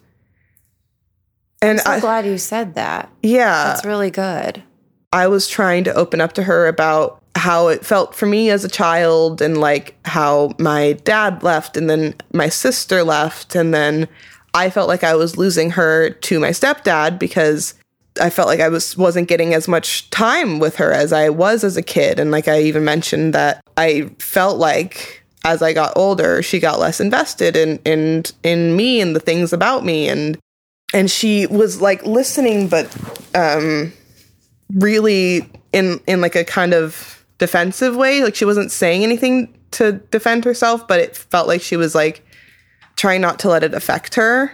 and 1.61 1.79
I'm 1.81 1.85
so 1.85 1.91
I, 1.91 1.99
glad 1.99 2.25
you 2.25 2.37
said 2.37 2.75
that. 2.75 3.11
yeah. 3.23 3.65
That's 3.65 3.85
really 3.85 4.11
good. 4.11 4.63
I 5.11 5.27
was 5.27 5.47
trying 5.47 5.83
to 5.85 5.93
open 5.93 6.21
up 6.21 6.33
to 6.33 6.43
her 6.43 6.67
about 6.67 7.21
how 7.35 7.67
it 7.67 7.85
felt 7.85 8.15
for 8.15 8.25
me 8.25 8.49
as 8.49 8.63
a 8.63 8.69
child 8.69 9.41
and 9.41 9.57
like 9.57 9.95
how 10.05 10.53
my 10.59 10.93
dad 11.03 11.43
left 11.43 11.77
and 11.77 11.89
then 11.89 12.15
my 12.33 12.49
sister 12.49 13.03
left. 13.03 13.55
And 13.55 13.73
then 13.73 14.07
I 14.53 14.69
felt 14.69 14.87
like 14.87 15.03
I 15.03 15.15
was 15.15 15.37
losing 15.37 15.71
her 15.71 16.09
to 16.09 16.39
my 16.39 16.49
stepdad 16.49 17.19
because 17.19 17.73
I 18.19 18.29
felt 18.29 18.47
like 18.47 18.59
I 18.59 18.69
was 18.69 18.97
wasn't 18.97 19.27
getting 19.27 19.53
as 19.53 19.67
much 19.67 20.09
time 20.09 20.59
with 20.59 20.75
her 20.77 20.91
as 20.91 21.13
I 21.13 21.29
was 21.29 21.63
as 21.63 21.77
a 21.77 21.81
kid. 21.81 22.19
And 22.19 22.31
like 22.31 22.47
I 22.47 22.61
even 22.61 22.83
mentioned 22.83 23.33
that 23.33 23.61
I 23.75 24.09
felt 24.19 24.57
like 24.57 25.23
as 25.45 25.61
I 25.61 25.71
got 25.73 25.93
older 25.95 26.41
she 26.41 26.59
got 26.59 26.79
less 26.79 26.99
invested 26.99 27.55
in 27.55 27.79
in 27.85 28.23
in 28.43 28.75
me 28.75 29.01
and 29.01 29.15
the 29.15 29.19
things 29.19 29.53
about 29.53 29.85
me. 29.85 30.07
And 30.07 30.37
and 30.93 31.09
she 31.09 31.47
was 31.47 31.81
like 31.81 32.05
listening 32.05 32.67
but 32.67 32.95
um 33.35 33.93
really 34.73 35.49
in 35.73 35.99
in 36.07 36.21
like 36.21 36.35
a 36.35 36.43
kind 36.43 36.73
of 36.73 37.25
defensive 37.37 37.95
way. 37.95 38.23
Like 38.23 38.35
she 38.35 38.45
wasn't 38.45 38.71
saying 38.71 39.03
anything 39.03 39.53
to 39.71 39.93
defend 39.93 40.45
herself 40.45 40.87
but 40.87 40.99
it 40.99 41.15
felt 41.15 41.47
like 41.47 41.61
she 41.61 41.77
was 41.77 41.93
like 41.93 42.25
trying 42.95 43.21
not 43.21 43.39
to 43.39 43.49
let 43.49 43.63
it 43.63 43.73
affect 43.73 44.15
her. 44.15 44.51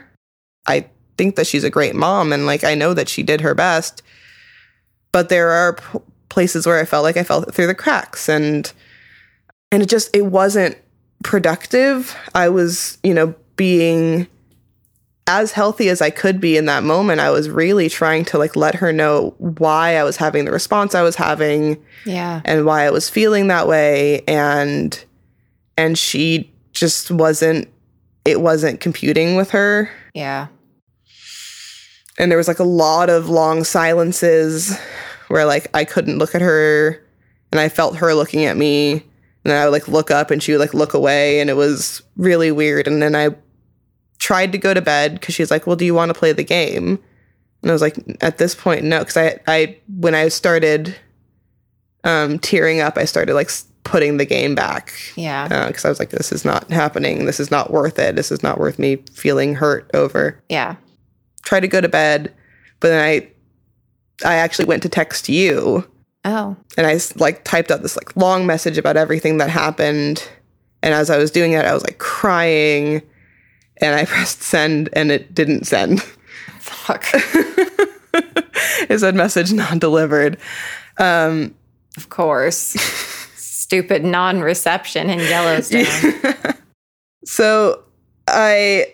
I 0.67 0.87
think 1.17 1.35
that 1.35 1.47
she's 1.47 1.63
a 1.63 1.69
great 1.69 1.95
mom 1.95 2.31
and 2.33 2.45
like 2.45 2.63
i 2.63 2.73
know 2.75 2.93
that 2.93 3.09
she 3.09 3.23
did 3.23 3.41
her 3.41 3.53
best 3.55 4.01
but 5.11 5.29
there 5.29 5.49
are 5.49 5.73
p- 5.73 5.99
places 6.29 6.65
where 6.65 6.79
i 6.79 6.85
felt 6.85 7.03
like 7.03 7.17
i 7.17 7.23
fell 7.23 7.41
through 7.43 7.67
the 7.67 7.75
cracks 7.75 8.27
and 8.29 8.73
and 9.71 9.83
it 9.83 9.89
just 9.89 10.15
it 10.15 10.25
wasn't 10.25 10.77
productive 11.23 12.15
i 12.35 12.49
was 12.49 12.97
you 13.03 13.13
know 13.13 13.33
being 13.55 14.27
as 15.25 15.53
healthy 15.53 15.87
as 15.87 16.01
I 16.01 16.09
could 16.09 16.41
be 16.41 16.57
in 16.57 16.65
that 16.65 16.83
moment, 16.83 17.21
I 17.21 17.29
was 17.29 17.49
really 17.49 17.87
trying 17.87 18.25
to 18.25 18.37
like 18.37 18.57
let 18.57 18.75
her 18.75 18.91
know 18.91 19.33
why 19.37 19.95
I 19.95 20.03
was 20.03 20.17
having 20.17 20.43
the 20.43 20.51
response 20.51 20.95
I 20.95 21.01
was 21.01 21.15
having 21.15 21.81
Yeah. 22.05 22.41
and 22.43 22.65
why 22.65 22.83
I 22.85 22.89
was 22.89 23.09
feeling 23.09 23.47
that 23.47 23.65
way 23.65 24.21
and 24.27 25.01
and 25.77 25.97
she 25.97 26.51
just 26.73 27.09
wasn't 27.09 27.69
it 28.25 28.41
wasn't 28.41 28.81
computing 28.81 29.37
with 29.37 29.51
her 29.51 29.89
Yeah. 30.13 30.47
And 32.17 32.29
there 32.31 32.37
was 32.37 32.47
like 32.47 32.59
a 32.59 32.63
lot 32.63 33.09
of 33.09 33.29
long 33.29 33.63
silences 33.63 34.77
where 35.27 35.45
like 35.45 35.67
I 35.73 35.85
couldn't 35.85 36.17
look 36.19 36.35
at 36.35 36.41
her 36.41 37.03
and 37.51 37.59
I 37.59 37.69
felt 37.69 37.97
her 37.97 38.13
looking 38.13 38.45
at 38.45 38.57
me 38.57 38.91
and 38.93 39.01
then 39.51 39.61
I 39.61 39.65
would 39.65 39.71
like 39.73 39.87
look 39.87 40.11
up 40.11 40.31
and 40.31 40.41
she 40.41 40.51
would 40.51 40.59
like 40.61 40.73
look 40.73 40.93
away 40.93 41.39
and 41.39 41.49
it 41.49 41.55
was 41.55 42.01
really 42.17 42.51
weird 42.51 42.87
and 42.87 43.01
then 43.01 43.15
I 43.15 43.29
tried 44.19 44.51
to 44.53 44.57
go 44.57 44.73
to 44.73 44.81
bed 44.81 45.21
cuz 45.21 45.35
she 45.35 45.41
was 45.41 45.51
like, 45.51 45.67
"Well, 45.67 45.75
do 45.75 45.85
you 45.85 45.93
want 45.93 46.09
to 46.09 46.17
play 46.17 46.31
the 46.31 46.43
game?" 46.43 46.99
And 47.61 47.71
I 47.71 47.73
was 47.73 47.81
like, 47.81 47.97
"At 48.21 48.37
this 48.37 48.55
point, 48.55 48.83
no, 48.83 49.03
cuz 49.03 49.17
I 49.17 49.39
I 49.47 49.77
when 49.99 50.15
I 50.15 50.27
started 50.29 50.95
um 52.03 52.39
tearing 52.39 52.79
up, 52.79 52.97
I 52.97 53.05
started 53.05 53.33
like 53.33 53.49
putting 53.83 54.15
the 54.17 54.25
game 54.25 54.55
back 54.55 54.93
Yeah. 55.15 55.67
because 55.67 55.83
I 55.83 55.89
was 55.89 55.99
like, 55.99 56.09
"This 56.11 56.31
is 56.31 56.45
not 56.45 56.69
happening. 56.71 57.25
This 57.25 57.39
is 57.39 57.51
not 57.51 57.71
worth 57.71 57.99
it. 57.99 58.15
This 58.15 58.31
is 58.31 58.41
not 58.43 58.59
worth 58.59 58.79
me 58.79 58.97
feeling 59.13 59.55
hurt 59.55 59.89
over." 59.93 60.41
yeah. 60.49 60.75
Try 61.43 61.59
to 61.59 61.67
go 61.67 61.79
to 61.81 61.87
bed, 61.89 62.33
but 62.79 62.89
then 62.89 62.99
I 63.03 63.29
I 64.25 64.35
actually 64.35 64.65
went 64.65 64.83
to 64.83 64.89
text 64.89 65.29
you 65.29 65.87
Oh. 66.25 66.55
and 66.77 66.87
I 66.87 66.97
like 67.17 67.43
typed 67.43 67.69
out 67.71 67.81
this 67.81 67.97
like 67.97 68.15
long 68.15 68.45
message 68.45 68.77
about 68.77 68.95
everything 68.95 69.37
that 69.39 69.49
happened 69.49 70.25
And 70.81 70.93
as 70.93 71.09
I 71.09 71.17
was 71.17 71.31
doing 71.31 71.53
it, 71.53 71.65
I 71.65 71.73
was 71.73 71.83
like 71.83 71.97
crying 71.97 73.01
and 73.81 73.95
I 73.95 74.05
pressed 74.13 74.41
send 74.41 74.89
and 74.93 75.11
it 75.11 75.33
didn't 75.33 75.65
send. 75.65 76.01
Fuck. 76.59 77.05
it 78.89 78.99
said 78.99 79.15
message 79.15 79.51
not 79.53 79.79
delivered. 79.79 80.37
Um, 80.97 81.55
of 81.97 82.09
course. 82.09 82.57
Stupid 83.35 84.03
non 84.05 84.41
reception 84.41 85.09
in 85.09 85.19
Yellowstone. 85.19 85.85
so 87.25 87.83
I 88.27 88.91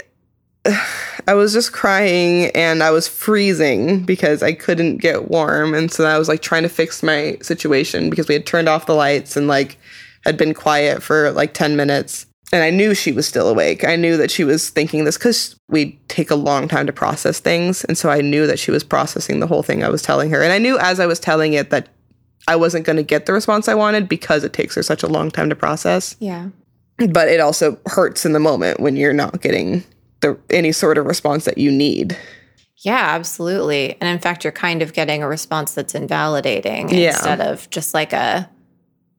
I 0.65 1.33
was 1.33 1.53
just 1.53 1.71
crying 1.71 2.51
and 2.55 2.83
I 2.83 2.91
was 2.91 3.07
freezing 3.07 4.03
because 4.03 4.43
I 4.43 4.53
couldn't 4.53 4.97
get 4.97 5.29
warm. 5.29 5.73
And 5.73 5.91
so 5.91 6.05
I 6.05 6.17
was 6.17 6.27
like 6.27 6.41
trying 6.41 6.63
to 6.63 6.69
fix 6.69 7.01
my 7.01 7.37
situation 7.41 8.09
because 8.09 8.27
we 8.27 8.33
had 8.33 8.45
turned 8.45 8.67
off 8.67 8.85
the 8.85 8.95
lights 8.95 9.37
and 9.37 9.47
like 9.47 9.77
had 10.25 10.37
been 10.37 10.53
quiet 10.53 11.01
for 11.01 11.31
like 11.31 11.53
10 11.53 11.75
minutes. 11.75 12.25
And 12.51 12.63
I 12.63 12.71
knew 12.71 12.95
she 12.95 13.11
was 13.11 13.27
still 13.27 13.47
awake. 13.47 13.85
I 13.85 13.95
knew 13.95 14.17
that 14.17 14.31
she 14.31 14.43
was 14.43 14.69
thinking 14.69 15.03
this 15.05 15.17
because 15.17 15.55
we 15.69 15.99
take 16.07 16.31
a 16.31 16.35
long 16.35 16.67
time 16.67 16.87
to 16.87 16.93
process 16.93 17.39
things. 17.39 17.85
And 17.85 17.97
so 17.97 18.09
I 18.09 18.21
knew 18.21 18.47
that 18.47 18.57
she 18.57 18.71
was 18.71 18.83
processing 18.83 19.39
the 19.39 19.47
whole 19.47 19.61
thing 19.61 19.83
I 19.83 19.89
was 19.89 20.01
telling 20.01 20.31
her. 20.31 20.41
And 20.41 20.51
I 20.51 20.57
knew 20.57 20.77
as 20.79 20.99
I 20.99 21.05
was 21.05 21.19
telling 21.19 21.53
it 21.53 21.69
that 21.69 21.89
I 22.47 22.55
wasn't 22.55 22.85
going 22.85 22.97
to 22.97 23.03
get 23.03 23.27
the 23.27 23.33
response 23.33 23.67
I 23.67 23.75
wanted 23.75 24.09
because 24.09 24.43
it 24.43 24.53
takes 24.53 24.73
her 24.75 24.83
such 24.83 25.03
a 25.03 25.07
long 25.07 25.29
time 25.29 25.49
to 25.49 25.55
process. 25.55 26.15
Yeah. 26.19 26.49
But 26.97 27.27
it 27.27 27.39
also 27.39 27.79
hurts 27.85 28.25
in 28.25 28.33
the 28.33 28.39
moment 28.39 28.79
when 28.79 28.97
you're 28.97 29.13
not 29.13 29.41
getting 29.41 29.83
the 30.21 30.37
any 30.49 30.71
sort 30.71 30.97
of 30.97 31.05
response 31.05 31.45
that 31.45 31.57
you 31.57 31.71
need. 31.71 32.17
Yeah, 32.77 33.07
absolutely. 33.09 33.97
And 33.99 34.09
in 34.09 34.19
fact, 34.19 34.43
you're 34.43 34.53
kind 34.53 34.81
of 34.81 34.93
getting 34.93 35.21
a 35.21 35.27
response 35.27 35.73
that's 35.73 35.93
invalidating 35.95 36.89
Yeah. 36.89 37.09
instead 37.09 37.41
of 37.41 37.69
just 37.69 37.93
like 37.93 38.13
a 38.13 38.49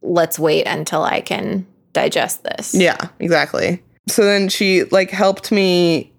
let's 0.02 0.38
wait 0.38 0.66
until 0.66 1.02
I 1.02 1.20
can 1.20 1.66
digest 1.92 2.42
this. 2.44 2.74
Yeah, 2.74 3.08
exactly. 3.18 3.82
So 4.08 4.24
then 4.24 4.48
she 4.48 4.84
like 4.84 5.10
helped 5.10 5.52
me 5.52 6.10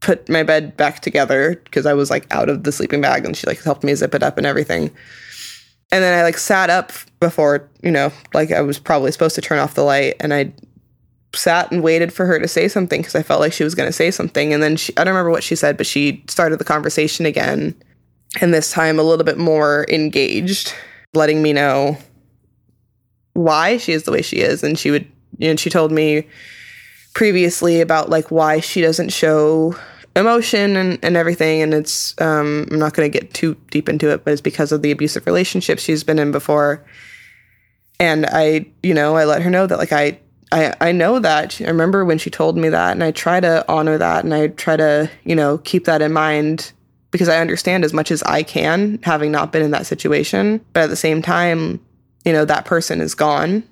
put 0.00 0.28
my 0.28 0.42
bed 0.42 0.76
back 0.76 1.00
together 1.00 1.60
because 1.64 1.84
I 1.86 1.92
was 1.94 2.10
like 2.10 2.26
out 2.34 2.48
of 2.48 2.64
the 2.64 2.72
sleeping 2.72 3.00
bag 3.02 3.24
and 3.26 3.36
she 3.36 3.46
like 3.46 3.62
helped 3.62 3.84
me 3.84 3.94
zip 3.94 4.14
it 4.14 4.22
up 4.22 4.38
and 4.38 4.46
everything. 4.46 4.90
And 5.92 6.02
then 6.02 6.18
I 6.18 6.22
like 6.22 6.38
sat 6.38 6.70
up 6.70 6.90
before, 7.20 7.68
you 7.82 7.90
know, 7.90 8.10
like 8.32 8.50
I 8.50 8.62
was 8.62 8.78
probably 8.78 9.12
supposed 9.12 9.34
to 9.34 9.42
turn 9.42 9.58
off 9.58 9.74
the 9.74 9.82
light 9.84 10.14
and 10.20 10.32
I 10.32 10.52
sat 11.34 11.70
and 11.72 11.82
waited 11.82 12.12
for 12.12 12.26
her 12.26 12.38
to 12.38 12.48
say 12.48 12.68
something 12.68 13.00
because 13.00 13.14
I 13.14 13.22
felt 13.22 13.40
like 13.40 13.52
she 13.52 13.64
was 13.64 13.74
going 13.74 13.88
to 13.88 13.92
say 13.92 14.10
something. 14.10 14.52
And 14.52 14.62
then 14.62 14.76
she 14.76 14.96
I 14.96 15.04
don't 15.04 15.14
remember 15.14 15.30
what 15.30 15.44
she 15.44 15.56
said 15.56 15.76
but 15.76 15.86
she 15.86 16.22
started 16.28 16.58
the 16.58 16.64
conversation 16.64 17.26
again. 17.26 17.74
And 18.40 18.52
this 18.52 18.70
time 18.70 18.98
a 18.98 19.02
little 19.02 19.24
bit 19.24 19.38
more 19.38 19.86
engaged, 19.88 20.74
letting 21.14 21.42
me 21.42 21.52
know 21.52 21.98
why 23.34 23.76
she 23.76 23.92
is 23.92 24.04
the 24.04 24.12
way 24.12 24.22
she 24.22 24.38
is. 24.38 24.62
And 24.62 24.78
she 24.78 24.90
would 24.90 25.10
you 25.38 25.48
know 25.48 25.56
she 25.56 25.70
told 25.70 25.92
me 25.92 26.26
previously 27.14 27.80
about 27.80 28.10
like 28.10 28.30
why 28.30 28.60
she 28.60 28.80
doesn't 28.80 29.10
show 29.10 29.76
emotion 30.14 30.76
and, 30.76 30.98
and 31.02 31.16
everything. 31.16 31.62
And 31.62 31.72
it's 31.72 32.18
um 32.20 32.66
i'm 32.70 32.78
not 32.78 32.94
going 32.94 33.10
to 33.10 33.18
get 33.18 33.32
too 33.32 33.56
deep 33.70 33.88
into 33.88 34.10
it 34.10 34.24
but 34.24 34.32
it's 34.32 34.42
because 34.42 34.72
of 34.72 34.82
the 34.82 34.90
abusive 34.90 35.26
relationship 35.26 35.78
she's 35.78 36.04
been 36.04 36.18
in 36.18 36.30
before. 36.30 36.84
And 37.98 38.26
i 38.26 38.66
you 38.82 38.92
know 38.92 39.16
i 39.16 39.24
let 39.24 39.40
her 39.40 39.50
know 39.50 39.66
that 39.66 39.78
like 39.78 39.92
i 39.92 40.18
i, 40.52 40.74
I 40.80 40.92
know 40.92 41.18
that. 41.18 41.60
I 41.60 41.64
remember 41.64 42.04
when 42.04 42.18
she 42.18 42.30
told 42.30 42.56
me 42.56 42.68
that 42.68 42.92
and 42.92 43.02
i 43.02 43.10
try 43.10 43.40
to 43.40 43.64
honor 43.68 43.98
that 43.98 44.24
and 44.24 44.32
i 44.32 44.48
try 44.48 44.76
to 44.76 45.10
you 45.24 45.34
know 45.34 45.58
keep 45.58 45.84
that 45.86 46.02
in 46.02 46.12
mind 46.12 46.72
because 47.10 47.28
i 47.28 47.38
understand 47.38 47.84
as 47.84 47.92
much 47.92 48.10
as 48.10 48.22
i 48.22 48.42
can 48.42 49.00
having 49.02 49.32
not 49.32 49.52
been 49.52 49.62
in 49.62 49.72
that 49.72 49.86
situation. 49.86 50.64
But 50.72 50.84
at 50.84 50.90
the 50.90 50.96
same 50.96 51.22
time 51.22 51.80
you 52.24 52.32
know 52.32 52.44
that 52.44 52.64
person 52.64 53.00
is 53.00 53.14
gone 53.14 53.64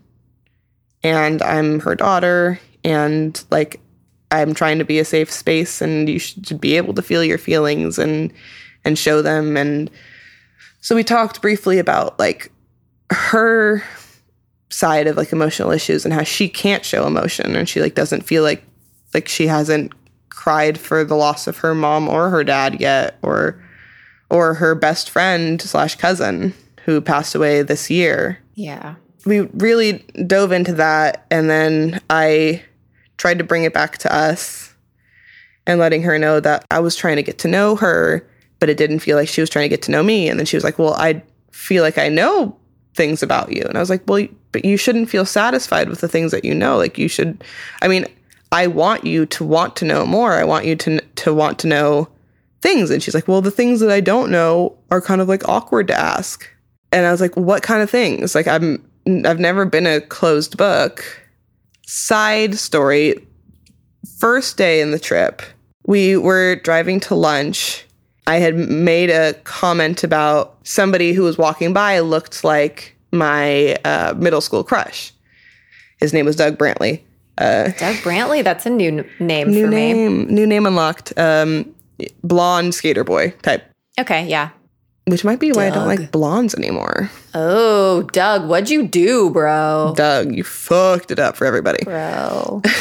and 1.02 1.40
i'm 1.42 1.80
her 1.80 1.94
daughter 1.94 2.58
and 2.82 3.42
like 3.50 3.80
i'm 4.32 4.54
trying 4.54 4.78
to 4.78 4.84
be 4.84 4.98
a 4.98 5.04
safe 5.04 5.30
space 5.30 5.80
and 5.80 6.08
you 6.08 6.18
should 6.18 6.60
be 6.60 6.76
able 6.76 6.94
to 6.94 7.02
feel 7.02 7.22
your 7.22 7.38
feelings 7.38 7.98
and 7.98 8.32
and 8.84 8.98
show 8.98 9.22
them. 9.22 9.56
And 9.56 9.90
so 10.80 10.94
we 10.94 11.04
talked 11.04 11.42
briefly 11.42 11.78
about 11.78 12.18
like 12.18 12.50
her 13.10 13.82
side 14.70 15.06
of 15.06 15.16
like 15.16 15.32
emotional 15.32 15.70
issues 15.72 16.04
and 16.04 16.14
how 16.14 16.22
she 16.22 16.48
can't 16.48 16.84
show 16.84 17.06
emotion 17.06 17.56
and 17.56 17.68
she 17.68 17.80
like 17.80 17.94
doesn't 17.94 18.22
feel 18.22 18.42
like 18.42 18.62
like 19.12 19.26
she 19.28 19.46
hasn't 19.48 19.92
cried 20.28 20.78
for 20.78 21.04
the 21.04 21.16
loss 21.16 21.46
of 21.46 21.58
her 21.58 21.74
mom 21.74 22.08
or 22.08 22.30
her 22.30 22.44
dad 22.44 22.80
yet 22.80 23.18
or 23.22 23.60
or 24.30 24.54
her 24.54 24.74
best 24.76 25.10
friend 25.10 25.60
slash 25.60 25.96
cousin 25.96 26.54
who 26.84 27.00
passed 27.00 27.34
away 27.34 27.62
this 27.62 27.90
year 27.90 28.38
Yeah. 28.54 28.94
we 29.26 29.40
really 29.40 30.04
dove 30.26 30.52
into 30.52 30.72
that 30.74 31.26
and 31.30 31.50
then 31.50 32.00
I 32.08 32.62
tried 33.18 33.38
to 33.38 33.44
bring 33.44 33.64
it 33.64 33.74
back 33.74 33.98
to 33.98 34.14
us 34.14 34.72
and 35.66 35.78
letting 35.80 36.02
her 36.04 36.16
know 36.18 36.38
that 36.40 36.64
I 36.70 36.78
was 36.78 36.94
trying 36.96 37.16
to 37.16 37.22
get 37.22 37.38
to 37.40 37.48
know 37.48 37.76
her, 37.76 38.26
but 38.60 38.70
it 38.70 38.78
didn't 38.78 39.00
feel 39.00 39.16
like 39.16 39.28
she 39.28 39.42
was 39.42 39.50
trying 39.50 39.64
to 39.64 39.68
get 39.68 39.82
to 39.82 39.90
know 39.90 40.02
me. 40.02 40.26
And 40.28 40.38
then 40.38 40.46
she 40.46 40.56
was 40.56 40.64
like, 40.64 40.78
Well, 40.78 40.94
I 40.94 41.22
feel 41.52 41.82
like 41.82 41.98
I 41.98 42.08
know 42.08 42.56
things 42.94 43.22
about 43.22 43.52
you. 43.52 43.62
And 43.68 43.76
I 43.76 43.80
was 43.80 43.90
like, 43.90 44.02
Well, 44.06 44.26
but 44.52 44.64
you 44.64 44.76
shouldn't 44.76 45.10
feel 45.10 45.24
satisfied 45.24 45.88
with 45.88 46.00
the 46.00 46.08
things 46.08 46.32
that 46.32 46.44
you 46.44 46.54
know. 46.54 46.76
Like, 46.76 46.98
you 46.98 47.08
should, 47.08 47.42
I 47.82 47.88
mean, 47.88 48.06
I 48.52 48.66
want 48.66 49.04
you 49.04 49.26
to 49.26 49.44
want 49.44 49.76
to 49.76 49.84
know 49.84 50.04
more. 50.04 50.32
I 50.32 50.44
want 50.44 50.64
you 50.64 50.76
to, 50.76 51.00
to 51.00 51.34
want 51.34 51.58
to 51.60 51.66
know 51.68 52.08
things. 52.60 52.90
And 52.90 53.02
she's 53.02 53.14
like, 53.14 53.28
Well, 53.28 53.40
the 53.40 53.50
things 53.50 53.80
that 53.80 53.90
I 53.90 54.00
don't 54.00 54.30
know 54.30 54.76
are 54.90 55.00
kind 55.00 55.20
of 55.20 55.28
like 55.28 55.48
awkward 55.48 55.88
to 55.88 55.98
ask. 55.98 56.48
And 56.92 57.06
I 57.06 57.12
was 57.12 57.20
like, 57.20 57.36
What 57.36 57.62
kind 57.62 57.82
of 57.82 57.90
things? 57.90 58.34
Like, 58.34 58.48
I'm, 58.48 58.84
I've 59.24 59.40
never 59.40 59.64
been 59.64 59.86
a 59.86 60.00
closed 60.00 60.56
book. 60.56 61.04
Side 61.86 62.54
story 62.56 63.14
first 64.18 64.56
day 64.56 64.80
in 64.80 64.90
the 64.90 64.98
trip, 64.98 65.42
we 65.86 66.16
were 66.16 66.56
driving 66.56 67.00
to 67.00 67.14
lunch. 67.14 67.84
I 68.26 68.36
had 68.36 68.54
made 68.54 69.10
a 69.10 69.34
comment 69.44 70.04
about 70.04 70.58
somebody 70.62 71.12
who 71.12 71.22
was 71.22 71.38
walking 71.38 71.72
by 71.72 71.98
looked 72.00 72.44
like 72.44 72.96
my 73.12 73.74
uh, 73.84 74.14
middle 74.16 74.40
school 74.40 74.62
crush. 74.64 75.12
His 75.98 76.12
name 76.12 76.26
was 76.26 76.36
Doug 76.36 76.56
Brantley. 76.58 77.02
Uh, 77.38 77.64
Doug 77.78 77.96
Brantley, 77.96 78.42
that's 78.44 78.66
a 78.66 78.70
new 78.70 78.88
n- 78.98 79.10
name 79.18 79.50
new 79.50 79.64
for 79.64 79.70
me. 79.70 79.76
name, 79.92 80.24
new 80.26 80.46
name 80.46 80.66
unlocked. 80.66 81.12
Um, 81.18 81.74
blonde 82.22 82.74
skater 82.74 83.04
boy 83.04 83.30
type, 83.42 83.62
Okay, 83.98 84.26
yeah. 84.26 84.50
which 85.06 85.24
might 85.24 85.38
be 85.40 85.52
why 85.52 85.66
I 85.66 85.70
don't 85.70 85.86
like 85.86 86.10
blondes 86.12 86.54
anymore. 86.54 87.10
Oh, 87.34 88.02
Doug, 88.12 88.48
what'd 88.48 88.70
you 88.70 88.86
do, 88.86 89.30
bro? 89.30 89.92
Doug, 89.96 90.34
you 90.34 90.42
fucked 90.44 91.10
it 91.10 91.18
up 91.18 91.36
for 91.36 91.46
everybody. 91.46 91.84
Bro. 91.84 92.62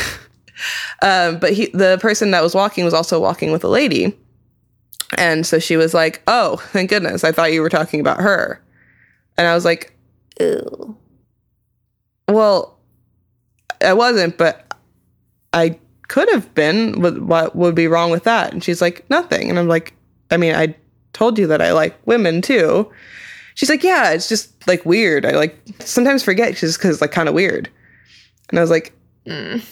Um, 1.02 1.40
but 1.40 1.54
he, 1.54 1.68
the 1.68 1.98
person 2.02 2.32
that 2.32 2.44
was 2.44 2.54
walking 2.54 2.84
was 2.84 2.94
also 2.94 3.18
walking 3.20 3.54
with 3.54 3.64
a 3.64 3.70
lady. 3.70 4.18
And 5.18 5.46
so 5.46 5.58
she 5.58 5.78
was 5.78 5.94
like, 5.94 6.22
Oh, 6.28 6.58
thank 6.58 6.90
goodness. 6.90 7.24
I 7.24 7.32
thought 7.32 7.54
you 7.54 7.62
were 7.62 7.70
talking 7.70 8.02
about 8.02 8.20
her. 8.20 8.62
And 9.38 9.48
I 9.48 9.56
was 9.56 9.64
like, 9.64 9.96
Ew. 10.40 10.98
Well, 12.28 12.78
I 13.82 13.94
wasn't, 13.94 14.38
but 14.38 14.74
I 15.54 15.80
could 16.08 16.30
have 16.30 16.54
been. 16.54 17.02
What, 17.02 17.56
would 17.56 17.76
be 17.76 17.88
wrong 17.88 18.12
with 18.12 18.24
that? 18.24 18.54
And 18.54 18.64
she's 18.64 18.82
like, 18.82 19.10
Nothing. 19.10 19.50
And 19.50 19.58
I'm 19.60 19.68
like, 19.68 19.94
I 20.32 20.38
mean, 20.38 20.56
I 20.56 20.76
told 21.14 21.40
you 21.40 21.48
that 21.48 21.62
I 21.62 21.72
like 21.74 21.98
women 22.06 22.42
too. 22.42 22.92
She's 23.56 23.70
like, 23.70 23.84
Yeah, 23.84 24.12
it's 24.12 24.30
just 24.30 24.68
like 24.68 24.86
weird. 24.86 25.26
I 25.26 25.32
like 25.32 25.60
sometimes 25.80 26.24
forget 26.24 26.56
just 26.56 26.78
because 26.78 26.96
it's 26.96 27.02
like 27.02 27.12
kind 27.12 27.28
of 27.30 27.36
weird. 27.36 27.70
And 28.50 28.60
I 28.60 28.62
was 28.62 28.72
like, 28.72 28.94
Mm. 29.26 29.64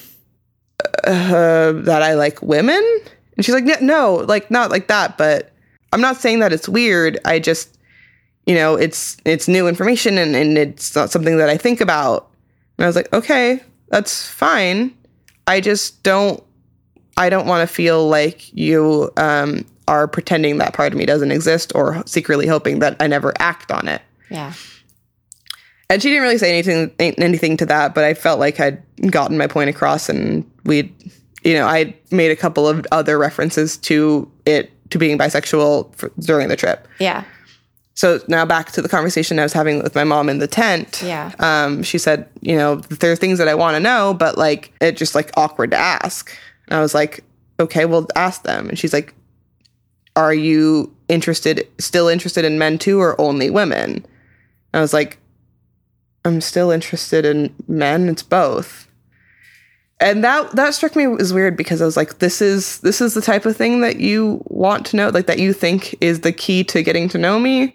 uh, 1.06 1.72
that 1.84 2.02
I 2.04 2.14
like 2.14 2.42
women? 2.42 2.84
And 3.36 3.46
she's 3.46 3.56
like, 3.56 3.66
"Yeah, 3.66 3.78
no, 3.82 4.16
like 4.28 4.52
not 4.52 4.70
like 4.70 4.88
that, 4.88 5.18
but 5.18 5.52
I'm 5.94 6.02
not 6.02 6.18
saying 6.18 6.40
that 6.40 6.52
it's 6.54 6.68
weird. 6.68 7.18
I 7.26 7.40
just, 7.40 7.77
you 8.48 8.56
know, 8.56 8.76
it's 8.76 9.18
it's 9.26 9.48
new 9.48 9.68
information 9.68 10.18
and, 10.18 10.36
and 10.36 10.58
it's 10.58 10.96
not 10.96 11.12
something 11.12 11.38
that 11.38 11.50
I 11.50 11.58
think 11.58 11.82
about. 11.82 12.32
And 12.78 12.86
I 12.86 12.88
was 12.88 12.96
like, 12.96 13.12
okay, 13.14 13.62
that's 13.90 14.28
fine. 14.28 14.98
I 15.46 15.62
just 15.62 16.02
don't 16.02 16.44
I 17.18 17.30
don't 17.30 17.46
want 17.46 17.68
to 17.68 17.74
feel 17.74 18.08
like 18.08 18.52
you 18.54 19.12
um, 19.18 19.66
are 19.88 20.08
pretending 20.08 20.60
that 20.60 20.74
part 20.74 20.94
of 20.94 20.98
me 20.98 21.06
doesn't 21.06 21.32
exist 21.32 21.74
or 21.76 22.04
secretly 22.08 22.48
hoping 22.48 22.80
that 22.80 22.96
I 23.00 23.08
never 23.08 23.34
act 23.40 23.72
on 23.72 23.88
it. 23.88 24.02
Yeah. 24.30 24.54
And 25.90 26.02
she 26.02 26.10
didn't 26.10 26.24
really 26.24 26.38
say 26.38 26.52
anything 26.52 26.94
anything 27.00 27.58
to 27.58 27.66
that, 27.66 27.96
but 27.96 28.04
I 28.04 28.14
felt 28.14 28.40
like 28.40 28.60
I'd 28.60 28.82
gotten 29.10 29.38
my 29.38 29.48
point 29.48 29.70
across, 29.70 30.10
and 30.10 30.50
we'd, 30.66 30.94
you 31.44 31.54
know, 31.54 31.66
I 31.66 31.96
made 32.12 32.32
a 32.32 32.36
couple 32.36 32.68
of 32.68 32.86
other 32.92 33.18
references 33.18 33.78
to 33.78 34.30
it 34.46 34.72
to 34.90 34.98
being 34.98 35.18
bisexual 35.18 35.96
for, 35.96 36.12
during 36.20 36.50
the 36.50 36.58
trip. 36.58 36.88
Yeah. 37.00 37.24
So 37.98 38.20
now 38.28 38.46
back 38.46 38.72
to 38.74 38.82
the 38.84 38.88
conversation 38.90 39.40
I 39.40 39.44
was 39.44 39.54
having 39.54 39.82
with 39.82 39.96
my 39.96 40.04
mom 40.04 40.30
in 40.30 40.38
the 40.38 40.46
tent. 40.48 41.02
Yeah. 41.04 41.32
Um, 41.40 41.82
she 41.82 41.98
said, 41.98 42.30
you 42.42 42.56
know, 42.56 42.76
there 42.76 43.12
are 43.12 43.16
things 43.16 43.40
that 43.40 43.48
I 43.48 43.56
want 43.56 43.74
to 43.76 43.80
know, 43.80 44.14
but 44.14 44.38
like 44.38 44.72
it's 44.80 45.00
just 45.00 45.16
like 45.16 45.32
awkward 45.36 45.72
to 45.72 45.78
ask. 45.78 46.32
And 46.68 46.78
I 46.78 46.82
was 46.82 46.94
like, 46.94 47.24
okay, 47.60 47.86
well, 47.86 48.06
ask 48.16 48.44
them. 48.44 48.70
And 48.70 48.78
she's 48.78 48.94
like, 48.94 49.16
are 50.16 50.34
you 50.34 50.96
interested, 51.10 51.68
still 51.80 52.08
interested 52.08 52.46
in 52.46 52.60
men 52.60 52.78
too, 52.78 53.00
or 53.02 53.20
only 53.20 53.50
women? 53.50 53.90
And 53.96 54.06
I 54.76 54.82
was 54.82 54.94
like, 54.94 55.18
I'm 56.24 56.40
still 56.40 56.70
interested 56.70 57.26
in 57.26 57.52
men. 57.68 58.10
It's 58.10 58.22
both. 58.22 58.88
and 60.00 60.24
that 60.24 60.52
that 60.56 60.76
struck 60.76 60.96
me 60.96 61.06
as 61.20 61.34
weird 61.34 61.58
because 61.58 61.82
I 61.82 61.86
was 61.86 61.98
like, 61.98 62.20
this 62.20 62.44
is 62.44 62.80
this 62.82 63.02
is 63.02 63.16
the 63.16 63.22
type 63.22 63.48
of 63.48 63.58
thing 63.58 63.82
that 63.82 63.96
you 64.00 64.44
want 64.46 64.86
to 64.88 64.98
know, 64.98 65.10
like 65.10 65.26
that 65.26 65.40
you 65.40 65.52
think 65.52 65.96
is 66.00 66.20
the 66.22 66.32
key 66.32 66.64
to 66.66 66.84
getting 66.84 67.10
to 67.10 67.18
know 67.18 67.40
me. 67.40 67.74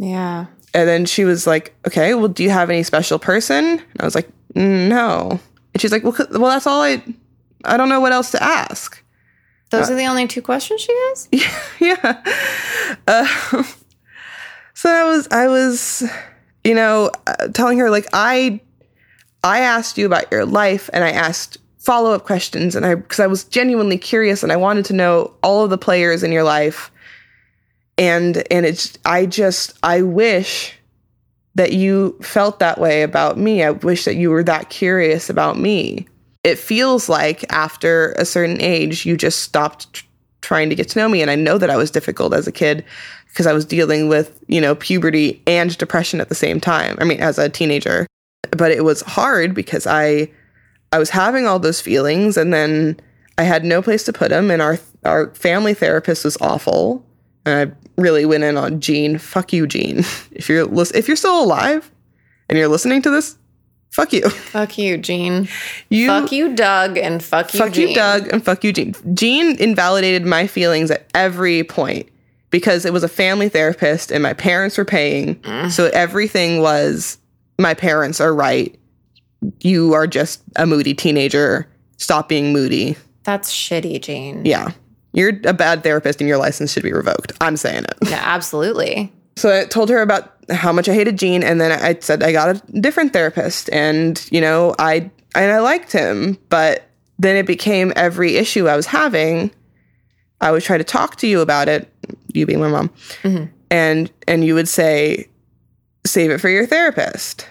Yeah. 0.00 0.46
And 0.72 0.88
then 0.88 1.04
she 1.04 1.24
was 1.24 1.46
like, 1.46 1.74
okay, 1.86 2.14
well, 2.14 2.28
do 2.28 2.42
you 2.42 2.50
have 2.50 2.70
any 2.70 2.82
special 2.82 3.18
person? 3.18 3.64
And 3.64 4.00
I 4.00 4.04
was 4.04 4.14
like, 4.14 4.28
no. 4.54 5.38
And 5.74 5.80
she's 5.80 5.92
like, 5.92 6.02
well, 6.04 6.12
'cause- 6.12 6.28
well, 6.30 6.50
that's 6.50 6.66
all 6.66 6.80
I. 6.82 7.02
I 7.64 7.76
don't 7.76 7.88
know 7.90 8.00
what 8.00 8.12
else 8.12 8.30
to 8.30 8.42
ask. 8.42 9.02
Those 9.68 9.90
are 9.90 9.94
the 9.94 10.06
only 10.06 10.26
two 10.26 10.40
questions 10.42 10.80
she 10.80 10.92
has? 10.92 11.28
yeah. 11.80 12.22
Uh, 13.06 13.62
so 14.74 14.88
I 14.90 15.04
was, 15.04 15.28
I 15.30 15.46
was, 15.48 16.02
you 16.64 16.74
know, 16.74 17.10
uh, 17.26 17.48
telling 17.48 17.78
her 17.78 17.90
like 17.90 18.06
I, 18.12 18.60
I 19.44 19.60
asked 19.60 19.98
you 19.98 20.06
about 20.06 20.30
your 20.32 20.44
life, 20.46 20.88
and 20.92 21.04
I 21.04 21.10
asked 21.10 21.58
follow 21.78 22.12
up 22.12 22.24
questions, 22.24 22.74
and 22.74 22.84
I 22.86 22.94
because 22.94 23.20
I 23.20 23.26
was 23.26 23.44
genuinely 23.44 23.98
curious, 23.98 24.42
and 24.42 24.50
I 24.50 24.56
wanted 24.56 24.86
to 24.86 24.92
know 24.94 25.34
all 25.42 25.62
of 25.64 25.70
the 25.70 25.78
players 25.78 26.22
in 26.22 26.32
your 26.32 26.44
life, 26.44 26.90
and 28.00 28.42
and 28.50 28.66
it's 28.66 28.98
I 29.04 29.26
just 29.26 29.78
I 29.84 30.02
wish 30.02 30.74
that 31.54 31.74
you 31.74 32.18
felt 32.22 32.58
that 32.58 32.80
way 32.80 33.02
about 33.02 33.38
me. 33.38 33.62
I 33.62 33.70
wish 33.70 34.06
that 34.06 34.16
you 34.16 34.30
were 34.30 34.42
that 34.44 34.70
curious 34.70 35.28
about 35.28 35.58
me. 35.58 36.08
It 36.42 36.58
feels 36.58 37.08
like 37.08 37.44
after 37.52 38.12
a 38.12 38.24
certain 38.24 38.60
age, 38.60 39.04
you 39.04 39.16
just 39.16 39.40
stopped 39.40 39.92
tr- 39.92 40.06
trying 40.40 40.70
to 40.70 40.74
get 40.74 40.88
to 40.88 40.98
know 40.98 41.08
me. 41.08 41.20
And 41.20 41.30
I 41.30 41.34
know 41.34 41.58
that 41.58 41.68
I 41.68 41.76
was 41.76 41.90
difficult 41.90 42.32
as 42.32 42.46
a 42.46 42.52
kid 42.52 42.82
because 43.28 43.46
I 43.46 43.52
was 43.52 43.66
dealing 43.66 44.08
with, 44.08 44.42
you 44.46 44.60
know, 44.60 44.74
puberty 44.74 45.42
and 45.46 45.76
depression 45.76 46.20
at 46.20 46.30
the 46.30 46.34
same 46.34 46.60
time. 46.60 46.96
I 46.98 47.04
mean, 47.04 47.20
as 47.20 47.38
a 47.38 47.50
teenager. 47.50 48.06
But 48.52 48.72
it 48.72 48.84
was 48.84 49.02
hard 49.02 49.54
because 49.54 49.86
I 49.86 50.30
I 50.92 50.98
was 50.98 51.10
having 51.10 51.46
all 51.46 51.58
those 51.58 51.80
feelings 51.80 52.38
and 52.38 52.54
then 52.54 52.98
I 53.36 53.42
had 53.42 53.64
no 53.64 53.82
place 53.82 54.04
to 54.04 54.12
put 54.12 54.30
them 54.30 54.50
and 54.50 54.62
our 54.62 54.78
our 55.04 55.34
family 55.34 55.74
therapist 55.74 56.24
was 56.24 56.38
awful. 56.40 57.04
And 57.46 57.70
I 57.70 58.00
really 58.00 58.24
went 58.24 58.44
in 58.44 58.56
on 58.56 58.80
Gene. 58.80 59.18
Fuck 59.18 59.52
you, 59.52 59.66
Gene. 59.66 60.04
If 60.32 60.48
you're 60.48 60.64
lis- 60.64 60.92
if 60.92 61.06
you're 61.06 61.16
still 61.16 61.42
alive 61.42 61.90
and 62.48 62.58
you're 62.58 62.68
listening 62.68 63.02
to 63.02 63.10
this, 63.10 63.36
fuck 63.90 64.12
you. 64.12 64.22
Fuck 64.30 64.78
you, 64.78 64.96
Gene. 64.96 65.48
You 65.90 66.06
fuck 66.06 66.32
you, 66.32 66.54
Doug, 66.54 66.96
and 66.96 67.22
fuck 67.22 67.52
you, 67.52 67.58
fuck 67.58 67.76
you, 67.76 67.88
Gene. 67.88 67.96
Doug, 67.96 68.28
and 68.32 68.42
fuck 68.44 68.64
you, 68.64 68.72
Gene. 68.72 68.94
Gene 69.14 69.56
invalidated 69.56 70.24
my 70.24 70.46
feelings 70.46 70.90
at 70.90 71.06
every 71.14 71.62
point 71.64 72.08
because 72.50 72.84
it 72.84 72.92
was 72.92 73.04
a 73.04 73.08
family 73.08 73.48
therapist 73.48 74.10
and 74.10 74.22
my 74.22 74.32
parents 74.32 74.78
were 74.78 74.84
paying. 74.84 75.36
Mm. 75.36 75.70
So 75.70 75.86
everything 75.92 76.62
was 76.62 77.18
my 77.58 77.74
parents 77.74 78.20
are 78.20 78.34
right. 78.34 78.78
You 79.60 79.92
are 79.92 80.06
just 80.06 80.42
a 80.56 80.66
moody 80.66 80.94
teenager. 80.94 81.68
Stop 81.98 82.28
being 82.28 82.52
moody. 82.52 82.96
That's 83.24 83.52
shitty, 83.52 84.00
Gene. 84.00 84.44
Yeah. 84.44 84.72
You're 85.12 85.40
a 85.44 85.52
bad 85.52 85.82
therapist 85.82 86.20
and 86.20 86.28
your 86.28 86.38
license 86.38 86.72
should 86.72 86.82
be 86.82 86.92
revoked. 86.92 87.32
I'm 87.40 87.56
saying 87.56 87.84
it. 87.84 87.94
Yeah, 88.08 88.22
absolutely. 88.22 89.12
So 89.36 89.60
I 89.60 89.64
told 89.64 89.88
her 89.88 90.02
about 90.02 90.34
how 90.50 90.72
much 90.72 90.88
I 90.88 90.94
hated 90.94 91.18
Gene, 91.18 91.42
and 91.42 91.60
then 91.60 91.72
I 91.72 91.98
said 92.00 92.22
I 92.22 92.32
got 92.32 92.56
a 92.56 92.80
different 92.80 93.12
therapist, 93.12 93.70
and 93.72 94.24
you 94.30 94.40
know 94.40 94.74
I 94.78 95.10
and 95.34 95.52
I 95.52 95.60
liked 95.60 95.92
him, 95.92 96.38
but 96.48 96.88
then 97.18 97.36
it 97.36 97.46
became 97.46 97.92
every 97.96 98.36
issue 98.36 98.68
I 98.68 98.76
was 98.76 98.86
having, 98.86 99.50
I 100.40 100.50
would 100.50 100.62
try 100.62 100.78
to 100.78 100.84
talk 100.84 101.16
to 101.16 101.26
you 101.26 101.40
about 101.40 101.68
it, 101.68 101.92
you 102.32 102.46
being 102.46 102.60
my 102.60 102.68
mom, 102.68 102.90
mm-hmm. 103.22 103.44
and 103.70 104.10
and 104.28 104.44
you 104.44 104.54
would 104.54 104.68
say, 104.68 105.28
save 106.04 106.30
it 106.30 106.38
for 106.38 106.48
your 106.48 106.66
therapist, 106.66 107.46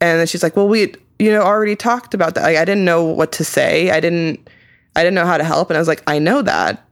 and 0.00 0.18
then 0.18 0.26
she's 0.26 0.42
like, 0.42 0.56
well 0.56 0.68
we 0.68 0.94
you 1.18 1.30
know 1.30 1.42
already 1.42 1.76
talked 1.76 2.14
about 2.14 2.34
that. 2.36 2.44
Like, 2.44 2.56
I 2.56 2.64
didn't 2.64 2.84
know 2.84 3.04
what 3.04 3.32
to 3.32 3.44
say. 3.44 3.90
I 3.90 4.00
didn't 4.00 4.48
I 4.96 5.02
didn't 5.02 5.14
know 5.14 5.26
how 5.26 5.38
to 5.38 5.44
help, 5.44 5.70
and 5.70 5.76
I 5.76 5.80
was 5.80 5.88
like, 5.88 6.02
I 6.06 6.18
know 6.18 6.42
that, 6.42 6.86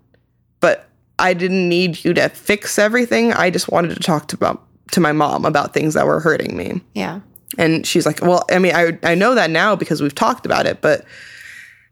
but 0.61 0.89
I 1.19 1.35
didn't 1.35 1.69
need 1.69 2.05
you 2.05 2.15
to 2.15 2.29
fix 2.29 2.79
everything. 2.79 3.33
I 3.33 3.51
just 3.51 3.71
wanted 3.71 3.95
to 3.95 4.01
talk 4.01 4.29
to 4.29 4.37
about 4.37 4.63
to 4.93 5.01
my 5.01 5.13
mom 5.13 5.45
about 5.45 5.75
things 5.75 5.95
that 5.95 6.07
were 6.07 6.21
hurting 6.21 6.57
me. 6.57 6.81
Yeah. 6.95 7.21
And 7.59 7.87
she's 7.87 8.07
like, 8.07 8.23
"Well, 8.23 8.45
I 8.51 8.59
mean, 8.59 8.75
I 8.75 8.99
I 9.03 9.15
know 9.15 9.35
that 9.35 9.51
now 9.51 9.77
because 9.77 10.01
we've 10.01 10.15
talked 10.15 10.47
about 10.47 10.67
it, 10.67 10.81
but 10.81 11.05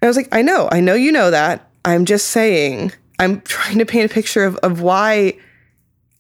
I 0.03 0.07
was 0.07 0.17
like, 0.17 0.29
"I 0.33 0.43
know. 0.43 0.69
I 0.73 0.81
know 0.81 0.95
you 0.95 1.13
know 1.13 1.31
that. 1.31 1.69
I'm 1.85 2.05
just 2.05 2.29
saying. 2.29 2.93
I'm 3.19 3.43
trying 3.43 3.79
to 3.79 3.87
paint 3.87 4.11
a 4.11 4.15
picture 4.15 4.45
of 4.45 4.57
of 4.59 4.81
why 4.81 5.37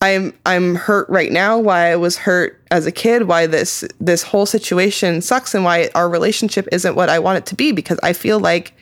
I'm 0.02 0.32
I'm 0.46 0.74
hurt 0.76 1.08
right 1.08 1.30
now, 1.30 1.58
why 1.58 1.90
I 1.90 1.96
was 1.96 2.16
hurt 2.16 2.62
as 2.70 2.86
a 2.86 2.92
kid, 2.92 3.24
why 3.24 3.46
this 3.46 3.84
this 4.00 4.22
whole 4.22 4.46
situation 4.46 5.20
sucks 5.20 5.54
and 5.54 5.64
why 5.64 5.90
our 5.94 6.08
relationship 6.08 6.68
isn't 6.72 6.94
what 6.94 7.08
I 7.08 7.18
want 7.18 7.38
it 7.38 7.46
to 7.46 7.54
be 7.54 7.72
because 7.72 7.98
I 8.02 8.14
feel 8.14 8.40
like 8.40 8.74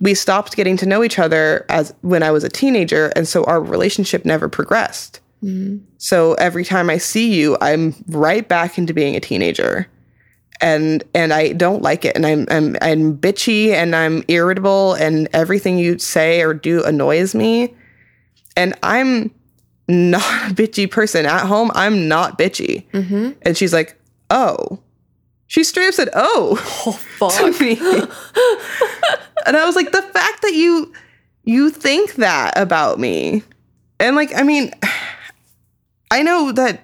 we 0.00 0.14
stopped 0.14 0.56
getting 0.56 0.76
to 0.78 0.86
know 0.86 1.02
each 1.02 1.18
other 1.18 1.66
as 1.68 1.92
when 2.02 2.22
I 2.22 2.30
was 2.30 2.44
a 2.44 2.48
teenager 2.48 3.08
and 3.16 3.26
so 3.26 3.44
our 3.44 3.60
relationship 3.60 4.24
never 4.24 4.48
progressed. 4.48 5.20
Mm-hmm. 5.42 5.84
So 5.98 6.34
every 6.34 6.64
time 6.64 6.90
I 6.90 6.98
see 6.98 7.34
you, 7.34 7.56
I'm 7.60 7.94
right 8.08 8.46
back 8.46 8.78
into 8.78 8.94
being 8.94 9.16
a 9.16 9.20
teenager. 9.20 9.88
And 10.60 11.04
and 11.14 11.32
I 11.32 11.52
don't 11.52 11.82
like 11.82 12.04
it 12.04 12.16
and 12.16 12.26
I'm 12.26 12.46
I'm 12.50 12.76
I'm 12.82 13.16
bitchy 13.16 13.70
and 13.70 13.94
I'm 13.94 14.24
irritable 14.26 14.94
and 14.94 15.28
everything 15.32 15.78
you 15.78 16.00
say 16.00 16.42
or 16.42 16.52
do 16.52 16.82
annoys 16.82 17.34
me. 17.34 17.74
And 18.56 18.74
I'm 18.82 19.30
not 19.88 20.50
a 20.50 20.54
bitchy 20.54 20.90
person 20.90 21.26
at 21.26 21.46
home. 21.46 21.70
I'm 21.74 22.08
not 22.08 22.38
bitchy. 22.38 22.90
Mm-hmm. 22.90 23.30
And 23.42 23.56
she's 23.56 23.72
like, 23.72 23.96
"Oh." 24.30 24.80
She 25.46 25.64
straight 25.64 25.88
up 25.88 25.94
said, 25.94 26.10
"Oh." 26.14 26.58
oh 26.86 26.92
fuck. 26.92 27.32
and 29.48 29.56
I 29.56 29.64
was 29.66 29.74
like, 29.74 29.90
the 29.92 30.02
fact 30.02 30.42
that 30.42 30.54
you 30.54 30.92
you 31.44 31.70
think 31.70 32.16
that 32.16 32.56
about 32.58 32.98
me. 32.98 33.42
And 33.98 34.14
like, 34.14 34.34
I 34.36 34.42
mean, 34.42 34.70
I 36.10 36.22
know 36.22 36.52
that 36.52 36.82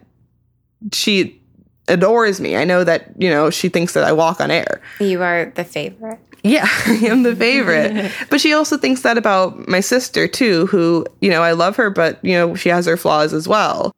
she 0.93 1.41
adores 1.87 2.41
me. 2.41 2.57
I 2.57 2.65
know 2.65 2.83
that, 2.83 3.13
you 3.19 3.29
know, 3.29 3.51
she 3.51 3.69
thinks 3.69 3.93
that 3.93 4.05
I 4.05 4.13
walk 4.13 4.41
on 4.41 4.51
air. 4.51 4.81
You 5.01 5.23
are 5.23 5.53
the 5.55 5.65
favorite. 5.65 6.19
Yeah, 6.43 6.67
I 6.87 6.93
am 7.07 7.23
the 7.23 7.37
favorite. 7.49 8.11
but 8.31 8.41
she 8.41 8.55
also 8.55 8.79
thinks 8.79 9.03
that 9.03 9.19
about 9.19 9.69
my 9.69 9.81
sister 9.81 10.27
too, 10.27 10.67
who, 10.67 11.07
you 11.21 11.31
know, 11.31 11.43
I 11.43 11.53
love 11.53 11.77
her, 11.77 11.91
but 11.91 12.25
you 12.25 12.33
know, 12.33 12.55
she 12.55 12.71
has 12.71 12.87
her 12.87 12.97
flaws 12.97 13.35
as 13.35 13.47
well. 13.47 13.93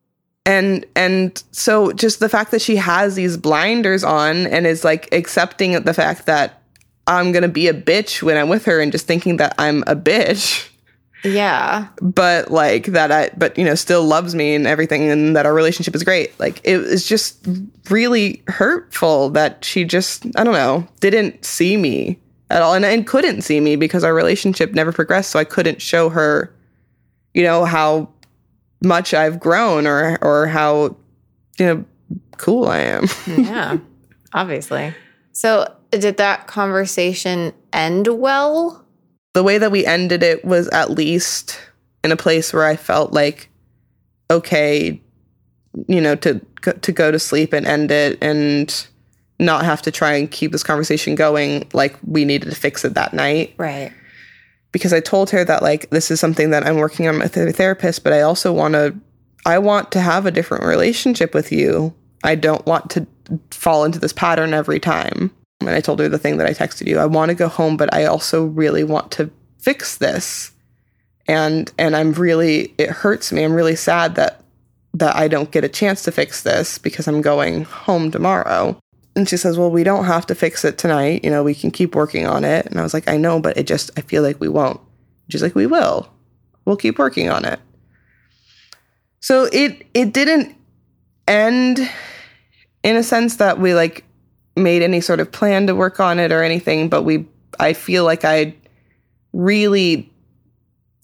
And 0.44 0.86
and 0.94 1.42
so 1.50 1.92
just 1.92 2.20
the 2.20 2.28
fact 2.28 2.50
that 2.52 2.62
she 2.62 2.76
has 2.76 3.14
these 3.14 3.36
blinders 3.36 4.04
on 4.04 4.46
and 4.46 4.66
is 4.66 4.84
like 4.84 5.12
accepting 5.12 5.72
the 5.82 5.94
fact 5.94 6.26
that 6.26 6.62
I'm 7.06 7.32
gonna 7.32 7.48
be 7.48 7.68
a 7.68 7.74
bitch 7.74 8.22
when 8.22 8.36
I'm 8.36 8.48
with 8.48 8.64
her 8.64 8.80
and 8.80 8.90
just 8.92 9.06
thinking 9.06 9.36
that 9.36 9.54
I'm 9.58 9.82
a 9.86 9.94
bitch, 9.94 10.68
Yeah. 11.24 11.88
but 12.00 12.50
like 12.50 12.86
that 12.86 13.12
I 13.12 13.30
but 13.36 13.56
you 13.56 13.64
know, 13.64 13.74
still 13.74 14.04
loves 14.04 14.34
me 14.34 14.54
and 14.54 14.66
everything 14.66 15.08
and 15.08 15.36
that 15.36 15.46
our 15.46 15.54
relationship 15.54 15.94
is 15.94 16.02
great. 16.02 16.38
Like 16.40 16.60
it 16.64 16.78
was 16.78 17.06
just 17.06 17.46
really 17.90 18.42
hurtful 18.48 19.30
that 19.30 19.64
she 19.64 19.84
just 19.84 20.26
I 20.36 20.44
don't 20.44 20.54
know, 20.54 20.86
didn't 21.00 21.44
see 21.44 21.76
me 21.76 22.18
at 22.50 22.62
all 22.62 22.74
and, 22.74 22.84
and 22.84 23.06
couldn't 23.06 23.42
see 23.42 23.60
me 23.60 23.76
because 23.76 24.04
our 24.04 24.14
relationship 24.14 24.72
never 24.72 24.92
progressed. 24.92 25.30
So 25.30 25.38
I 25.38 25.44
couldn't 25.44 25.82
show 25.82 26.08
her, 26.10 26.54
you 27.34 27.42
know, 27.42 27.64
how 27.64 28.08
much 28.82 29.14
I've 29.14 29.40
grown 29.40 29.86
or 29.86 30.18
or 30.22 30.46
how 30.46 30.96
you 31.58 31.66
know 31.66 31.84
cool 32.36 32.66
I 32.68 32.78
am. 32.80 33.06
Yeah. 33.26 33.78
Obviously. 34.32 34.94
So, 35.32 35.72
did 35.90 36.16
that 36.18 36.46
conversation 36.46 37.52
end 37.72 38.08
well? 38.08 38.82
the 39.34 39.42
way 39.42 39.58
that 39.58 39.70
we 39.70 39.84
ended 39.84 40.22
it 40.22 40.42
was 40.46 40.66
at 40.68 40.90
least 40.90 41.60
in 42.02 42.10
a 42.10 42.16
place 42.16 42.54
where 42.54 42.64
I 42.64 42.74
felt 42.74 43.12
like 43.12 43.50
okay, 44.30 44.98
you 45.88 46.00
know, 46.00 46.14
to 46.16 46.40
go- 46.62 46.72
to 46.72 46.90
go 46.92 47.10
to 47.10 47.18
sleep 47.18 47.52
and 47.52 47.66
end 47.66 47.90
it 47.90 48.16
and 48.22 48.86
not 49.38 49.64
have 49.66 49.82
to 49.82 49.90
try 49.90 50.14
and 50.14 50.30
keep 50.30 50.52
this 50.52 50.62
conversation 50.62 51.14
going 51.14 51.68
like 51.74 51.94
we 52.06 52.24
needed 52.24 52.48
to 52.48 52.56
fix 52.56 52.82
it 52.84 52.94
that 52.94 53.12
night 53.12 53.52
Right. 53.58 53.92
because 54.72 54.94
I 54.94 55.00
told 55.00 55.28
her 55.30 55.44
that 55.44 55.62
like 55.62 55.90
this 55.90 56.10
is 56.10 56.18
something 56.18 56.48
that 56.50 56.66
I'm 56.66 56.76
working 56.76 57.06
on 57.06 57.18
with 57.18 57.36
a 57.36 57.52
therapist, 57.52 58.02
but 58.02 58.14
I 58.14 58.22
also 58.22 58.52
want 58.54 58.72
to 58.72 58.96
I 59.44 59.58
want 59.58 59.92
to 59.92 60.00
have 60.00 60.24
a 60.24 60.30
different 60.30 60.64
relationship 60.64 61.34
with 61.34 61.52
you. 61.52 61.94
I 62.24 62.34
don't 62.36 62.64
want 62.64 62.88
to 62.92 63.06
fall 63.50 63.84
into 63.84 63.98
this 63.98 64.14
pattern 64.14 64.54
every 64.54 64.80
time. 64.80 65.30
And 65.60 65.70
I 65.70 65.80
told 65.80 66.00
her 66.00 66.08
the 66.08 66.18
thing 66.18 66.36
that 66.36 66.46
I 66.46 66.52
texted 66.52 66.86
you. 66.86 66.98
I 66.98 67.06
want 67.06 67.30
to 67.30 67.34
go 67.34 67.48
home, 67.48 67.76
but 67.76 67.92
I 67.94 68.04
also 68.04 68.44
really 68.44 68.84
want 68.84 69.10
to 69.12 69.30
fix 69.58 69.96
this. 69.96 70.52
And 71.26 71.72
and 71.78 71.96
I'm 71.96 72.12
really 72.12 72.74
it 72.78 72.90
hurts 72.90 73.32
me. 73.32 73.42
I'm 73.42 73.54
really 73.54 73.76
sad 73.76 74.14
that 74.14 74.42
that 74.94 75.16
I 75.16 75.28
don't 75.28 75.50
get 75.50 75.64
a 75.64 75.68
chance 75.68 76.02
to 76.04 76.12
fix 76.12 76.42
this 76.42 76.78
because 76.78 77.06
I'm 77.06 77.20
going 77.20 77.64
home 77.64 78.10
tomorrow. 78.10 78.78
And 79.14 79.28
she 79.28 79.36
says, 79.36 79.58
Well, 79.58 79.70
we 79.70 79.82
don't 79.82 80.04
have 80.04 80.26
to 80.26 80.34
fix 80.34 80.64
it 80.64 80.78
tonight. 80.78 81.24
You 81.24 81.30
know, 81.30 81.42
we 81.42 81.54
can 81.54 81.70
keep 81.70 81.94
working 81.94 82.26
on 82.26 82.44
it. 82.44 82.66
And 82.66 82.78
I 82.78 82.82
was 82.82 82.94
like, 82.94 83.08
I 83.08 83.16
know, 83.16 83.40
but 83.40 83.56
it 83.56 83.66
just, 83.66 83.90
I 83.96 84.02
feel 84.02 84.22
like 84.22 84.40
we 84.40 84.48
won't. 84.48 84.80
She's 85.28 85.42
like, 85.42 85.54
We 85.54 85.66
will. 85.66 86.08
We'll 86.64 86.76
keep 86.76 86.98
working 86.98 87.30
on 87.30 87.44
it. 87.44 87.60
So 89.20 89.48
it 89.52 89.86
it 89.94 90.12
didn't 90.12 90.54
end 91.26 91.90
in 92.82 92.96
a 92.96 93.02
sense 93.02 93.36
that 93.36 93.58
we 93.58 93.74
like 93.74 94.04
made 94.56 94.82
any 94.82 95.00
sort 95.00 95.20
of 95.20 95.30
plan 95.30 95.66
to 95.66 95.74
work 95.74 96.00
on 96.00 96.18
it 96.18 96.32
or 96.32 96.42
anything, 96.42 96.88
but 96.88 97.02
we 97.02 97.26
I 97.60 97.72
feel 97.72 98.04
like 98.04 98.24
I 98.24 98.54
really, 99.32 100.10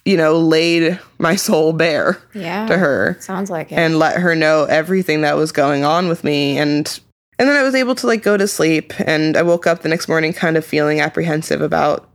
you 0.05 0.16
know, 0.16 0.38
laid 0.38 0.98
my 1.18 1.36
soul 1.46 1.72
bare 1.72 2.18
Yeah. 2.34 2.66
to 2.66 2.76
her 2.78 3.16
Sounds 3.20 3.50
like 3.50 3.70
it. 3.72 3.76
and 3.76 3.98
let 3.98 4.16
her 4.20 4.34
know 4.34 4.64
everything 4.64 5.20
that 5.22 5.36
was 5.36 5.53
going 5.53 5.84
on 5.84 6.09
with 6.09 6.24
me 6.24 6.59
and 6.59 7.00
and 7.38 7.48
then 7.48 7.57
I 7.57 7.62
was 7.62 7.74
able 7.74 7.94
to 7.96 8.07
like 8.07 8.22
go 8.22 8.36
to 8.36 8.46
sleep 8.46 8.92
and 9.00 9.36
I 9.36 9.42
woke 9.42 9.66
up 9.66 9.82
the 9.82 9.88
next 9.88 10.09
morning 10.09 10.32
kind 10.32 10.57
of 10.57 10.64
feeling 10.64 11.00
apprehensive 11.00 11.61
about 11.61 12.09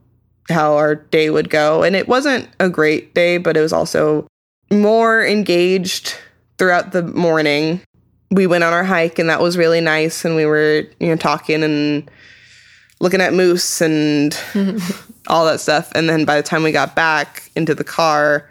how 0.49 0.75
our 0.75 0.95
day 0.95 1.29
would 1.29 1.49
go 1.49 1.83
and 1.83 1.95
it 1.95 2.07
wasn't 2.07 2.47
a 2.59 2.69
great 2.69 3.13
day 3.13 3.37
but 3.37 3.57
it 3.57 3.61
was 3.61 3.73
also 3.73 4.27
more 4.71 5.25
engaged 5.25 6.15
throughout 6.57 6.91
the 6.91 7.03
morning. 7.03 7.81
We 8.29 8.47
went 8.47 8.63
on 8.63 8.73
our 8.73 8.83
hike 8.83 9.19
and 9.19 9.29
that 9.29 9.41
was 9.41 9.57
really 9.57 9.81
nice 9.81 10.25
and 10.25 10.35
we 10.35 10.45
were, 10.45 10.83
you 10.99 11.07
know, 11.07 11.15
talking 11.15 11.63
and 11.63 12.09
looking 12.99 13.21
at 13.21 13.33
moose 13.33 13.81
and 13.81 14.37
all 15.27 15.45
that 15.45 15.59
stuff 15.59 15.91
and 15.95 16.09
then 16.09 16.25
by 16.25 16.35
the 16.35 16.43
time 16.43 16.63
we 16.63 16.71
got 16.71 16.95
back 16.95 17.49
into 17.55 17.75
the 17.75 17.83
car 17.83 18.49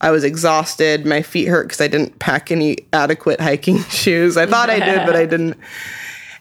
I 0.00 0.10
was 0.10 0.24
exhausted. 0.24 1.06
My 1.06 1.22
feet 1.22 1.46
hurt 1.46 1.64
because 1.64 1.80
I 1.80 1.88
didn't 1.88 2.18
pack 2.18 2.50
any 2.50 2.78
adequate 2.92 3.40
hiking 3.40 3.78
shoes. 3.88 4.36
I 4.36 4.46
thought 4.46 4.70
I 4.70 4.78
did, 4.78 5.06
but 5.06 5.16
I 5.16 5.24
didn't. 5.24 5.56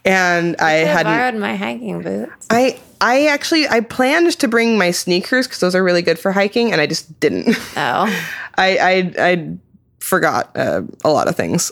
And 0.03 0.55
I 0.59 0.72
I 0.72 0.74
hadn't. 0.74 1.13
borrowed 1.13 1.36
my 1.36 1.55
hiking 1.55 2.01
boots. 2.01 2.47
I 2.49 2.80
I 3.01 3.28
actually 3.28 3.68
I 3.68 3.80
planned 3.80 4.38
to 4.39 4.47
bring 4.47 4.78
my 4.78 4.91
sneakers 4.91 5.47
because 5.47 5.61
those 5.61 5.74
are 5.74 5.84
really 5.84 6.01
good 6.01 6.20
for 6.20 6.32
hiking, 6.32 6.72
and 6.72 6.82
I 6.82 6.86
just 6.86 7.20
didn't. 7.20 7.55
Oh. 7.78 8.05
I 8.57 8.78
I, 8.78 9.13
I 9.18 9.57
forgot 9.99 10.55
uh, 10.55 10.82
a 11.03 11.09
lot 11.09 11.28
of 11.28 11.36
things. 11.36 11.72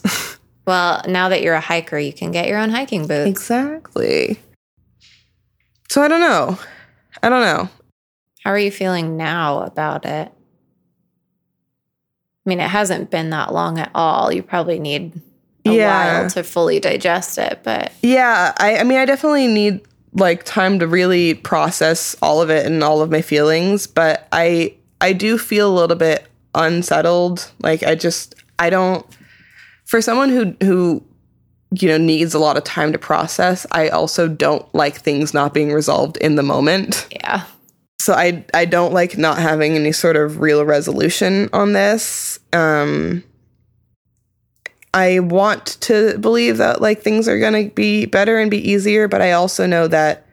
Well, 0.66 1.02
now 1.08 1.30
that 1.30 1.42
you're 1.42 1.56
a 1.56 1.62
hiker, 1.62 1.98
you 1.98 2.14
can 2.14 2.32
get 2.32 2.48
your 2.48 2.58
own 2.58 2.70
hiking 2.70 3.06
boots. 3.08 3.30
exactly. 3.30 4.40
So 5.90 6.02
I 6.02 6.08
don't 6.08 6.22
know. 6.22 6.58
I 7.22 7.30
don't 7.30 7.42
know. 7.42 7.70
How 8.44 8.52
are 8.52 8.60
you 8.60 8.72
feeling 8.72 9.16
now 9.18 9.62
about 9.64 10.06
it? 10.06 10.32
I 12.46 12.50
mean, 12.50 12.60
it 12.60 12.70
hasn't 12.70 13.10
been 13.10 13.30
that 13.30 13.54
long 13.54 13.80
at 13.80 13.92
all. 13.96 14.32
You 14.32 14.44
probably 14.44 14.80
need 14.80 15.14
a 15.66 15.72
Yeah. 15.72 16.22
while 16.22 16.30
to 16.32 16.44
fully 16.44 16.80
digest 16.80 17.38
it, 17.38 17.60
but 17.64 17.92
Yeah, 18.02 18.54
I, 18.58 18.78
I 18.80 18.84
mean, 18.84 18.98
I 18.98 19.06
definitely 19.06 19.48
need 19.48 19.82
like 20.14 20.44
time 20.44 20.80
to 20.80 20.88
really 20.88 21.34
process 21.34 22.16
all 22.22 22.42
of 22.42 22.50
it 22.50 22.66
and 22.66 22.84
all 22.84 23.02
of 23.02 23.10
my 23.10 23.22
feelings, 23.22 23.88
but 23.88 24.28
I 24.32 24.74
I 25.02 25.12
do 25.14 25.38
feel 25.38 25.72
a 25.72 25.76
little 25.80 25.96
bit 25.98 26.28
unsettled. 26.54 27.50
Like 27.62 27.82
I 27.84 27.96
just 27.96 28.36
I 28.60 28.70
don't 28.70 29.06
for 29.86 30.02
someone 30.02 30.30
who 30.30 30.56
who 30.62 31.04
you 31.72 31.88
know 31.88 31.98
needs 31.98 32.34
a 32.34 32.40
lot 32.40 32.58
of 32.58 32.64
time 32.64 32.92
to 32.92 33.00
process, 33.00 33.66
I 33.72 33.90
also 33.90 34.28
don't 34.28 34.66
like 34.74 34.98
things 34.98 35.34
not 35.34 35.54
being 35.54 35.72
resolved 35.72 36.18
in 36.18 36.36
the 36.36 36.44
moment. 36.44 37.08
yeah. 37.12 37.46
So 38.00 38.14
I 38.14 38.46
I 38.54 38.66
don't 38.66 38.94
like 38.94 39.18
not 39.18 39.38
having 39.38 39.76
any 39.76 39.92
sort 39.92 40.16
of 40.16 40.40
real 40.40 40.66
resolution 40.66 41.50
on 41.54 41.74
this. 41.74 42.40
Um 42.52 43.24
I 44.94 45.20
want 45.20 45.78
to 45.82 46.18
believe 46.20 46.58
that 46.58 46.82
like 46.82 47.02
things 47.02 47.28
are 47.28 47.40
going 47.40 47.70
to 47.70 47.74
be 47.74 48.06
better 48.06 48.38
and 48.38 48.52
be 48.52 48.70
easier, 48.70 49.08
but 49.08 49.22
I 49.24 49.32
also 49.32 49.66
know 49.66 49.88
that 49.88 50.28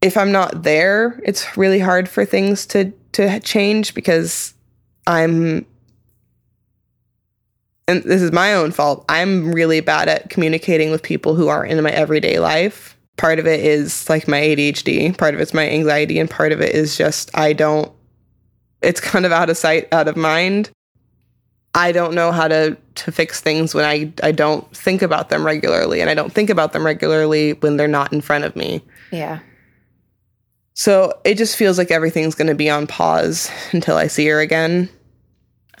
if 0.00 0.16
I'm 0.16 0.30
not 0.30 0.62
there, 0.62 1.20
it's 1.24 1.56
really 1.56 1.80
hard 1.80 2.08
for 2.08 2.24
things 2.24 2.64
to 2.66 2.92
to 3.12 3.40
change 3.40 3.94
because 3.94 4.54
I'm 5.06 5.66
and 7.90 8.02
this 8.04 8.22
is 8.22 8.32
my 8.32 8.54
own 8.54 8.70
fault. 8.70 9.04
I'm 9.08 9.52
really 9.52 9.80
bad 9.80 10.08
at 10.08 10.30
communicating 10.30 10.90
with 10.90 11.02
people 11.02 11.34
who 11.34 11.48
aren't 11.48 11.72
in 11.72 11.82
my 11.82 11.90
everyday 11.90 12.38
life. 12.38 12.96
Part 13.16 13.38
of 13.38 13.46
it 13.46 13.60
is 13.60 14.08
like 14.08 14.28
my 14.28 14.40
ADHD, 14.40 15.16
part 15.18 15.34
of 15.34 15.40
it's 15.40 15.52
my 15.52 15.68
anxiety, 15.68 16.18
and 16.18 16.30
part 16.30 16.52
of 16.52 16.60
it 16.60 16.74
is 16.74 16.96
just 16.96 17.36
I 17.36 17.52
don't 17.52 17.92
it's 18.82 19.00
kind 19.00 19.26
of 19.26 19.32
out 19.32 19.50
of 19.50 19.56
sight, 19.56 19.92
out 19.92 20.08
of 20.08 20.16
mind. 20.16 20.70
I 21.74 21.92
don't 21.92 22.14
know 22.14 22.32
how 22.32 22.48
to 22.48 22.76
to 22.96 23.12
fix 23.12 23.40
things 23.40 23.74
when 23.74 23.84
I 23.84 24.12
I 24.22 24.32
don't 24.32 24.64
think 24.74 25.02
about 25.02 25.28
them 25.28 25.44
regularly 25.44 26.00
and 26.00 26.08
I 26.08 26.14
don't 26.14 26.32
think 26.32 26.50
about 26.50 26.72
them 26.72 26.84
regularly 26.84 27.54
when 27.54 27.76
they're 27.76 27.88
not 27.88 28.12
in 28.12 28.20
front 28.20 28.44
of 28.44 28.56
me. 28.56 28.82
Yeah. 29.10 29.40
So 30.74 31.20
it 31.24 31.34
just 31.34 31.56
feels 31.56 31.76
like 31.76 31.90
everything's 31.90 32.34
going 32.34 32.48
to 32.48 32.54
be 32.54 32.70
on 32.70 32.86
pause 32.86 33.50
until 33.72 33.96
I 33.96 34.06
see 34.06 34.26
her 34.28 34.40
again. 34.40 34.88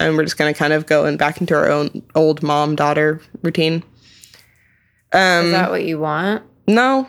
And 0.00 0.16
we're 0.16 0.24
just 0.24 0.36
going 0.38 0.52
to 0.52 0.58
kind 0.58 0.72
of 0.72 0.86
go 0.86 1.04
and 1.04 1.16
back 1.18 1.40
into 1.40 1.54
our 1.54 1.70
own 1.70 2.02
old 2.16 2.42
mom 2.42 2.74
daughter 2.74 3.20
routine. 3.42 3.84
Um 5.12 5.46
Is 5.46 5.52
that 5.52 5.70
what 5.70 5.84
you 5.84 5.98
want? 6.00 6.42
no. 6.66 7.06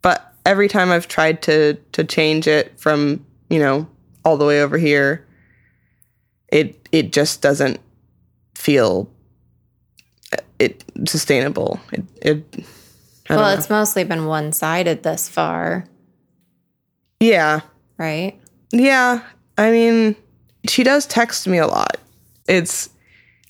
But 0.00 0.32
every 0.46 0.68
time 0.68 0.90
I've 0.90 1.08
tried 1.08 1.42
to 1.42 1.74
to 1.92 2.04
change 2.04 2.46
it 2.46 2.78
from, 2.78 3.24
you 3.50 3.58
know, 3.58 3.86
all 4.24 4.36
the 4.36 4.44
way 4.46 4.62
over 4.62 4.78
here, 4.78 5.26
it 6.48 6.88
it 6.92 7.12
just 7.12 7.42
doesn't 7.42 7.80
feel 8.54 9.10
uh, 10.32 10.36
it 10.58 10.84
sustainable. 11.06 11.80
It, 11.92 12.04
it 12.22 12.64
Well, 13.30 13.40
know. 13.40 13.58
it's 13.58 13.68
mostly 13.70 14.04
been 14.04 14.26
one 14.26 14.52
sided 14.52 15.02
thus 15.02 15.28
far, 15.28 15.84
yeah. 17.20 17.60
right? 17.98 18.38
Yeah. 18.72 19.22
I 19.56 19.70
mean, 19.70 20.16
she 20.68 20.82
does 20.82 21.06
text 21.06 21.46
me 21.46 21.58
a 21.58 21.66
lot. 21.66 21.96
It's 22.46 22.90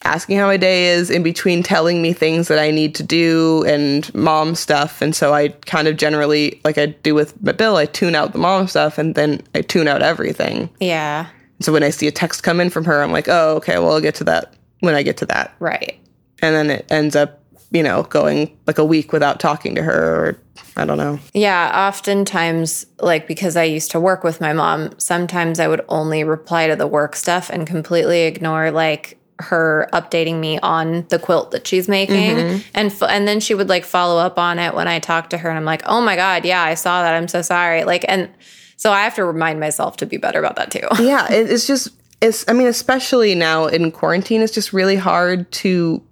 asking 0.04 0.38
how 0.38 0.46
my 0.46 0.56
day 0.56 0.86
is 0.88 1.10
in 1.10 1.22
between 1.22 1.62
telling 1.62 2.00
me 2.00 2.12
things 2.12 2.48
that 2.48 2.58
I 2.58 2.70
need 2.70 2.94
to 2.96 3.02
do 3.02 3.64
and 3.66 4.12
mom 4.14 4.54
stuff. 4.54 5.02
And 5.02 5.14
so 5.14 5.34
I 5.34 5.48
kind 5.48 5.88
of 5.88 5.96
generally, 5.96 6.60
like 6.64 6.78
I 6.78 6.86
do 6.86 7.14
with 7.14 7.40
my 7.42 7.52
Bill, 7.52 7.76
I 7.76 7.86
tune 7.86 8.14
out 8.14 8.32
the 8.32 8.38
mom 8.38 8.68
stuff 8.68 8.98
and 8.98 9.14
then 9.14 9.42
I 9.54 9.62
tune 9.62 9.88
out 9.88 10.02
everything. 10.02 10.70
Yeah. 10.80 11.26
So 11.60 11.72
when 11.72 11.82
I 11.82 11.90
see 11.90 12.06
a 12.06 12.12
text 12.12 12.44
come 12.44 12.60
in 12.60 12.70
from 12.70 12.84
her, 12.84 13.02
I'm 13.02 13.10
like, 13.10 13.28
oh, 13.28 13.56
okay, 13.56 13.78
well, 13.78 13.92
I'll 13.92 14.00
get 14.00 14.14
to 14.16 14.24
that 14.24 14.54
when 14.80 14.94
I 14.94 15.02
get 15.02 15.16
to 15.18 15.26
that. 15.26 15.52
Right. 15.58 15.98
And 16.40 16.54
then 16.54 16.70
it 16.70 16.86
ends 16.90 17.16
up, 17.16 17.42
you 17.70 17.82
know, 17.82 18.04
going 18.04 18.56
like 18.66 18.78
a 18.78 18.84
week 18.84 19.12
without 19.12 19.40
talking 19.40 19.74
to 19.74 19.82
her 19.82 20.26
or 20.26 20.40
I 20.76 20.84
don't 20.84 20.96
know. 20.96 21.18
Yeah, 21.34 21.88
oftentimes, 21.88 22.86
like 23.00 23.26
because 23.26 23.56
I 23.56 23.64
used 23.64 23.90
to 23.90 24.00
work 24.00 24.22
with 24.22 24.40
my 24.40 24.52
mom, 24.52 24.90
sometimes 24.98 25.58
I 25.58 25.68
would 25.68 25.84
only 25.88 26.24
reply 26.24 26.68
to 26.68 26.76
the 26.76 26.86
work 26.86 27.16
stuff 27.16 27.50
and 27.50 27.66
completely 27.66 28.22
ignore 28.22 28.70
like 28.70 29.18
her 29.40 29.88
updating 29.92 30.40
me 30.40 30.58
on 30.60 31.06
the 31.08 31.18
quilt 31.18 31.50
that 31.50 31.66
she's 31.66 31.88
making, 31.88 32.36
mm-hmm. 32.36 32.68
and 32.74 32.90
f- 32.90 33.02
and 33.02 33.26
then 33.26 33.40
she 33.40 33.54
would 33.54 33.68
like 33.68 33.84
follow 33.84 34.20
up 34.20 34.38
on 34.38 34.58
it 34.58 34.74
when 34.74 34.88
I 34.88 34.98
talked 34.98 35.30
to 35.30 35.38
her, 35.38 35.48
and 35.48 35.58
I'm 35.58 35.64
like, 35.64 35.82
oh 35.86 36.00
my 36.00 36.16
god, 36.16 36.44
yeah, 36.44 36.62
I 36.62 36.74
saw 36.74 37.02
that, 37.02 37.14
I'm 37.14 37.28
so 37.28 37.42
sorry, 37.42 37.84
like, 37.84 38.04
and 38.08 38.28
so 38.76 38.92
I 38.92 39.02
have 39.02 39.16
to 39.16 39.24
remind 39.24 39.58
myself 39.60 39.96
to 39.98 40.06
be 40.06 40.16
better 40.16 40.38
about 40.38 40.56
that 40.56 40.70
too. 40.70 40.86
yeah 41.02 41.30
it, 41.32 41.50
it's 41.50 41.66
just 41.66 41.88
it's 42.20 42.44
i 42.48 42.52
mean 42.52 42.66
especially 42.66 43.34
now 43.34 43.66
in 43.66 43.90
quarantine 43.92 44.40
it's 44.40 44.52
just 44.52 44.72
really 44.72 44.96
hard 44.96 45.50
to 45.52 46.02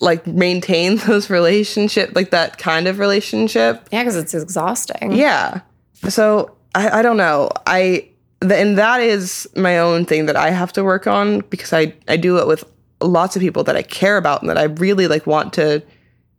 like 0.00 0.26
maintain 0.26 0.96
those 1.06 1.30
relationship 1.30 2.12
like 2.14 2.30
that 2.30 2.58
kind 2.58 2.86
of 2.88 2.98
relationship 2.98 3.86
yeah, 3.92 4.02
because 4.02 4.16
it's 4.16 4.34
exhausting. 4.34 5.12
yeah 5.12 5.60
so 6.08 6.56
i, 6.74 7.00
I 7.00 7.02
don't 7.02 7.16
know 7.18 7.50
i 7.66 8.08
th- 8.40 8.52
and 8.52 8.78
that 8.78 9.00
is 9.00 9.48
my 9.56 9.78
own 9.78 10.04
thing 10.06 10.26
that 10.26 10.36
i 10.36 10.50
have 10.50 10.72
to 10.74 10.82
work 10.84 11.06
on 11.06 11.40
because 11.50 11.72
i 11.72 11.92
i 12.08 12.16
do 12.16 12.38
it 12.38 12.46
with 12.46 12.64
lots 13.02 13.36
of 13.36 13.40
people 13.40 13.62
that 13.64 13.76
i 13.76 13.82
care 13.82 14.16
about 14.16 14.40
and 14.42 14.48
that 14.50 14.56
i 14.58 14.64
really 14.64 15.06
like 15.06 15.26
want 15.26 15.52
to 15.54 15.82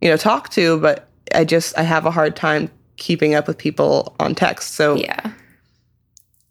you 0.00 0.08
know 0.10 0.16
talk 0.16 0.48
to 0.50 0.78
but 0.80 1.08
i 1.34 1.44
just 1.44 1.76
i 1.78 1.82
have 1.82 2.04
a 2.06 2.10
hard 2.10 2.34
time 2.36 2.68
keeping 2.96 3.34
up 3.34 3.46
with 3.46 3.58
people 3.58 4.14
on 4.20 4.34
text 4.34 4.74
so 4.74 4.94
Yeah. 4.96 5.32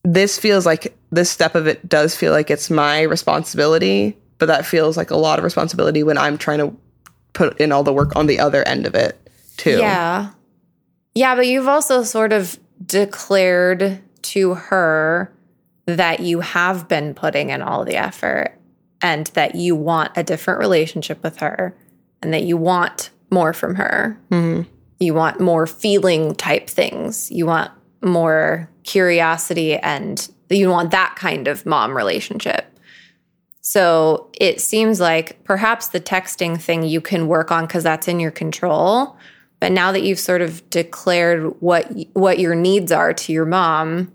this 0.04 0.38
feels 0.40 0.66
like 0.66 0.96
this 1.12 1.30
step 1.30 1.56
of 1.56 1.68
it 1.68 1.88
does 1.88 2.16
feel 2.16 2.32
like 2.32 2.50
it's 2.50 2.70
my 2.70 3.02
responsibility, 3.02 4.18
but 4.38 4.46
that 4.48 4.66
feels 4.66 4.96
like 4.98 5.12
a 5.12 5.18
lot 5.18 5.38
of 5.40 5.44
responsibility 5.46 6.04
when 6.04 6.18
I'm 6.18 6.38
trying 6.38 6.60
to 6.60 6.76
put 7.34 7.60
in 7.60 7.72
all 7.72 7.84
the 7.84 7.94
work 7.94 8.16
on 8.16 8.28
the 8.28 8.40
other 8.40 8.68
end 8.68 8.86
of 8.86 8.96
it 8.96 9.18
too. 9.58 9.78
Yeah. 9.78 10.32
Yeah, 11.14 11.36
but 11.36 11.48
you've 11.48 11.68
also 11.68 12.04
sort 12.04 12.34
of 12.34 12.60
declared 12.86 14.02
to 14.22 14.54
her 14.54 15.34
that 15.86 16.22
you 16.22 16.40
have 16.40 16.88
been 16.88 17.14
putting 17.14 17.50
in 17.50 17.62
all 17.62 17.84
the 17.84 17.96
effort 17.96 18.58
and 19.02 19.28
that 19.28 19.56
you 19.56 19.76
want 19.76 20.12
a 20.16 20.24
different 20.24 20.60
relationship 20.60 21.22
with 21.24 21.38
her 21.38 21.76
and 22.22 22.34
that 22.34 22.44
you 22.44 22.56
want 22.56 23.10
more 23.30 23.54
from 23.54 23.76
her. 23.76 24.20
Mm-hmm. 24.30 24.70
You 25.00 25.14
want 25.14 25.40
more 25.40 25.66
feeling 25.66 26.36
type 26.36 26.70
things. 26.70 27.32
You 27.32 27.46
want 27.46 27.72
more 28.04 28.70
curiosity 28.84 29.76
and 29.76 30.30
you 30.50 30.70
want 30.70 30.92
that 30.92 31.16
kind 31.16 31.48
of 31.48 31.66
mom 31.66 31.96
relationship. 31.96 32.71
So 33.72 34.28
it 34.34 34.60
seems 34.60 35.00
like 35.00 35.42
perhaps 35.46 35.88
the 35.88 36.02
texting 36.02 36.60
thing 36.60 36.84
you 36.84 37.00
can 37.00 37.30
work 37.30 37.54
on 37.54 37.66
because 37.66 37.86
that's 37.86 38.10
in 38.10 38.20
your 38.20 38.30
control. 38.30 39.16
But 39.62 39.72
now 39.72 39.94
that 39.94 40.02
you've 40.02 40.20
sort 40.20 40.42
of 40.42 40.70
declared 40.70 41.46
what 41.62 41.90
what 42.12 42.38
your 42.38 42.54
needs 42.54 42.92
are 42.92 43.14
to 43.14 43.32
your 43.32 43.46
mom, 43.46 44.12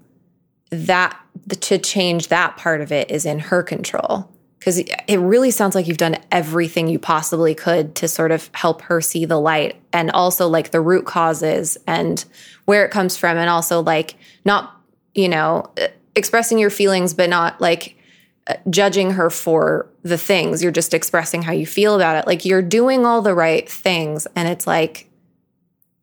that 0.68 1.18
to 1.60 1.78
change 1.78 2.28
that 2.28 2.58
part 2.58 2.82
of 2.82 2.92
it 2.92 3.10
is 3.10 3.24
in 3.24 3.38
her 3.38 3.62
control 3.62 4.30
because 4.58 4.76
it 4.76 5.16
really 5.16 5.50
sounds 5.50 5.74
like 5.74 5.88
you've 5.88 5.96
done 5.96 6.18
everything 6.30 6.86
you 6.86 6.98
possibly 6.98 7.54
could 7.54 7.94
to 7.94 8.08
sort 8.08 8.32
of 8.32 8.50
help 8.52 8.82
her 8.82 9.00
see 9.00 9.24
the 9.24 9.40
light 9.40 9.76
and 9.90 10.10
also 10.10 10.48
like 10.48 10.70
the 10.70 10.82
root 10.82 11.06
causes 11.06 11.78
and 11.86 12.26
where 12.66 12.84
it 12.84 12.90
comes 12.90 13.16
from 13.16 13.38
and 13.38 13.48
also 13.48 13.80
like 13.80 14.16
not 14.44 14.78
you 15.14 15.30
know 15.30 15.72
expressing 16.14 16.58
your 16.58 16.68
feelings 16.68 17.14
but 17.14 17.30
not 17.30 17.58
like 17.58 17.95
judging 18.70 19.12
her 19.12 19.30
for 19.30 19.88
the 20.02 20.18
things 20.18 20.62
you're 20.62 20.72
just 20.72 20.94
expressing 20.94 21.42
how 21.42 21.52
you 21.52 21.66
feel 21.66 21.94
about 21.94 22.16
it 22.16 22.26
like 22.26 22.44
you're 22.44 22.62
doing 22.62 23.04
all 23.04 23.22
the 23.22 23.34
right 23.34 23.68
things 23.68 24.26
and 24.36 24.48
it's 24.48 24.66
like 24.66 25.08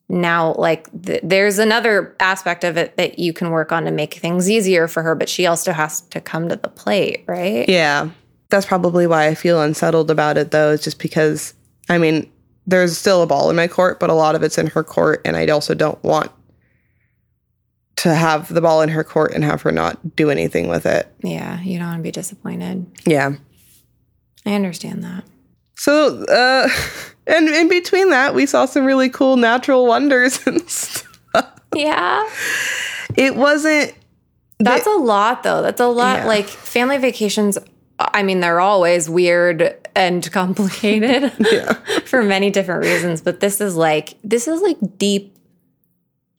now 0.09 0.53
like 0.55 0.89
th- 1.03 1.21
there's 1.23 1.57
another 1.57 2.15
aspect 2.19 2.63
of 2.63 2.77
it 2.77 2.97
that 2.97 3.17
you 3.17 3.31
can 3.33 3.49
work 3.51 3.71
on 3.71 3.85
to 3.85 3.91
make 3.91 4.15
things 4.15 4.49
easier 4.49 4.87
for 4.87 5.01
her 5.01 5.15
but 5.15 5.29
she 5.29 5.45
also 5.45 5.71
has 5.71 6.01
to 6.01 6.19
come 6.19 6.49
to 6.49 6.55
the 6.55 6.69
plate 6.69 7.23
right 7.27 7.67
Yeah. 7.69 8.09
That's 8.53 8.67
probably 8.67 9.07
why 9.07 9.25
I 9.25 9.33
feel 9.33 9.59
unsettled 9.59 10.11
about 10.11 10.37
it, 10.37 10.51
though, 10.51 10.73
is 10.73 10.83
just 10.83 10.99
because, 10.99 11.55
I 11.89 11.97
mean, 11.97 12.31
there's 12.67 12.95
still 12.95 13.23
a 13.23 13.25
ball 13.25 13.49
in 13.49 13.55
my 13.55 13.67
court, 13.67 13.99
but 13.99 14.11
a 14.11 14.13
lot 14.13 14.35
of 14.35 14.43
it's 14.43 14.59
in 14.59 14.67
her 14.67 14.83
court. 14.83 15.21
And 15.25 15.35
I 15.35 15.47
also 15.47 15.73
don't 15.73 16.01
want 16.03 16.31
to 18.03 18.13
have 18.13 18.53
the 18.53 18.61
ball 18.61 18.81
in 18.81 18.89
her 18.89 19.03
court 19.03 19.33
and 19.33 19.43
have 19.43 19.61
her 19.63 19.71
not 19.71 20.15
do 20.15 20.29
anything 20.29 20.67
with 20.69 20.85
it. 20.85 21.07
yeah 21.23 21.59
you 21.61 21.77
don't 21.77 21.87
want 21.87 21.99
to 21.99 22.03
be 22.03 22.11
disappointed 22.11 22.85
Yeah. 23.05 23.33
i 24.45 24.53
understand 24.53 25.03
that 25.03 25.23
So, 25.75 26.23
uh, 26.25 26.69
and 27.27 27.49
in 27.49 27.67
between 27.69 28.09
that, 28.11 28.33
we 28.35 28.45
saw 28.45 28.65
some 28.65 28.85
really 28.85 29.09
cool 29.09 29.37
natural 29.37 29.85
wonders 29.87 30.39
and 30.47 30.61
stuff. 30.69 31.51
yeah 31.75 32.27
It 33.15 33.35
wasn't, 33.35 33.93
That's 34.59 34.87
a 34.87 34.91
lot, 34.97 35.43
though. 35.43 35.61
That's 35.61 35.81
a 35.81 35.87
lot. 35.87 36.19
Yeah. 36.19 36.27
Like 36.27 36.47
family 36.47 36.97
vacations, 36.97 37.57
I 37.99 38.23
mean, 38.23 38.39
they're 38.39 38.59
always 38.61 39.09
weird 39.09 39.75
and 39.95 40.31
complicated 40.39 41.31
for 42.05 42.23
many 42.23 42.49
different 42.49 42.83
reasons. 42.85 43.21
But 43.21 43.39
this 43.39 43.61
is 43.61 43.75
like, 43.75 44.15
this 44.23 44.47
is 44.47 44.61
like 44.61 44.77
deep 44.97 45.35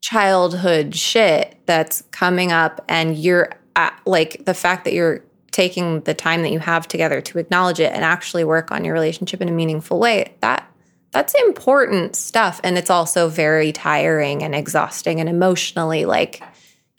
childhood 0.04 0.94
shit 0.94 1.56
that's 1.64 2.02
coming 2.10 2.52
up. 2.52 2.84
And 2.90 3.16
you're 3.16 3.50
at, 3.74 3.98
like, 4.04 4.44
the 4.44 4.52
fact 4.52 4.84
that 4.84 4.92
you're 4.92 5.24
taking 5.50 6.00
the 6.00 6.12
time 6.12 6.42
that 6.42 6.52
you 6.52 6.58
have 6.58 6.86
together 6.86 7.22
to 7.22 7.38
acknowledge 7.38 7.80
it 7.80 7.90
and 7.90 8.04
actually 8.04 8.44
work 8.44 8.70
on 8.70 8.84
your 8.84 8.92
relationship 8.92 9.40
in 9.40 9.48
a 9.48 9.52
meaningful 9.52 9.98
way, 9.98 10.34
that. 10.40 10.70
That's 11.12 11.32
important 11.46 12.16
stuff. 12.16 12.60
And 12.64 12.76
it's 12.76 12.90
also 12.90 13.28
very 13.28 13.70
tiring 13.70 14.42
and 14.42 14.52
exhausting 14.52 15.20
and 15.20 15.28
emotionally 15.28 16.06
like 16.06 16.42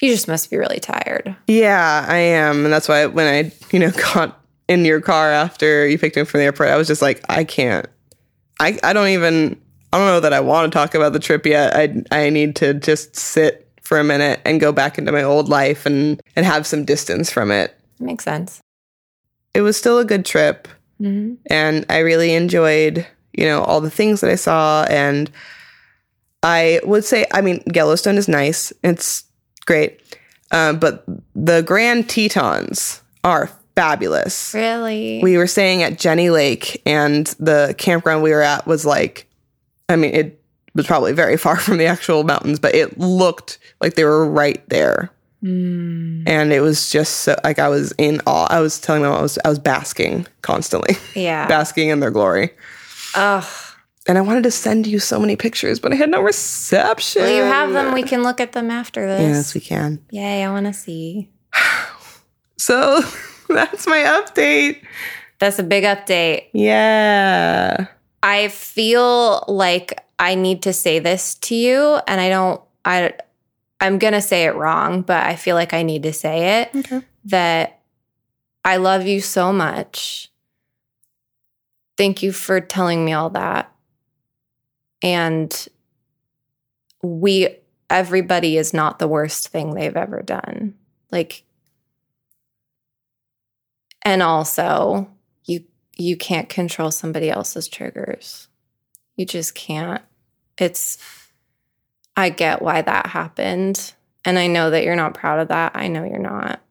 you 0.02 0.10
just 0.10 0.30
must 0.30 0.50
be 0.50 0.56
really 0.56 0.80
tired. 0.80 1.36
yeah, 1.48 2.06
I 2.08 2.18
am. 2.18 2.64
And 2.64 2.74
that's 2.74 2.88
why 2.88 3.06
when 3.08 3.28
I, 3.28 3.52
you 3.72 3.80
know, 3.80 3.92
got 4.14 4.40
in 4.70 4.86
your 4.86 5.02
car 5.02 5.32
after 5.32 5.86
you 5.86 6.00
picked 6.00 6.16
me 6.16 6.22
up 6.22 6.30
from 6.30 6.40
the 6.40 6.46
airport, 6.46 6.70
I 6.70 6.78
was 6.78 6.88
just 6.88 7.02
like, 7.02 7.24
I 7.28 7.44
can't. 7.44 7.88
I, 8.58 8.80
I 8.84 8.94
don't 8.94 9.10
even, 9.10 9.62
I 9.96 9.98
don't 9.98 10.08
know 10.08 10.20
that 10.20 10.34
I 10.34 10.42
want 10.42 10.70
to 10.70 10.78
talk 10.78 10.94
about 10.94 11.14
the 11.14 11.20
trip 11.20 11.46
yet. 11.46 11.74
I, 11.74 12.04
I 12.12 12.30
need 12.30 12.58
to 12.58 12.74
just 12.74 13.16
sit 13.16 13.66
for 13.82 13.98
a 13.98 14.04
minute 14.04 14.42
and 14.44 14.60
go 14.60 14.74
back 14.74 14.98
into 14.98 15.14
my 15.14 15.24
old 15.24 15.48
life 15.48 15.86
and, 15.86 16.22
and 16.36 16.46
have 16.46 16.68
some 16.68 16.84
distance 16.84 17.32
from 17.32 17.50
it. 17.50 17.80
Makes 17.98 18.26
sense. 18.26 18.62
It 19.54 19.62
was 19.62 19.78
still 19.78 20.00
a 20.00 20.06
good 20.06 20.26
trip. 20.26 20.68
Mm-hmm. 21.02 21.36
and 21.48 21.86
I 21.90 22.00
really 22.00 22.34
enjoyed, 22.34 23.06
you 23.34 23.46
know, 23.46 23.62
all 23.64 23.82
the 23.82 23.90
things 23.90 24.22
that 24.22 24.30
I 24.30 24.36
saw. 24.36 24.86
And 24.90 25.30
I 26.42 26.82
would 26.84 27.06
say, 27.06 27.26
I 27.34 27.42
mean, 27.42 27.64
Yellowstone 27.74 28.16
is 28.16 28.28
nice; 28.28 28.72
it's 28.82 29.26
great, 29.66 30.02
um, 30.52 30.80
but 30.80 31.04
the 31.36 31.62
Grand 31.64 32.10
Tetons 32.10 33.02
are 33.26 33.50
fabulous. 33.76 34.54
Really? 34.54 35.20
We 35.22 35.38
were 35.38 35.48
staying 35.48 35.84
at 35.84 36.00
Jenny 36.00 36.30
Lake, 36.30 36.82
and 36.86 37.28
the 37.40 37.76
campground 37.78 38.24
we 38.24 38.32
were 38.32 38.42
at 38.42 38.66
was 38.66 38.86
like, 38.86 39.28
I 39.90 39.96
mean, 39.96 40.14
it 40.16 40.42
was 40.74 40.86
probably 40.88 41.14
very 41.14 41.38
far 41.46 41.58
from 41.58 41.78
the 41.78 41.86
actual 41.86 42.24
mountains, 42.24 42.60
but 42.60 42.76
it 42.76 42.98
looked 43.00 43.60
like 43.82 43.96
they 43.96 44.04
were 44.04 44.26
right 44.30 44.68
there. 44.70 45.12
Mm, 45.44 46.24
And 46.28 46.52
it 46.52 46.62
was 46.62 46.90
just 46.90 47.18
so 47.18 47.36
like 47.44 47.60
I 47.60 47.68
was 47.70 47.94
in 48.00 48.20
awe. 48.26 48.48
I 48.50 48.62
was 48.62 48.80
telling 48.80 49.04
them 49.04 49.12
I 49.12 49.22
was 49.22 49.38
I 49.46 49.50
was 49.50 49.60
basking 49.60 50.26
constantly, 50.42 50.96
yeah. 51.16 51.48
basking 51.48 51.90
in 51.90 52.00
their 52.00 52.10
glory. 52.12 52.50
Ugh. 53.14 53.46
And 54.08 54.18
I 54.18 54.22
wanted 54.22 54.44
to 54.44 54.52
send 54.52 54.86
you 54.88 55.00
so 55.00 55.20
many 55.20 55.36
pictures, 55.36 55.80
but 55.80 55.92
I 55.92 55.96
had 55.96 56.10
no 56.12 56.22
reception. 56.22 57.24
Well, 57.24 57.36
you 57.36 57.42
have 57.44 57.74
them. 57.74 57.94
We 57.94 58.04
can 58.04 58.22
look 58.24 58.40
at 58.40 58.52
them 58.54 58.70
after 58.72 59.06
this. 59.08 59.22
Yes, 59.22 59.54
we 59.56 59.62
can. 59.62 60.00
Yay, 60.12 60.44
I 60.44 60.52
want 60.52 60.66
to 60.68 60.74
see. 60.74 61.30
So 62.58 63.02
that's 63.50 63.86
my 63.86 63.98
update. 64.00 64.82
That's 65.40 65.60
a 65.60 65.64
big 65.64 65.84
update. 65.84 66.46
Yeah. 66.54 67.88
I 68.26 68.48
feel 68.48 69.46
like 69.48 70.04
I 70.18 70.34
need 70.34 70.64
to 70.64 70.74
say 70.74 70.98
this 70.98 71.36
to 71.36 71.56
you, 71.56 72.00
and 72.08 72.20
I 72.20 72.30
don't, 72.30 72.60
I, 72.84 73.14
I'm 73.80 74.00
going 74.00 74.14
to 74.14 74.22
say 74.22 74.46
it 74.46 74.56
wrong, 74.56 75.04
but 75.04 75.24
I 75.28 75.36
feel 75.36 75.56
like 75.56 75.76
I 75.76 75.84
need 75.84 76.02
to 76.04 76.12
say 76.12 76.62
it. 76.62 76.76
Okay. 76.76 77.02
that 77.26 77.82
I 78.64 78.78
love 78.78 79.06
you 79.06 79.22
so 79.22 79.54
much. 79.54 80.32
Thank 81.98 82.24
you 82.24 82.32
for 82.32 82.60
telling 82.60 83.06
me 83.06 83.14
all 83.14 83.30
that. 83.30 83.72
And 85.04 85.68
we, 87.04 87.58
everybody 87.92 88.58
is 88.58 88.74
not 88.74 88.98
the 88.98 89.08
worst 89.08 89.50
thing 89.50 89.76
they've 89.76 89.96
ever 89.96 90.24
done. 90.24 90.74
Like, 91.12 91.44
and 94.02 94.24
also, 94.24 95.10
you 95.96 96.18
can't 96.18 96.50
control 96.50 96.92
somebody 96.92 97.30
else's 97.30 97.68
triggers. 97.68 98.48
You 99.16 99.26
just 99.26 99.56
can't. 99.56 100.02
It's 100.58 100.98
I 102.16 102.30
get 102.30 102.62
why 102.62 102.82
that 102.82 103.08
happened. 103.08 103.94
And 104.24 104.40
I 104.40 104.48
know 104.48 104.72
that 104.72 104.84
you're 104.84 104.96
not 104.96 105.14
proud 105.14 105.40
of 105.40 105.50
that. 105.50 105.74
I 105.76 105.88
know 105.88 106.04
you're 106.04 106.20
not. 106.20 106.62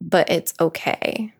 But 0.00 0.30
it's 0.30 0.54
okay. 0.60 1.34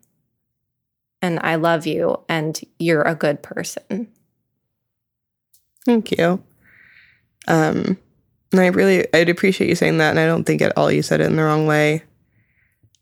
And 1.22 1.41
I 1.43 1.57
love 1.57 1.86
you 1.86 2.20
and 2.28 2.61
you're 2.78 3.03
a 3.03 3.14
good 3.14 3.43
person. 3.43 4.09
Thank 5.84 6.12
you. 6.12 6.43
Um, 7.47 7.99
and 8.53 8.61
I 8.61 8.66
really, 8.66 9.07
I'd 9.14 9.28
appreciate 9.28 9.68
you 9.68 9.74
saying 9.74 9.99
that. 9.99 10.11
And 10.11 10.20
I 10.20 10.26
don't 10.26 10.45
think 10.45 10.62
at 10.62 10.76
all 10.76 10.93
you 10.93 11.03
said 11.03 11.20
it 11.20 11.26
in 11.26 11.36
the 11.36 11.43
wrong 11.43 11.66
way. 11.66 12.03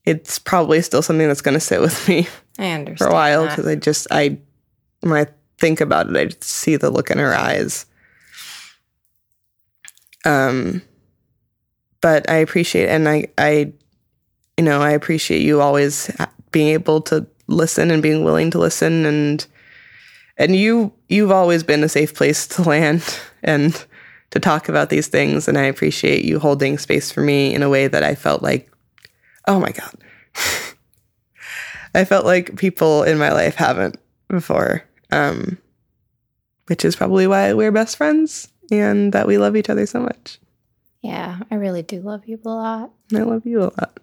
It's 0.07 0.39
probably 0.39 0.81
still 0.83 1.03
something 1.03 1.27
that's 1.27 1.43
going 1.43 1.55
to 1.55 1.61
sit 1.61 1.81
with 1.81 2.09
me 2.09 2.29
I 2.59 2.71
understand. 2.71 2.99
for 2.99 3.07
a 3.09 3.13
while 3.13 3.47
because 3.47 3.67
I 3.67 3.75
just, 3.75 4.07
I, 4.11 4.39
when 5.01 5.13
I 5.13 5.27
think 5.59 5.81
about 5.81 6.15
it, 6.15 6.17
I 6.17 6.37
see 6.41 6.77
the 6.77 6.91
look 6.91 7.11
in 7.11 7.19
her 7.19 7.35
eyes. 7.35 7.87
Um, 10.25 10.83
but 12.01 12.29
I 12.31 12.37
appreciate, 12.37 12.89
and 12.89 13.09
I, 13.09 13.29
I, 13.39 13.73
you 14.57 14.65
know, 14.65 14.81
I 14.81 14.91
appreciate 14.91 15.43
you 15.43 15.61
always 15.61 16.11
being 16.51 16.69
able 16.69 17.01
to 17.03 17.27
listen 17.47 17.91
and 17.91 18.03
being 18.03 18.25
willing 18.25 18.51
to 18.53 18.59
listen, 18.59 19.07
and 19.07 19.47
and 20.37 20.55
you, 20.55 20.93
you've 21.09 21.31
always 21.31 21.63
been 21.63 21.83
a 21.83 21.89
safe 21.89 22.15
place 22.15 22.47
to 22.49 22.63
land 22.63 23.03
and 23.43 23.87
to 24.31 24.41
talk 24.41 24.69
about 24.69 24.91
these 24.91 25.09
things, 25.09 25.49
and 25.49 25.57
I 25.57 25.63
appreciate 25.63 26.25
you 26.25 26.39
holding 26.39 26.79
space 26.79 27.11
for 27.11 27.21
me 27.23 27.55
in 27.55 27.63
a 27.63 27.71
way 27.71 27.87
that 27.87 28.03
I 28.03 28.15
felt 28.15 28.43
like, 28.43 28.71
oh 29.47 29.61
my 29.61 29.71
god, 29.71 29.95
I 31.95 32.05
felt 32.05 32.25
like 32.25 32.57
people 32.57 33.03
in 33.03 33.19
my 33.19 33.33
life 33.33 33.55
haven't 33.55 33.97
before, 34.29 34.83
um, 35.11 35.59
which 36.67 36.85
is 36.85 36.97
probably 36.97 37.27
why 37.27 37.53
we're 37.53 37.73
best 37.73 37.97
friends 37.97 38.49
and 38.71 39.13
that 39.13 39.27
we 39.27 39.39
love 39.39 39.57
each 39.57 39.71
other 39.71 39.87
so 39.87 40.01
much. 40.01 40.39
Yeah, 41.03 41.39
I 41.51 41.55
really 41.55 41.83
do 41.83 42.01
love 42.01 42.27
you 42.27 42.41
a 42.45 42.49
lot. 42.49 42.91
I 43.15 43.19
love 43.19 43.47
you 43.47 43.61
a 43.63 43.71
lot. 43.79 44.01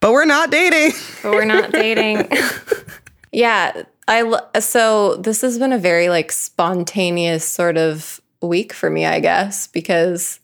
But 0.00 0.12
we're 0.12 0.26
not 0.26 0.50
dating. 0.50 0.92
But 1.22 1.32
we're 1.32 1.44
not 1.44 1.72
dating. 1.72 2.30
yeah, 3.32 3.82
I 4.06 4.22
lo- 4.22 4.48
so 4.60 5.16
this 5.16 5.40
has 5.40 5.58
been 5.58 5.72
a 5.72 5.78
very 5.78 6.08
like 6.08 6.30
spontaneous 6.30 7.44
sort 7.44 7.76
of 7.76 8.20
week 8.40 8.72
for 8.72 8.88
me, 8.90 9.04
I 9.04 9.20
guess, 9.20 9.66
because 9.66 10.40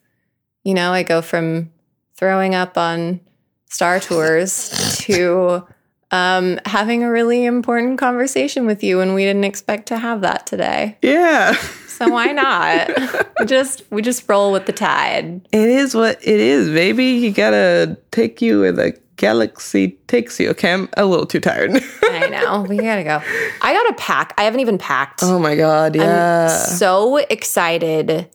you 0.65 0.75
know, 0.75 0.93
I 0.93 1.03
go 1.03 1.21
from 1.21 1.71
throwing 2.17 2.55
up 2.55 2.79
on 2.79 3.21
Star 3.69 4.01
Tours 4.01 4.97
to 5.03 5.67
um, 6.11 6.61
having 6.65 7.03
a 7.03 7.11
really 7.11 7.45
important 7.45 7.99
conversation 7.99 8.67
with 8.67 8.83
you, 8.85 9.01
and 9.01 9.15
we 9.15 9.25
didn't 9.25 9.45
expect 9.45 9.87
to 9.89 9.99
have 9.99 10.21
that 10.23 10.47
today. 10.47 10.97
yeah. 11.03 11.57
So 11.95 12.09
why 12.09 12.27
not? 12.33 12.91
we 13.39 13.47
just 13.47 13.85
we 13.91 14.03
just 14.03 14.29
roll 14.29 14.51
with 14.51 14.67
the 14.67 14.73
tide. 14.73 15.47
It 15.53 15.69
is 15.69 15.95
what 15.95 16.19
it 16.27 16.41
is, 16.41 16.69
baby. 16.69 17.05
You 17.05 17.31
gotta 17.31 17.97
take 18.11 18.43
you 18.43 18.61
where 18.61 18.73
the 18.73 18.99
galaxy 19.15 19.97
takes 20.09 20.41
you. 20.41 20.51
Okay, 20.51 20.73
I'm 20.73 20.89
a 20.97 21.07
little 21.07 21.25
too 21.25 21.39
tired. 21.39 21.71
I 22.03 22.29
know 22.31 22.63
we 22.69 22.79
gotta 22.79 23.05
go. 23.05 23.23
I 23.63 23.73
gotta 23.73 23.95
pack. 23.97 24.35
I 24.37 24.43
haven't 24.43 24.59
even 24.59 24.77
packed. 24.77 25.21
oh 25.23 25.39
my 25.39 25.55
god, 25.55 25.95
yeah. 25.95 26.49
I'm 26.51 26.77
so 26.77 27.19
excited 27.19 28.29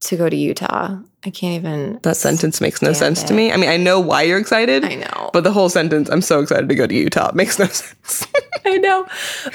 to 0.00 0.16
go 0.16 0.28
to 0.28 0.36
Utah. 0.36 0.98
I 1.24 1.30
can't 1.30 1.54
even. 1.62 2.00
That 2.02 2.16
sentence 2.16 2.60
makes 2.60 2.80
no 2.80 2.92
sense 2.94 3.22
to 3.24 3.34
me. 3.34 3.52
I 3.52 3.56
mean, 3.56 3.68
I 3.68 3.76
know 3.76 4.00
why 4.00 4.22
you're 4.22 4.38
excited. 4.38 4.84
I 4.84 4.94
know. 4.94 5.30
But 5.34 5.44
the 5.44 5.52
whole 5.52 5.68
sentence, 5.68 6.08
I'm 6.08 6.22
so 6.22 6.40
excited 6.40 6.68
to 6.70 6.74
go 6.74 6.86
to 6.86 6.94
Utah, 6.94 7.30
makes 7.34 7.58
no 7.58 7.66
sense. 7.66 8.26
I 8.64 8.78
know. 8.78 9.06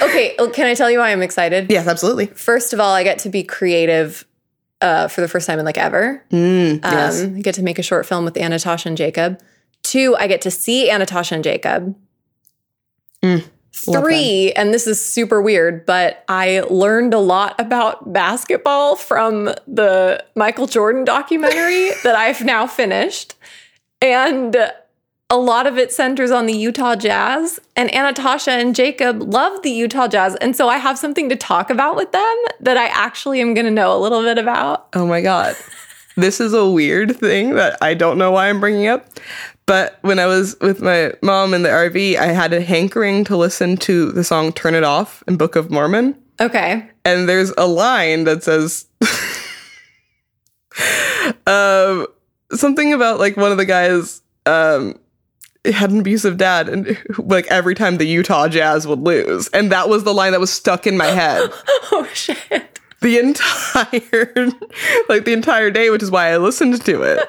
Okay, 0.02 0.36
oh, 0.38 0.50
can 0.50 0.68
I 0.68 0.76
tell 0.76 0.92
you 0.92 1.00
why 1.00 1.12
I'm 1.12 1.24
excited? 1.24 1.72
yes, 1.72 1.88
absolutely. 1.88 2.28
First 2.28 2.74
of 2.74 2.80
all, 2.80 2.94
I 2.94 3.04
get 3.04 3.18
to 3.20 3.30
be 3.30 3.44
creative 3.44 4.26
uh, 4.82 5.08
for 5.08 5.22
the 5.22 5.28
first 5.28 5.48
time 5.48 5.58
in 5.58 5.66
like 5.66 5.78
ever. 5.80 6.24
Mm, 6.32 6.74
Um, 6.86 6.92
yes. 6.92 7.24
I 7.24 7.28
get 7.42 7.56
to 7.56 7.64
make 7.64 7.80
a 7.80 7.84
short 7.84 8.06
film 8.06 8.26
with 8.26 8.36
Anatasha 8.36 8.86
and 8.86 8.98
Jacob. 8.98 9.40
Two, 9.82 10.16
I 10.20 10.28
get 10.28 10.42
to 10.42 10.52
see 10.52 10.90
Anatasha 10.90 11.32
and 11.32 11.44
Jacob. 11.44 11.96
Mm, 13.24 13.44
Three, 13.76 14.54
and 14.54 14.74
this 14.74 14.88
is 14.88 15.04
super 15.04 15.42
weird, 15.42 15.86
but 15.86 16.24
I 16.30 16.62
learned 16.70 17.14
a 17.14 17.20
lot 17.20 17.60
about 17.60 18.14
basketball 18.14 18.96
from 18.96 19.54
the 19.68 20.24
Michael 20.36 20.66
Jordan 20.66 21.04
documentary 21.04 21.92
that 22.04 22.16
I've 22.16 22.44
now 22.44 22.68
finished. 22.68 23.36
And 24.02 24.56
a 25.30 25.38
lot 25.38 25.68
of 25.68 25.78
it 25.78 25.92
centers 25.92 26.32
on 26.32 26.46
the 26.46 26.54
Utah 26.54 26.96
Jazz. 26.96 27.60
And 27.76 27.90
Anatasha 27.92 28.50
and 28.50 28.74
Jacob 28.74 29.22
love 29.22 29.62
the 29.62 29.72
Utah 29.72 30.08
Jazz. 30.08 30.36
And 30.36 30.56
so 30.56 30.70
I 30.70 30.78
have 30.78 30.98
something 30.98 31.28
to 31.30 31.36
talk 31.36 31.70
about 31.70 31.96
with 31.96 32.12
them 32.12 32.36
that 32.62 32.78
I 32.78 32.86
actually 32.88 33.42
am 33.42 33.54
going 33.54 33.66
to 33.66 33.72
know 33.72 33.96
a 33.96 34.00
little 34.00 34.22
bit 34.22 34.38
about. 34.38 34.88
Oh 34.94 35.06
my 35.06 35.22
God. 35.22 35.56
This 36.18 36.40
is 36.40 36.54
a 36.54 36.66
weird 36.66 37.18
thing 37.18 37.56
that 37.56 37.78
I 37.82 37.94
don't 37.94 38.18
know 38.18 38.32
why 38.32 38.48
I'm 38.48 38.62
bringing 38.62 38.88
up. 38.88 39.20
But 39.68 39.98
when 40.02 40.20
I 40.20 40.28
was 40.28 40.56
with 40.62 40.82
my 40.82 41.14
mom 41.22 41.54
in 41.54 41.64
the 41.64 41.70
RV, 41.70 42.18
I 42.18 42.28
had 42.28 42.54
a 42.54 42.62
hankering 42.62 43.24
to 43.26 43.36
listen 43.36 43.78
to 43.78 44.12
the 44.12 44.24
song 44.24 44.54
Turn 44.54 44.76
It 44.76 44.84
Off 44.84 45.24
in 45.28 45.38
Book 45.38 45.56
of 45.56 45.72
Mormon. 45.72 46.16
Okay. 46.40 46.88
And 47.04 47.28
there's 47.28 47.52
a 47.58 47.66
line 47.66 48.26
that 48.26 48.44
says 48.44 48.86
um, 51.48 52.06
something 52.52 52.94
about 52.94 53.20
like 53.20 53.38
one 53.38 53.52
of 53.52 53.58
the 53.58 53.66
guys 53.66 54.22
um, 54.46 55.00
had 55.66 55.90
an 55.92 56.00
abusive 56.00 56.38
dad, 56.38 56.70
and 56.70 56.98
like 57.18 57.48
every 57.48 57.74
time 57.74 57.98
the 57.98 58.06
Utah 58.06 58.48
Jazz 58.48 58.86
would 58.86 59.00
lose. 59.00 59.48
And 59.50 59.72
that 59.72 59.90
was 59.90 60.04
the 60.04 60.14
line 60.14 60.34
that 60.34 60.40
was 60.40 60.54
stuck 60.54 60.86
in 60.86 60.98
my 60.98 61.08
head. 61.08 61.50
Oh, 61.92 62.08
shit. 62.14 62.80
the 63.02 63.20
entire 63.20 64.48
like 65.08 65.24
the 65.24 65.34
entire 65.34 65.70
day 65.70 65.92
which 65.92 66.02
is 66.02 66.10
why 66.10 66.32
i 66.32 66.38
listened 66.38 66.84
to 66.84 67.04
it 67.04 67.20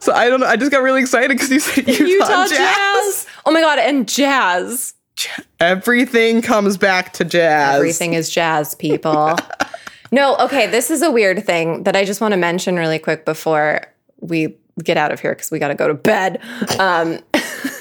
so 0.00 0.12
i 0.12 0.28
don't 0.28 0.40
know 0.40 0.46
i 0.46 0.56
just 0.56 0.70
got 0.70 0.82
really 0.82 1.00
excited 1.00 1.28
because 1.30 1.50
you 1.50 1.60
said 1.60 1.86
utah, 1.86 2.04
Utah 2.04 2.46
jazz. 2.46 2.56
jazz. 2.58 3.26
Oh 3.48 3.50
my 3.50 3.62
God. 3.62 3.78
And 3.78 4.06
jazz. 4.06 4.94
everything 5.58 6.42
comes 6.42 6.76
back 6.76 7.14
to 7.14 7.24
jazz 7.24 7.76
Everything 7.76 8.12
is 8.12 8.28
jazz, 8.28 8.74
people. 8.74 9.36
no, 10.12 10.36
okay. 10.36 10.66
This 10.66 10.90
is 10.90 11.00
a 11.00 11.10
weird 11.10 11.44
thing 11.44 11.84
that 11.84 11.96
I 11.96 12.04
just 12.04 12.20
want 12.20 12.32
to 12.32 12.36
mention 12.36 12.76
really 12.76 12.98
quick 12.98 13.24
before 13.24 13.86
we 14.20 14.54
get 14.84 14.96
out 14.98 15.12
of 15.12 15.20
here 15.20 15.32
because 15.32 15.50
we 15.50 15.58
got 15.58 15.68
to 15.68 15.74
go 15.74 15.88
to 15.88 15.94
bed. 15.94 16.40
Um, 16.78 17.20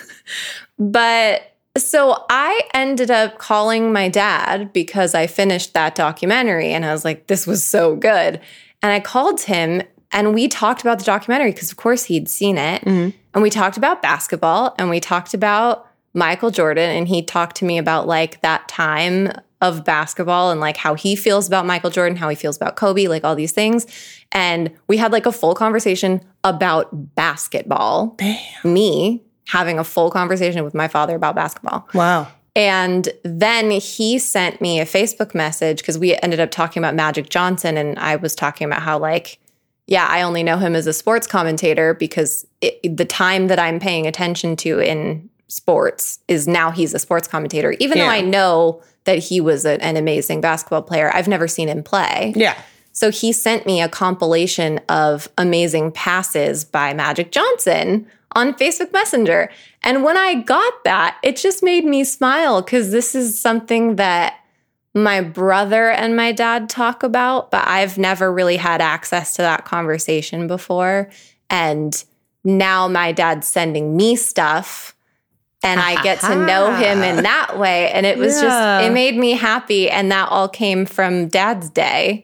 but 0.80 1.54
so 1.78 2.26
I 2.30 2.62
ended 2.74 3.12
up 3.12 3.38
calling 3.38 3.92
my 3.92 4.08
dad 4.08 4.72
because 4.74 5.14
I 5.14 5.28
finished 5.28 5.74
that 5.74 5.96
documentary 5.96 6.72
and 6.72 6.86
I 6.86 6.94
was 6.94 7.04
like, 7.04 7.28
this 7.28 7.46
was 7.46 7.64
so 7.64 7.96
good. 7.96 8.40
And 8.82 8.92
I 8.92 9.00
called 9.00 9.42
him 9.42 9.84
and 10.12 10.34
we 10.34 10.48
talked 10.48 10.82
about 10.82 11.00
the 11.00 11.06
documentary 11.06 11.52
because, 11.52 11.72
of 11.72 11.78
course, 11.78 12.06
he'd 12.06 12.30
seen 12.30 12.58
it. 12.58 12.82
Mm-hmm. 12.84 13.18
And 13.34 13.44
we 13.44 13.50
talked 13.50 13.78
about 13.78 14.02
basketball 14.02 14.74
and 14.80 14.90
we 14.90 15.00
talked 15.00 15.34
about 15.34 15.88
Michael 16.14 16.50
Jordan. 16.50 16.90
And 16.90 17.08
he 17.08 17.22
talked 17.22 17.58
to 17.58 17.66
me 17.66 17.78
about 17.78 18.08
like 18.08 18.42
that 18.42 18.68
time 18.68 19.32
of 19.62 19.84
basketball 19.84 20.52
and 20.52 20.60
like 20.62 20.78
how 20.78 20.94
he 20.94 21.16
feels 21.16 21.48
about 21.48 21.66
Michael 21.66 21.90
Jordan, 21.90 22.16
how 22.16 22.30
he 22.30 22.36
feels 22.36 22.56
about 22.56 22.76
Kobe, 22.76 23.08
like 23.08 23.24
all 23.24 23.36
these 23.36 23.52
things. 23.52 23.86
And 24.32 24.72
we 24.88 24.98
had 24.98 25.12
like 25.12 25.26
a 25.26 25.32
full 25.32 25.56
conversation 25.56 26.22
about 26.44 27.16
basketball. 27.16 28.16
Me 28.64 29.24
having 29.48 29.80
a 29.80 29.84
full 29.84 30.12
conversation 30.12 30.64
with 30.64 30.74
my 30.74 30.88
father 30.88 31.16
about 31.16 31.36
basketball. 31.36 31.88
wow 31.94 32.28
And 32.56 33.10
then 33.24 33.72
he 33.72 34.20
sent 34.20 34.62
me 34.62 34.80
a 34.80 34.86
Facebook 34.86 35.36
message 35.36 35.78
because 35.80 35.98
we 35.98 36.16
ended 36.18 36.40
up 36.40 36.52
talking 36.52 36.82
about 36.82 36.96
Magic 36.96 37.30
Johnson. 37.30 37.78
And 37.78 37.98
I 38.00 38.16
was 38.16 38.36
talking 38.36 38.66
about 38.66 38.82
how, 38.82 38.98
like, 38.98 39.40
yeah, 39.88 40.06
I 40.08 40.22
only 40.22 40.44
know 40.44 40.58
him 40.58 40.76
as 40.76 40.86
a 40.86 40.94
sports 40.94 41.26
commentator 41.28 41.94
because 41.94 42.46
it, 42.62 42.96
the 42.98 43.06
time 43.06 43.48
that 43.48 43.58
I'm 43.60 43.80
paying 43.80 44.06
attention 44.06 44.56
to 44.58 44.80
in 44.80 45.30
sports 45.48 46.20
is 46.28 46.48
now 46.48 46.72
he's 46.72 46.94
a 46.94 47.00
sports 47.00 47.28
commentator. 47.28 47.72
Even 47.80 47.98
though 47.98 48.06
I 48.12 48.22
know 48.22 48.82
that 49.06 49.20
he 49.20 49.40
was 49.40 49.66
a- 49.66 49.82
an 49.82 49.96
amazing 49.96 50.42
basketball 50.42 50.82
player, 50.82 51.10
I've 51.14 51.28
never 51.30 51.48
seen 51.48 51.70
him 51.70 51.84
play. 51.84 52.34
yeah 52.36 52.56
So 52.92 53.12
he 53.12 53.32
sent 53.32 53.66
me 53.66 53.82
a 53.82 53.88
compilation 53.88 54.80
of 54.90 55.30
amazing 55.38 55.92
passes 55.94 56.66
by 56.66 56.94
Magic 56.94 57.32
Johnson 57.32 58.06
on 58.36 58.54
Facebook 58.56 58.92
Messenger. 58.92 59.50
And 59.84 60.04
when 60.04 60.18
I 60.18 60.34
got 60.42 60.84
that, 60.84 61.18
it 61.24 61.38
just 61.38 61.64
made 61.64 61.86
me 61.86 62.04
smile 62.04 62.62
because 62.62 62.92
this 62.92 63.16
is 63.16 63.40
something 63.40 63.96
that 63.96 64.34
my 65.04 65.22
brother 65.22 65.90
and 65.90 66.16
my 66.16 66.32
dad 66.32 66.70
talk 66.70 67.04
about, 67.04 67.52
but 67.52 67.68
I've 67.68 67.98
never 67.98 68.32
really 68.32 68.58
had 68.58 68.82
access 68.82 69.34
to 69.36 69.42
that 69.42 69.66
conversation 69.66 70.48
before. 70.48 71.10
And 71.50 72.04
now 72.44 72.88
my 72.88 73.12
dad's 73.12 73.48
sending 73.48 73.96
me 73.96 74.16
stuff. 74.16 74.96
And 75.64 75.80
I 75.80 76.02
get 76.04 76.20
to 76.22 76.36
know 76.36 76.74
him 76.76 77.02
in 77.02 77.24
that 77.24 77.58
way. 77.58 77.92
And 77.92 78.06
it 78.06 78.18
was 78.18 78.36
Yeah. 78.36 78.42
just, 78.80 78.90
it 78.90 78.94
made 78.94 79.18
me 79.18 79.32
happy. 79.32 79.90
And 79.90 80.12
that 80.12 80.30
all 80.30 80.48
came 80.48 80.86
from 80.86 81.28
dad's 81.28 81.70
day 81.70 82.24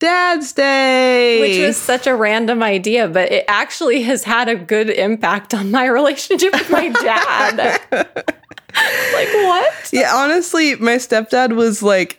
dad's 0.00 0.54
day 0.54 1.38
which 1.40 1.58
was 1.58 1.76
such 1.76 2.06
a 2.06 2.16
random 2.16 2.62
idea, 2.62 3.06
but 3.06 3.30
it 3.30 3.44
actually 3.48 4.02
has 4.02 4.24
had 4.24 4.48
a 4.48 4.56
good 4.56 4.88
impact 4.88 5.52
on 5.52 5.70
my 5.70 5.84
relationship 5.98 6.52
with 6.54 6.70
my 6.70 6.88
dad. 6.88 7.80
like 9.14 9.28
what? 9.28 9.90
yeah 9.92 10.12
honestly 10.14 10.74
my 10.76 10.96
stepdad 10.96 11.54
was 11.54 11.82
like 11.82 12.16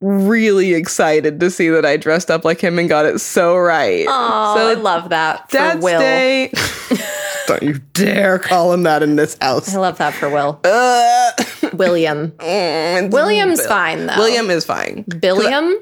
really 0.00 0.74
excited 0.74 1.38
to 1.38 1.48
see 1.50 1.68
that 1.68 1.84
i 1.86 1.96
dressed 1.96 2.30
up 2.30 2.44
like 2.44 2.60
him 2.60 2.78
and 2.78 2.88
got 2.88 3.04
it 3.06 3.20
so 3.20 3.56
right 3.56 4.04
Oh, 4.08 4.54
so 4.56 4.66
I 4.68 4.74
love 4.74 5.10
that 5.10 5.48
for 5.50 5.56
dad's 5.58 5.82
Will. 5.82 6.00
day 6.00 6.52
don't 7.46 7.62
you 7.62 7.74
dare 7.92 8.38
call 8.40 8.72
him 8.72 8.82
that 8.82 9.02
in 9.02 9.14
this 9.16 9.36
house 9.40 9.72
I 9.74 9.78
love 9.78 9.98
that 9.98 10.14
for 10.14 10.28
Will. 10.28 10.60
uh, 10.64 11.30
William. 11.74 12.32
William's 12.40 13.60
Bill. 13.60 13.68
fine 13.68 14.06
though. 14.06 14.16
William 14.18 14.50
is 14.50 14.64
fine. 14.64 15.02
Billiam? 15.20 15.74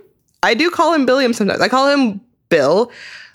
I 0.42 0.54
do 0.54 0.70
call 0.70 0.94
him 0.94 1.04
Billiam 1.06 1.32
sometimes. 1.32 1.60
I 1.60 1.68
call 1.68 1.88
him 1.88 2.20
Bill, 2.48 2.90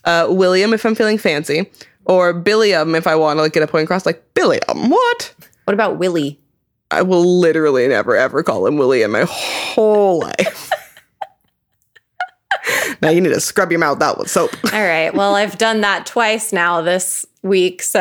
uh, 0.05 0.27
William 0.29 0.73
if 0.73 0.85
I'm 0.85 0.95
feeling 0.95 1.17
fancy, 1.17 1.69
or 2.05 2.33
Billiam 2.33 2.95
if 2.95 3.07
I 3.07 3.15
want 3.15 3.37
to 3.37 3.41
like 3.41 3.53
get 3.53 3.63
a 3.63 3.67
point 3.67 3.83
across. 3.85 4.05
Like 4.05 4.23
Billiam, 4.35 4.89
what? 4.89 5.33
What 5.65 5.73
about 5.73 5.97
Willie? 5.97 6.39
I 6.91 7.01
will 7.01 7.39
literally 7.39 7.87
never 7.87 8.15
ever 8.15 8.43
call 8.43 8.65
him 8.67 8.77
William 8.77 9.11
my 9.11 9.25
whole 9.27 10.19
life. 10.19 10.71
now 13.01 13.09
you 13.09 13.21
need 13.21 13.33
to 13.33 13.39
scrub 13.41 13.71
your 13.71 13.79
mouth 13.79 14.01
out 14.01 14.17
with 14.17 14.29
soap. 14.29 14.51
All 14.73 14.81
right. 14.81 15.13
Well, 15.13 15.35
I've 15.35 15.57
done 15.57 15.81
that 15.81 16.05
twice 16.05 16.53
now 16.53 16.81
this 16.81 17.25
week, 17.41 17.81
so 17.81 17.99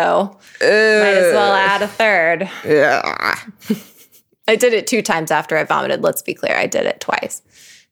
Uh, 0.61 0.65
might 0.65 1.17
as 1.17 1.33
well 1.35 1.53
add 1.55 1.83
a 1.83 1.89
third. 1.89 2.49
Yeah. 2.65 3.35
I 4.49 4.57
did 4.57 4.75
it 4.75 4.87
two 4.87 5.01
times 5.03 5.31
after 5.31 5.57
I 5.57 5.65
vomited. 5.65 6.03
Let's 6.03 6.21
be 6.23 6.35
clear. 6.35 6.55
I 6.57 6.67
did 6.67 6.85
it 6.87 7.01
twice, 7.01 7.41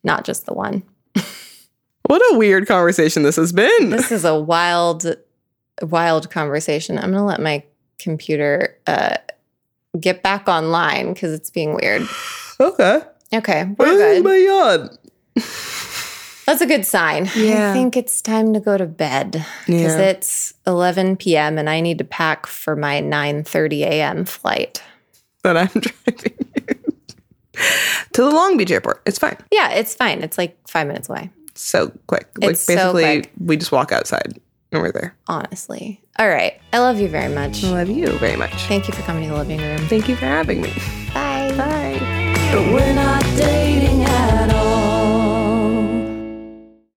not 0.04 0.24
just 0.24 0.46
the 0.46 0.54
one. 0.54 0.82
What 2.06 2.20
a 2.34 2.36
weird 2.36 2.66
conversation 2.66 3.22
this 3.22 3.36
has 3.36 3.52
been. 3.52 3.88
This 3.90 4.12
is 4.12 4.24
a 4.24 4.38
wild, 4.38 5.06
wild 5.80 6.30
conversation. 6.30 6.98
I'm 6.98 7.12
gonna 7.12 7.24
let 7.24 7.40
my 7.40 7.62
computer 7.98 8.76
uh, 8.86 9.16
get 10.00 10.22
back 10.22 10.48
online 10.48 11.12
because 11.12 11.32
it's 11.32 11.50
being 11.50 11.74
weird. 11.74 12.06
Okay. 12.60 13.00
Okay, 13.34 13.64
we're 13.76 13.86
Oh 13.88 13.96
good. 13.96 14.24
my 14.24 14.44
god. 14.46 14.90
That's 16.46 16.60
a 16.60 16.66
good 16.66 16.84
sign. 16.84 17.28
Yeah. 17.34 17.70
I 17.70 17.72
think 17.72 17.96
it's 17.96 18.20
time 18.22 18.52
to 18.54 18.60
go 18.60 18.76
to 18.76 18.86
bed 18.86 19.44
because 19.66 19.96
Yeah. 19.96 19.98
it's 19.98 20.54
11 20.66 21.16
p.m. 21.16 21.58
and 21.58 21.68
I 21.68 21.80
need 21.80 21.98
to 21.98 22.04
pack 22.04 22.46
for 22.46 22.76
my 22.76 23.00
9:30 23.00 23.80
a.m. 23.82 24.24
flight. 24.26 24.80
That 25.42 25.56
I'm 25.56 25.66
driving 25.80 26.36
to 28.12 28.22
the 28.22 28.30
Long 28.30 28.56
Beach 28.56 28.70
airport. 28.70 29.02
It's 29.06 29.18
fine. 29.18 29.36
Yeah, 29.50 29.70
it's 29.72 29.94
fine. 29.94 30.22
It's 30.22 30.38
like 30.38 30.56
five 30.68 30.86
minutes 30.86 31.08
away, 31.08 31.30
so 31.54 31.90
quick. 32.06 32.28
Like 32.40 32.50
It's 32.50 32.60
so 32.60 32.74
basically, 32.74 33.02
quick. 33.22 33.32
we 33.40 33.56
just 33.56 33.72
walk 33.72 33.90
outside 33.92 34.38
and 34.70 34.82
we're 34.82 34.92
there. 34.92 35.16
honestly. 35.26 36.01
All 36.18 36.28
right. 36.28 36.60
I 36.72 36.78
love 36.78 37.00
you 37.00 37.08
very 37.08 37.32
much. 37.32 37.64
I 37.64 37.70
love 37.70 37.88
you 37.88 38.18
very 38.18 38.36
much. 38.36 38.52
Thank 38.64 38.86
you 38.86 38.94
for 38.94 39.02
coming 39.02 39.24
to 39.24 39.30
the 39.30 39.36
living 39.36 39.60
room. 39.60 39.78
Thank 39.88 40.08
you 40.08 40.16
for 40.16 40.26
having 40.26 40.60
me. 40.60 40.72
Bye. 41.14 41.52
Bye. 41.56 41.98
But 42.52 42.72
we're 42.72 42.92
not 42.92 43.22
dating 43.36 44.04
at 44.04 44.54
all. 44.54 44.72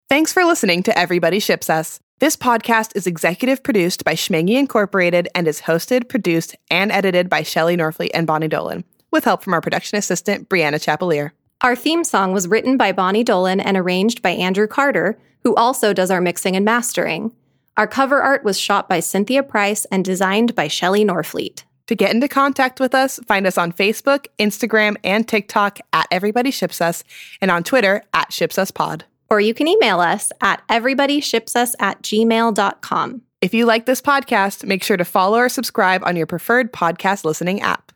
Thanks 0.09 0.33
for 0.33 0.45
listening 0.45 0.83
to 0.85 0.99
Everybody 0.99 1.41
Ships 1.41 1.69
Us. 1.69 2.01
This 2.21 2.37
podcast 2.37 2.93
is 2.95 3.07
executive 3.07 3.63
produced 3.63 4.05
by 4.05 4.15
Schmangy 4.15 4.59
Incorporated 4.59 5.29
and 5.35 5.49
is 5.49 5.63
hosted, 5.63 6.09
produced, 6.09 6.55
and 6.71 6.93
edited 6.93 7.29
by 7.29 7.43
Shelley 7.43 7.77
Norfleet 7.77 8.11
and 8.15 8.27
Bonnie 8.27 8.49
Dolan, 8.49 8.85
with 9.11 9.25
help 9.25 9.43
from 9.43 9.53
our 9.55 9.61
production 9.61 9.99
assistant, 9.99 10.49
Brianna 10.49 10.81
Chapelier. 10.81 11.33
Our 11.63 11.77
theme 11.77 12.05
song 12.05 12.33
was 12.33 12.49
written 12.49 12.77
by 12.77 12.93
Bonnie 12.93 13.25
Dolan 13.25 13.61
and 13.61 13.77
arranged 13.77 14.23
by 14.23 14.31
Andrew 14.31 14.67
Carter, 14.67 15.19
who 15.43 15.55
also 15.55 15.93
does 15.93 16.11
our 16.11 16.21
mixing 16.21 16.57
and 16.57 16.65
mastering. 16.65 17.33
Our 17.77 17.87
cover 17.87 18.20
art 18.20 18.45
was 18.45 18.59
shot 18.59 18.89
by 18.89 19.01
Cynthia 19.01 19.43
Price 19.43 19.87
and 19.87 20.05
designed 20.05 20.55
by 20.55 20.68
Shelley 20.68 21.05
Norfleet. 21.05 21.64
To 21.87 21.95
get 21.95 22.14
into 22.14 22.29
contact 22.29 22.81
with 22.81 22.95
us, 22.95 23.18
find 23.27 23.47
us 23.47 23.59
on 23.59 23.73
Facebook, 23.73 24.27
Instagram, 24.39 24.97
and 25.03 25.27
TikTok 25.27 25.79
at 25.93 26.07
Everybody 26.11 26.51
Ships 26.51 26.81
Us, 26.81 27.03
and 27.41 27.51
on 27.51 27.64
Twitter 27.64 28.03
at 28.14 28.31
ShipsUsPod. 28.31 29.03
Or 29.31 29.41
you 29.41 29.55
can 29.55 29.68
email 29.68 30.01
us 30.01 30.31
at 30.41 30.62
everybodyshipsus 30.68 31.75
at 31.81 32.03
gmail.com. 32.03 33.23
If 33.41 33.55
you 33.55 33.66
like 33.66 33.87
this 33.87 34.01
podcast, 34.01 34.64
make 34.64 34.85
sure 34.85 34.97
to 34.97 35.05
follow 35.05 35.39
or 35.39 35.49
subscribe 35.49 36.05
on 36.05 36.16
your 36.16 36.27
preferred 36.27 36.73
podcast 36.73 37.25
listening 37.25 37.61
app. 37.61 37.91